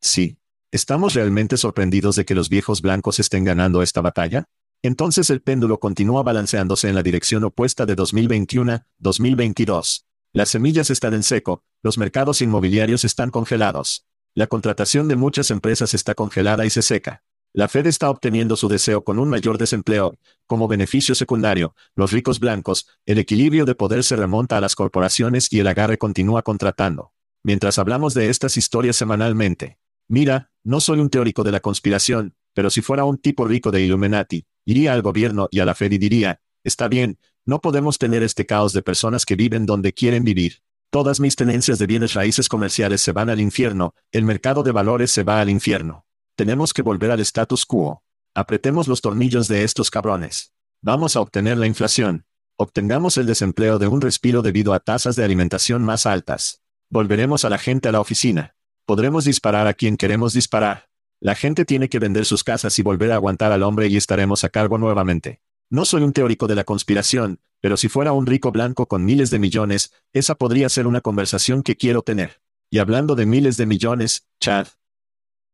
Sí. 0.00 0.36
¿Estamos 0.70 1.14
realmente 1.14 1.56
sorprendidos 1.56 2.14
de 2.14 2.24
que 2.24 2.36
los 2.36 2.48
viejos 2.48 2.80
blancos 2.80 3.18
estén 3.18 3.42
ganando 3.42 3.82
esta 3.82 4.02
batalla? 4.02 4.44
Entonces 4.82 5.30
el 5.30 5.42
péndulo 5.42 5.78
continúa 5.78 6.22
balanceándose 6.22 6.88
en 6.88 6.94
la 6.94 7.02
dirección 7.02 7.44
opuesta 7.44 7.86
de 7.86 7.96
2021-2022. 7.96 10.04
Las 10.32 10.48
semillas 10.48 10.90
están 10.90 11.14
en 11.14 11.22
seco, 11.22 11.64
los 11.82 11.98
mercados 11.98 12.42
inmobiliarios 12.42 13.04
están 13.04 13.30
congelados. 13.30 14.06
La 14.34 14.46
contratación 14.46 15.08
de 15.08 15.16
muchas 15.16 15.50
empresas 15.50 15.94
está 15.94 16.14
congelada 16.14 16.64
y 16.64 16.70
se 16.70 16.82
seca. 16.82 17.22
La 17.52 17.68
Fed 17.68 17.86
está 17.86 18.10
obteniendo 18.10 18.56
su 18.56 18.68
deseo 18.68 19.02
con 19.02 19.18
un 19.18 19.28
mayor 19.28 19.58
desempleo. 19.58 20.16
Como 20.46 20.68
beneficio 20.68 21.14
secundario, 21.14 21.74
los 21.96 22.12
ricos 22.12 22.38
blancos, 22.38 22.86
el 23.06 23.18
equilibrio 23.18 23.64
de 23.64 23.74
poder 23.74 24.04
se 24.04 24.16
remonta 24.16 24.56
a 24.56 24.60
las 24.60 24.76
corporaciones 24.76 25.52
y 25.52 25.58
el 25.58 25.66
agarre 25.66 25.98
continúa 25.98 26.42
contratando 26.42 27.12
mientras 27.42 27.78
hablamos 27.78 28.14
de 28.14 28.28
estas 28.28 28.56
historias 28.56 28.96
semanalmente. 28.96 29.78
Mira, 30.08 30.50
no 30.64 30.80
soy 30.80 31.00
un 31.00 31.10
teórico 31.10 31.44
de 31.44 31.52
la 31.52 31.60
conspiración, 31.60 32.34
pero 32.54 32.70
si 32.70 32.82
fuera 32.82 33.04
un 33.04 33.18
tipo 33.18 33.46
rico 33.46 33.70
de 33.70 33.82
Illuminati, 33.82 34.46
iría 34.64 34.92
al 34.92 35.02
gobierno 35.02 35.48
y 35.50 35.60
a 35.60 35.64
la 35.64 35.74
Fed 35.74 35.92
y 35.92 35.98
diría, 35.98 36.40
está 36.64 36.88
bien, 36.88 37.18
no 37.44 37.60
podemos 37.60 37.98
tener 37.98 38.22
este 38.22 38.46
caos 38.46 38.72
de 38.72 38.82
personas 38.82 39.24
que 39.24 39.36
viven 39.36 39.66
donde 39.66 39.92
quieren 39.92 40.24
vivir. 40.24 40.62
Todas 40.90 41.20
mis 41.20 41.36
tenencias 41.36 41.78
de 41.78 41.86
bienes 41.86 42.14
raíces 42.14 42.48
comerciales 42.48 43.00
se 43.00 43.12
van 43.12 43.30
al 43.30 43.40
infierno, 43.40 43.94
el 44.10 44.24
mercado 44.24 44.62
de 44.62 44.72
valores 44.72 45.10
se 45.10 45.22
va 45.22 45.40
al 45.40 45.48
infierno. 45.48 46.04
Tenemos 46.34 46.72
que 46.72 46.82
volver 46.82 47.10
al 47.10 47.20
status 47.20 47.64
quo. 47.64 48.02
Apretemos 48.34 48.88
los 48.88 49.00
tornillos 49.00 49.48
de 49.48 49.64
estos 49.64 49.90
cabrones. 49.90 50.52
Vamos 50.82 51.16
a 51.16 51.20
obtener 51.20 51.58
la 51.58 51.66
inflación. 51.66 52.24
Obtengamos 52.56 53.16
el 53.16 53.26
desempleo 53.26 53.78
de 53.78 53.86
un 53.86 54.00
respiro 54.00 54.42
debido 54.42 54.74
a 54.74 54.80
tasas 54.80 55.16
de 55.16 55.24
alimentación 55.24 55.82
más 55.82 56.06
altas. 56.06 56.60
Volveremos 56.88 57.44
a 57.44 57.50
la 57.50 57.58
gente 57.58 57.88
a 57.88 57.92
la 57.92 58.00
oficina. 58.00 58.54
Podremos 58.84 59.24
disparar 59.24 59.66
a 59.66 59.74
quien 59.74 59.96
queremos 59.96 60.32
disparar. 60.32 60.89
La 61.22 61.34
gente 61.34 61.66
tiene 61.66 61.90
que 61.90 61.98
vender 61.98 62.24
sus 62.24 62.44
casas 62.44 62.78
y 62.78 62.82
volver 62.82 63.12
a 63.12 63.16
aguantar 63.16 63.52
al 63.52 63.62
hombre 63.62 63.88
y 63.88 63.98
estaremos 63.98 64.42
a 64.42 64.48
cargo 64.48 64.78
nuevamente. 64.78 65.42
No 65.68 65.84
soy 65.84 66.02
un 66.02 66.14
teórico 66.14 66.46
de 66.46 66.54
la 66.54 66.64
conspiración, 66.64 67.40
pero 67.60 67.76
si 67.76 67.90
fuera 67.90 68.12
un 68.12 68.24
rico 68.24 68.50
blanco 68.52 68.86
con 68.86 69.04
miles 69.04 69.28
de 69.28 69.38
millones, 69.38 69.92
esa 70.14 70.34
podría 70.34 70.70
ser 70.70 70.86
una 70.86 71.02
conversación 71.02 71.62
que 71.62 71.76
quiero 71.76 72.00
tener. 72.00 72.40
Y 72.70 72.78
hablando 72.78 73.16
de 73.16 73.26
miles 73.26 73.58
de 73.58 73.66
millones, 73.66 74.28
Chad. 74.40 74.68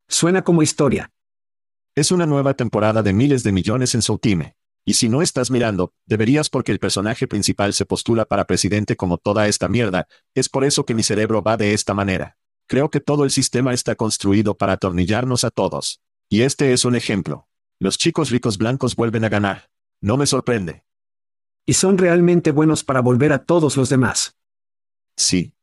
Suena 0.07 0.43
como 0.43 0.63
historia. 0.63 1.11
Es 1.97 2.13
una 2.13 2.27
nueva 2.27 2.55
temporada 2.55 3.03
de 3.03 3.13
miles 3.13 3.43
de 3.43 3.51
millones 3.51 3.97
en 3.97 4.03
Soutime. 4.03 4.55
Y 4.85 4.95
si 4.95 5.09
no 5.09 5.21
estás 5.21 5.51
mirando, 5.51 5.93
deberías 6.07 6.49
porque 6.49 6.71
el 6.71 6.79
personaje 6.79 7.27
principal 7.27 7.73
se 7.73 7.87
postula 7.87 8.25
para 8.25 8.47
presidente 8.47 8.95
como 8.95 9.19
toda 9.19 9.49
esta 9.49 9.67
mierda, 9.67 10.07
es 10.33 10.49
por 10.49 10.65
eso 10.65 10.87
que 10.87 10.95
mi 10.95 11.03
cerebro 11.03 11.43
va 11.43 11.57
de 11.57 11.75
esta 11.75 11.93
manera. 11.93 12.39
Creo 12.69 12.91
que 12.91 13.01
todo 13.01 13.23
el 13.23 13.31
sistema 13.31 13.73
está 13.73 13.95
construido 13.95 14.57
para 14.57 14.73
atornillarnos 14.73 15.45
a 15.45 15.51
todos. 15.51 16.01
Y 16.29 16.43
este 16.43 16.73
es 16.73 16.85
un 16.85 16.97
ejemplo. 16.97 17.47
Los 17.79 17.97
chicos 17.97 18.31
ricos 18.31 18.59
blancos 18.59 18.97
vuelven 18.97 19.25
a 19.25 19.29
ganar. 19.29 19.71
No 20.01 20.17
me 20.17 20.27
sorprende. 20.27 20.83
Y 21.65 21.75
son 21.75 21.97
realmente 21.97 22.51
buenos 22.51 22.83
para 22.83 23.01
volver 23.01 23.33
a 23.33 23.45
todos 23.45 23.77
los 23.77 23.89
demás. 23.89 24.37
Sí. 25.15 25.55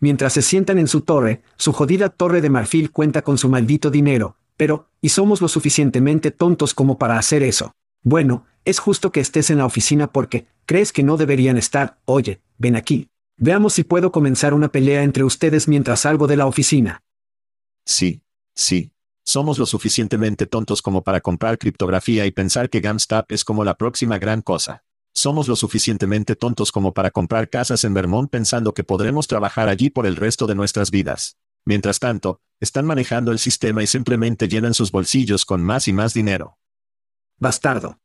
Mientras 0.00 0.32
se 0.32 0.40
sientan 0.40 0.78
en 0.78 0.88
su 0.88 1.02
torre, 1.02 1.42
su 1.56 1.72
jodida 1.72 2.08
torre 2.08 2.40
de 2.40 2.50
marfil 2.50 2.90
cuenta 2.90 3.22
con 3.22 3.36
su 3.36 3.50
maldito 3.50 3.90
dinero, 3.90 4.36
pero, 4.56 4.88
y 5.02 5.10
somos 5.10 5.42
lo 5.42 5.48
suficientemente 5.48 6.30
tontos 6.30 6.72
como 6.72 6.98
para 6.98 7.18
hacer 7.18 7.42
eso. 7.42 7.72
Bueno, 8.02 8.46
es 8.64 8.78
justo 8.78 9.12
que 9.12 9.20
estés 9.20 9.50
en 9.50 9.58
la 9.58 9.66
oficina 9.66 10.10
porque, 10.10 10.46
crees 10.64 10.92
que 10.92 11.02
no 11.02 11.18
deberían 11.18 11.58
estar, 11.58 12.00
oye, 12.06 12.40
ven 12.56 12.74
aquí. 12.74 13.11
Veamos 13.44 13.72
si 13.72 13.82
puedo 13.82 14.12
comenzar 14.12 14.54
una 14.54 14.70
pelea 14.70 15.02
entre 15.02 15.24
ustedes 15.24 15.66
mientras 15.66 16.02
salgo 16.02 16.28
de 16.28 16.36
la 16.36 16.46
oficina. 16.46 17.02
Sí, 17.84 18.22
sí. 18.54 18.92
Somos 19.24 19.58
lo 19.58 19.66
suficientemente 19.66 20.46
tontos 20.46 20.80
como 20.80 21.02
para 21.02 21.20
comprar 21.20 21.58
criptografía 21.58 22.24
y 22.24 22.30
pensar 22.30 22.70
que 22.70 22.78
GameStop 22.78 23.32
es 23.32 23.44
como 23.44 23.64
la 23.64 23.74
próxima 23.74 24.20
gran 24.20 24.42
cosa. 24.42 24.84
Somos 25.12 25.48
lo 25.48 25.56
suficientemente 25.56 26.36
tontos 26.36 26.70
como 26.70 26.94
para 26.94 27.10
comprar 27.10 27.50
casas 27.50 27.82
en 27.82 27.94
Vermont 27.94 28.30
pensando 28.30 28.74
que 28.74 28.84
podremos 28.84 29.26
trabajar 29.26 29.68
allí 29.68 29.90
por 29.90 30.06
el 30.06 30.14
resto 30.14 30.46
de 30.46 30.54
nuestras 30.54 30.92
vidas. 30.92 31.36
Mientras 31.64 31.98
tanto, 31.98 32.40
están 32.60 32.86
manejando 32.86 33.32
el 33.32 33.40
sistema 33.40 33.82
y 33.82 33.88
simplemente 33.88 34.46
llenan 34.46 34.72
sus 34.72 34.92
bolsillos 34.92 35.44
con 35.44 35.64
más 35.64 35.88
y 35.88 35.92
más 35.92 36.14
dinero. 36.14 36.58
Bastardo. 37.38 37.98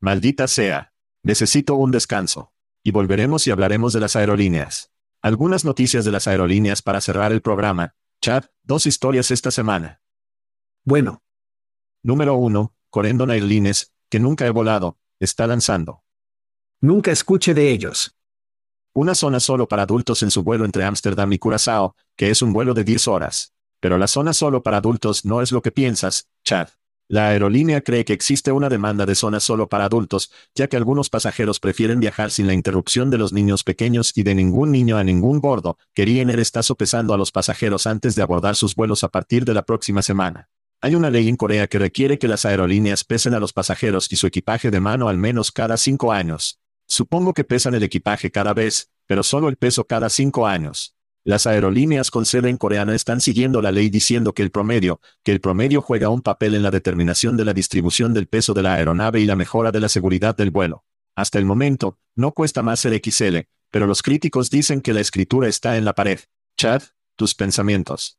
Maldita 0.00 0.48
sea. 0.48 0.92
Necesito 1.22 1.76
un 1.76 1.92
descanso. 1.92 2.52
Y 2.82 2.90
volveremos 2.90 3.46
y 3.46 3.50
hablaremos 3.50 3.92
de 3.92 4.00
las 4.00 4.16
aerolíneas. 4.16 4.90
Algunas 5.20 5.64
noticias 5.64 6.04
de 6.04 6.12
las 6.12 6.28
aerolíneas 6.28 6.82
para 6.82 7.00
cerrar 7.00 7.32
el 7.32 7.42
programa. 7.42 7.94
Chad, 8.20 8.44
dos 8.62 8.86
historias 8.86 9.30
esta 9.30 9.50
semana. 9.50 10.00
Bueno, 10.84 11.22
Número 12.02 12.34
1. 12.36 12.74
Corendon 12.90 13.30
Airlines, 13.30 13.92
que 14.08 14.20
nunca 14.20 14.46
he 14.46 14.50
volado, 14.50 14.98
está 15.18 15.46
lanzando 15.46 16.04
nunca 16.80 17.10
escuche 17.10 17.54
de 17.54 17.70
ellos. 17.70 18.14
una 18.94 19.14
zona 19.14 19.38
solo 19.38 19.68
para 19.68 19.84
adultos 19.84 20.24
en 20.24 20.30
su 20.30 20.42
vuelo 20.42 20.64
entre 20.64 20.82
Ámsterdam 20.82 21.32
y 21.32 21.38
Curazao, 21.38 21.94
que 22.16 22.30
es 22.30 22.42
un 22.42 22.52
vuelo 22.52 22.74
de 22.74 22.82
10 22.82 23.06
horas. 23.06 23.54
Pero 23.78 23.96
la 23.96 24.08
zona 24.08 24.32
solo 24.32 24.64
para 24.64 24.78
adultos 24.78 25.24
no 25.24 25.40
es 25.40 25.52
lo 25.52 25.62
que 25.62 25.70
piensas, 25.70 26.28
Chad. 26.42 26.68
La 27.10 27.28
aerolínea 27.28 27.80
cree 27.80 28.04
que 28.04 28.12
existe 28.12 28.52
una 28.52 28.68
demanda 28.68 29.06
de 29.06 29.14
zonas 29.14 29.42
solo 29.42 29.70
para 29.70 29.86
adultos, 29.86 30.30
ya 30.54 30.68
que 30.68 30.76
algunos 30.76 31.08
pasajeros 31.08 31.58
prefieren 31.58 32.00
viajar 32.00 32.30
sin 32.30 32.46
la 32.46 32.52
interrupción 32.52 33.08
de 33.08 33.16
los 33.16 33.32
niños 33.32 33.64
pequeños 33.64 34.12
y 34.14 34.24
de 34.24 34.34
ningún 34.34 34.72
niño 34.72 34.98
a 34.98 35.04
ningún 35.04 35.40
bordo, 35.40 35.78
Ryanair 35.96 36.38
está 36.38 36.62
sopesando 36.62 37.14
a 37.14 37.16
los 37.16 37.32
pasajeros 37.32 37.86
antes 37.86 38.14
de 38.14 38.20
abordar 38.20 38.56
sus 38.56 38.74
vuelos 38.74 39.04
a 39.04 39.08
partir 39.08 39.46
de 39.46 39.54
la 39.54 39.62
próxima 39.62 40.02
semana. 40.02 40.50
Hay 40.82 40.94
una 40.94 41.08
ley 41.08 41.30
en 41.30 41.36
Corea 41.36 41.66
que 41.66 41.78
requiere 41.78 42.18
que 42.18 42.28
las 42.28 42.44
aerolíneas 42.44 43.04
pesen 43.04 43.32
a 43.32 43.40
los 43.40 43.54
pasajeros 43.54 44.12
y 44.12 44.16
su 44.16 44.26
equipaje 44.26 44.70
de 44.70 44.80
mano 44.80 45.08
al 45.08 45.16
menos 45.16 45.50
cada 45.50 45.78
cinco 45.78 46.12
años. 46.12 46.60
Supongo 46.86 47.32
que 47.32 47.44
pesan 47.44 47.74
el 47.74 47.84
equipaje 47.84 48.30
cada 48.30 48.52
vez, 48.52 48.90
pero 49.06 49.22
solo 49.22 49.48
el 49.48 49.56
peso 49.56 49.84
cada 49.84 50.10
cinco 50.10 50.46
años. 50.46 50.97
Las 51.28 51.46
aerolíneas 51.46 52.10
con 52.10 52.24
sede 52.24 52.48
en 52.48 52.56
coreana 52.56 52.94
están 52.94 53.20
siguiendo 53.20 53.60
la 53.60 53.70
ley 53.70 53.90
diciendo 53.90 54.32
que 54.32 54.42
el 54.42 54.50
promedio, 54.50 55.02
que 55.22 55.30
el 55.30 55.42
promedio 55.42 55.82
juega 55.82 56.08
un 56.08 56.22
papel 56.22 56.54
en 56.54 56.62
la 56.62 56.70
determinación 56.70 57.36
de 57.36 57.44
la 57.44 57.52
distribución 57.52 58.14
del 58.14 58.28
peso 58.28 58.54
de 58.54 58.62
la 58.62 58.72
aeronave 58.72 59.20
y 59.20 59.26
la 59.26 59.36
mejora 59.36 59.70
de 59.70 59.78
la 59.78 59.90
seguridad 59.90 60.34
del 60.34 60.50
vuelo. 60.50 60.86
Hasta 61.14 61.38
el 61.38 61.44
momento, 61.44 61.98
no 62.14 62.32
cuesta 62.32 62.62
más 62.62 62.80
ser 62.80 62.98
XL, 63.04 63.40
pero 63.70 63.86
los 63.86 64.00
críticos 64.00 64.48
dicen 64.48 64.80
que 64.80 64.94
la 64.94 65.00
escritura 65.00 65.48
está 65.48 65.76
en 65.76 65.84
la 65.84 65.92
pared. 65.92 66.18
Chad, 66.56 66.80
tus 67.14 67.34
pensamientos. 67.34 68.18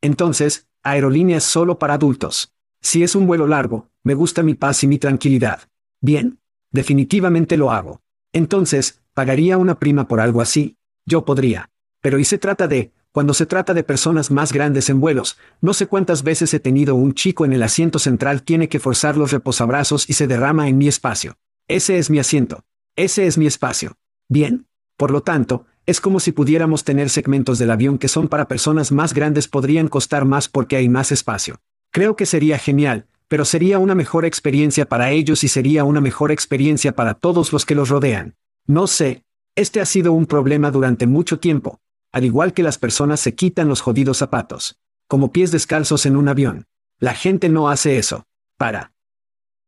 Entonces, 0.00 0.66
aerolíneas 0.82 1.44
solo 1.44 1.78
para 1.78 1.94
adultos. 1.94 2.52
Si 2.80 3.04
es 3.04 3.14
un 3.14 3.28
vuelo 3.28 3.46
largo, 3.46 3.90
me 4.02 4.14
gusta 4.14 4.42
mi 4.42 4.54
paz 4.54 4.82
y 4.82 4.88
mi 4.88 4.98
tranquilidad. 4.98 5.68
Bien, 6.00 6.40
definitivamente 6.72 7.56
lo 7.56 7.70
hago. 7.70 8.02
Entonces, 8.32 9.04
pagaría 9.12 9.56
una 9.56 9.78
prima 9.78 10.08
por 10.08 10.18
algo 10.18 10.40
así. 10.40 10.78
Yo 11.06 11.24
podría. 11.24 11.70
Pero 12.04 12.18
y 12.18 12.24
se 12.26 12.36
trata 12.36 12.68
de, 12.68 12.92
cuando 13.12 13.32
se 13.32 13.46
trata 13.46 13.72
de 13.72 13.82
personas 13.82 14.30
más 14.30 14.52
grandes 14.52 14.90
en 14.90 15.00
vuelos, 15.00 15.38
no 15.62 15.72
sé 15.72 15.86
cuántas 15.86 16.22
veces 16.22 16.52
he 16.52 16.60
tenido 16.60 16.96
un 16.96 17.14
chico 17.14 17.46
en 17.46 17.54
el 17.54 17.62
asiento 17.62 17.98
central 17.98 18.42
tiene 18.42 18.68
que 18.68 18.78
forzar 18.78 19.16
los 19.16 19.32
reposabrazos 19.32 20.10
y 20.10 20.12
se 20.12 20.26
derrama 20.26 20.68
en 20.68 20.76
mi 20.76 20.86
espacio. 20.86 21.38
Ese 21.66 21.96
es 21.96 22.10
mi 22.10 22.18
asiento. 22.18 22.62
Ese 22.94 23.26
es 23.26 23.38
mi 23.38 23.46
espacio. 23.46 23.96
Bien. 24.28 24.66
Por 24.98 25.12
lo 25.12 25.22
tanto, 25.22 25.64
es 25.86 26.02
como 26.02 26.20
si 26.20 26.32
pudiéramos 26.32 26.84
tener 26.84 27.08
segmentos 27.08 27.58
del 27.58 27.70
avión 27.70 27.96
que 27.96 28.08
son 28.08 28.28
para 28.28 28.48
personas 28.48 28.92
más 28.92 29.14
grandes 29.14 29.48
podrían 29.48 29.88
costar 29.88 30.26
más 30.26 30.50
porque 30.50 30.76
hay 30.76 30.90
más 30.90 31.10
espacio. 31.10 31.62
Creo 31.90 32.16
que 32.16 32.26
sería 32.26 32.58
genial, 32.58 33.06
pero 33.28 33.46
sería 33.46 33.78
una 33.78 33.94
mejor 33.94 34.26
experiencia 34.26 34.86
para 34.86 35.10
ellos 35.10 35.42
y 35.42 35.48
sería 35.48 35.84
una 35.84 36.02
mejor 36.02 36.32
experiencia 36.32 36.94
para 36.94 37.14
todos 37.14 37.50
los 37.54 37.64
que 37.64 37.74
los 37.74 37.88
rodean. 37.88 38.34
No 38.66 38.88
sé, 38.88 39.24
este 39.56 39.80
ha 39.80 39.86
sido 39.86 40.12
un 40.12 40.26
problema 40.26 40.70
durante 40.70 41.06
mucho 41.06 41.38
tiempo, 41.38 41.80
al 42.14 42.24
igual 42.24 42.54
que 42.54 42.62
las 42.62 42.78
personas 42.78 43.18
se 43.18 43.34
quitan 43.34 43.66
los 43.66 43.80
jodidos 43.80 44.18
zapatos, 44.18 44.78
como 45.08 45.32
pies 45.32 45.50
descalzos 45.50 46.06
en 46.06 46.14
un 46.16 46.28
avión. 46.28 46.68
La 47.00 47.12
gente 47.12 47.48
no 47.48 47.68
hace 47.68 47.98
eso. 47.98 48.28
Para. 48.56 48.94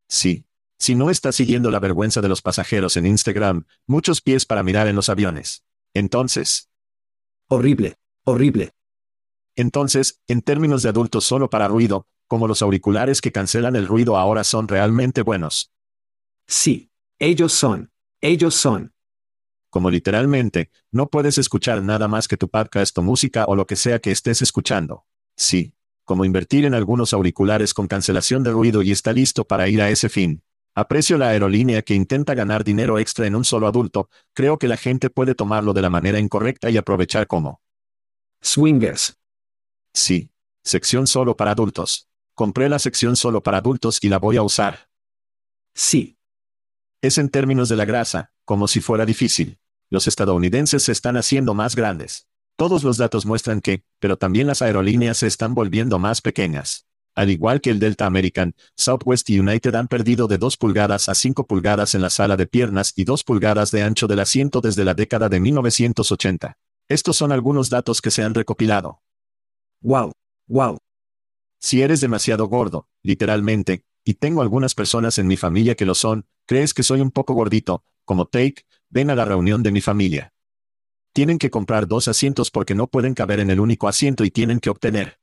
Sí. 0.06 0.44
Si 0.78 0.94
no 0.94 1.10
estás 1.10 1.34
siguiendo 1.34 1.72
la 1.72 1.80
vergüenza 1.80 2.20
de 2.20 2.28
los 2.28 2.42
pasajeros 2.42 2.96
en 2.96 3.06
Instagram, 3.06 3.64
muchos 3.88 4.20
pies 4.20 4.46
para 4.46 4.62
mirar 4.62 4.86
en 4.86 4.94
los 4.94 5.08
aviones. 5.08 5.64
Entonces, 5.92 6.70
Horrible, 7.48 7.96
horrible. 8.22 8.70
entonces, 9.56 10.20
en 10.28 10.40
términos 10.40 10.84
de 10.84 10.90
adultos 10.90 11.24
solo 11.24 11.50
para 11.50 11.66
ruido, 11.66 12.06
como 12.28 12.46
los 12.46 12.62
auriculares 12.62 13.20
que 13.20 13.32
cancelan 13.32 13.74
el 13.74 13.88
ruido 13.88 14.16
ahora 14.16 14.44
son 14.44 14.68
realmente 14.68 15.22
buenos. 15.22 15.72
Sí. 16.46 16.92
Ellos 17.18 17.52
son. 17.52 17.90
Ellos 18.20 18.54
son. 18.54 18.92
Como 19.76 19.90
literalmente, 19.90 20.70
no 20.90 21.10
puedes 21.10 21.36
escuchar 21.36 21.82
nada 21.82 22.08
más 22.08 22.28
que 22.28 22.38
tu 22.38 22.48
podcast 22.48 22.96
o 22.96 23.02
música 23.02 23.44
o 23.44 23.54
lo 23.54 23.66
que 23.66 23.76
sea 23.76 23.98
que 23.98 24.10
estés 24.10 24.40
escuchando. 24.40 25.04
Sí. 25.36 25.74
Como 26.06 26.24
invertir 26.24 26.64
en 26.64 26.72
algunos 26.72 27.12
auriculares 27.12 27.74
con 27.74 27.86
cancelación 27.86 28.42
de 28.42 28.52
ruido 28.52 28.80
y 28.80 28.90
está 28.90 29.12
listo 29.12 29.44
para 29.44 29.68
ir 29.68 29.82
a 29.82 29.90
ese 29.90 30.08
fin. 30.08 30.42
Aprecio 30.74 31.18
la 31.18 31.28
aerolínea 31.28 31.82
que 31.82 31.92
intenta 31.92 32.32
ganar 32.32 32.64
dinero 32.64 32.98
extra 32.98 33.26
en 33.26 33.36
un 33.36 33.44
solo 33.44 33.66
adulto, 33.66 34.08
creo 34.32 34.58
que 34.58 34.66
la 34.66 34.78
gente 34.78 35.10
puede 35.10 35.34
tomarlo 35.34 35.74
de 35.74 35.82
la 35.82 35.90
manera 35.90 36.18
incorrecta 36.18 36.70
y 36.70 36.78
aprovechar 36.78 37.26
como. 37.26 37.60
Swingers. 38.40 39.18
Sí. 39.92 40.30
Sección 40.64 41.06
solo 41.06 41.36
para 41.36 41.50
adultos. 41.50 42.08
Compré 42.34 42.70
la 42.70 42.78
sección 42.78 43.14
solo 43.14 43.42
para 43.42 43.58
adultos 43.58 43.98
y 44.00 44.08
la 44.08 44.18
voy 44.18 44.38
a 44.38 44.42
usar. 44.42 44.88
Sí. 45.74 46.16
Es 47.02 47.18
en 47.18 47.28
términos 47.28 47.68
de 47.68 47.76
la 47.76 47.84
grasa, 47.84 48.32
como 48.46 48.68
si 48.68 48.80
fuera 48.80 49.04
difícil. 49.04 49.58
Los 49.88 50.08
estadounidenses 50.08 50.82
se 50.82 50.92
están 50.92 51.16
haciendo 51.16 51.54
más 51.54 51.76
grandes. 51.76 52.26
Todos 52.56 52.82
los 52.82 52.96
datos 52.96 53.24
muestran 53.24 53.60
que, 53.60 53.84
pero 54.00 54.16
también 54.16 54.46
las 54.46 54.62
aerolíneas 54.62 55.18
se 55.18 55.26
están 55.26 55.54
volviendo 55.54 55.98
más 55.98 56.20
pequeñas. 56.20 56.86
Al 57.14 57.30
igual 57.30 57.60
que 57.60 57.70
el 57.70 57.78
Delta 57.78 58.04
American, 58.04 58.54
Southwest 58.76 59.30
y 59.30 59.38
United 59.38 59.74
han 59.74 59.88
perdido 59.88 60.26
de 60.26 60.38
2 60.38 60.56
pulgadas 60.56 61.08
a 61.08 61.14
5 61.14 61.46
pulgadas 61.46 61.94
en 61.94 62.02
la 62.02 62.10
sala 62.10 62.36
de 62.36 62.46
piernas 62.46 62.92
y 62.96 63.04
2 63.04 63.24
pulgadas 63.24 63.70
de 63.70 63.82
ancho 63.82 64.06
del 64.06 64.20
asiento 64.20 64.60
desde 64.60 64.84
la 64.84 64.94
década 64.94 65.28
de 65.28 65.40
1980. 65.40 66.58
Estos 66.88 67.16
son 67.16 67.32
algunos 67.32 67.70
datos 67.70 68.02
que 68.02 68.10
se 68.10 68.22
han 68.22 68.34
recopilado. 68.34 69.02
Wow. 69.80 70.12
Wow. 70.48 70.78
Si 71.58 71.80
eres 71.80 72.00
demasiado 72.00 72.48
gordo, 72.48 72.88
literalmente, 73.02 73.84
y 74.04 74.14
tengo 74.14 74.42
algunas 74.42 74.74
personas 74.74 75.18
en 75.18 75.26
mi 75.26 75.36
familia 75.36 75.74
que 75.74 75.86
lo 75.86 75.94
son, 75.94 76.26
crees 76.44 76.74
que 76.74 76.82
soy 76.82 77.00
un 77.00 77.10
poco 77.10 77.34
gordito, 77.34 77.82
como 78.04 78.26
Take, 78.26 78.64
ven 78.88 79.10
a 79.10 79.14
la 79.14 79.24
reunión 79.24 79.62
de 79.62 79.72
mi 79.72 79.80
familia. 79.80 80.32
Tienen 81.12 81.38
que 81.38 81.50
comprar 81.50 81.86
dos 81.86 82.08
asientos 82.08 82.50
porque 82.50 82.74
no 82.74 82.88
pueden 82.88 83.14
caber 83.14 83.40
en 83.40 83.50
el 83.50 83.60
único 83.60 83.88
asiento 83.88 84.24
y 84.24 84.30
tienen 84.30 84.60
que 84.60 84.70
obtener. 84.70 85.18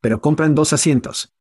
Pero 0.00 0.20
compran 0.20 0.54
dos 0.54 0.72
asientos. 0.72 1.32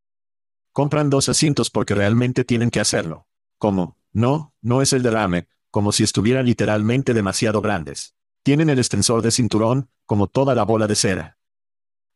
Compran 0.71 1.09
dos 1.09 1.29
asientos 1.29 1.69
porque 1.69 1.95
realmente 1.95 2.43
tienen 2.43 2.69
que 2.69 2.79
hacerlo. 2.79 3.27
Como, 3.57 3.97
no, 4.11 4.53
no 4.61 4.81
es 4.81 4.93
el 4.93 5.03
derrame, 5.03 5.47
como 5.71 5.91
si 5.91 6.03
estuvieran 6.03 6.45
literalmente 6.45 7.13
demasiado 7.13 7.61
grandes. 7.61 8.15
Tienen 8.43 8.69
el 8.69 8.79
extensor 8.79 9.21
de 9.21 9.31
cinturón, 9.31 9.89
como 10.05 10.27
toda 10.27 10.55
la 10.55 10.63
bola 10.63 10.87
de 10.87 10.95
cera. 10.95 11.37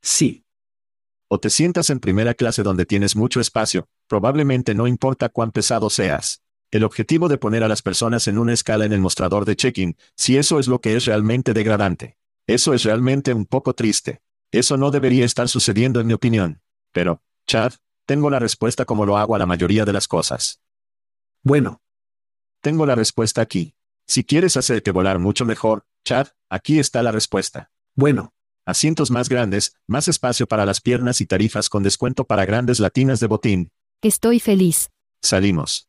Sí. 0.02 0.46
O 1.28 1.40
te 1.40 1.50
sientas 1.50 1.90
en 1.90 2.00
primera 2.00 2.34
clase 2.34 2.64
donde 2.64 2.86
tienes 2.86 3.16
mucho 3.16 3.40
espacio, 3.40 3.88
probablemente 4.08 4.74
no 4.76 4.88
importa 4.88 5.30
cuán 5.30 5.52
pesado 5.52 5.90
seas. 5.90 6.42
El 6.72 6.84
objetivo 6.84 7.28
de 7.30 7.38
poner 7.38 7.64
a 7.64 7.68
las 7.68 7.82
personas 7.82 8.28
en 8.28 8.38
una 8.38 8.54
escala 8.54 8.86
en 8.86 8.94
el 8.94 9.00
mostrador 9.00 9.46
de 9.46 9.56
check-in, 9.56 9.98
si 10.16 10.38
eso 10.38 10.60
es 10.60 10.68
lo 10.68 10.80
que 10.82 10.96
es 10.96 11.06
realmente 11.06 11.54
degradante. 11.54 12.18
Eso 12.46 12.74
es 12.74 12.84
realmente 12.84 13.34
un 13.34 13.46
poco 13.46 13.74
triste. 13.74 14.22
Eso 14.52 14.78
no 14.78 14.92
debería 14.92 15.26
estar 15.26 15.50
sucediendo 15.50 16.00
en 16.00 16.08
mi 16.08 16.14
opinión. 16.14 16.62
Pero, 16.92 17.22
Chad, 17.48 17.74
tengo 18.06 18.30
la 18.30 18.40
respuesta 18.40 18.86
como 18.86 19.06
lo 19.06 19.18
hago 19.18 19.36
a 19.36 19.40
la 19.40 19.46
mayoría 19.46 19.86
de 19.86 19.94
las 19.94 20.08
cosas. 20.08 20.62
Bueno, 21.44 21.82
Tengo 22.62 22.86
la 22.86 22.96
respuesta 22.96 23.42
aquí. 23.42 23.74
Si 24.06 24.26
quieres 24.26 24.58
hacer 24.58 24.84
que 24.84 24.92
volar 24.92 25.18
mucho 25.18 25.46
mejor, 25.46 25.86
Chad, 26.04 26.28
aquí 26.50 26.78
está 26.80 27.02
la 27.04 27.12
respuesta. 27.12 27.72
bueno. 27.96 28.34
Asientos 28.66 29.10
más 29.10 29.30
grandes, 29.30 29.74
más 29.88 30.08
espacio 30.08 30.46
para 30.46 30.64
las 30.64 30.80
piernas 30.80 31.22
y 31.22 31.26
tarifas 31.26 31.70
con 31.70 31.82
descuento 31.82 32.26
para 32.26 32.46
grandes 32.46 32.80
latinas 32.80 33.20
de 33.20 33.26
botín. 33.26 33.72
Estoy 34.04 34.40
feliz. 34.40 34.92
Salimos. 35.24 35.89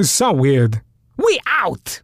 So 0.00 0.32
weird. 0.32 0.82
We 1.16 1.40
out! 1.46 2.02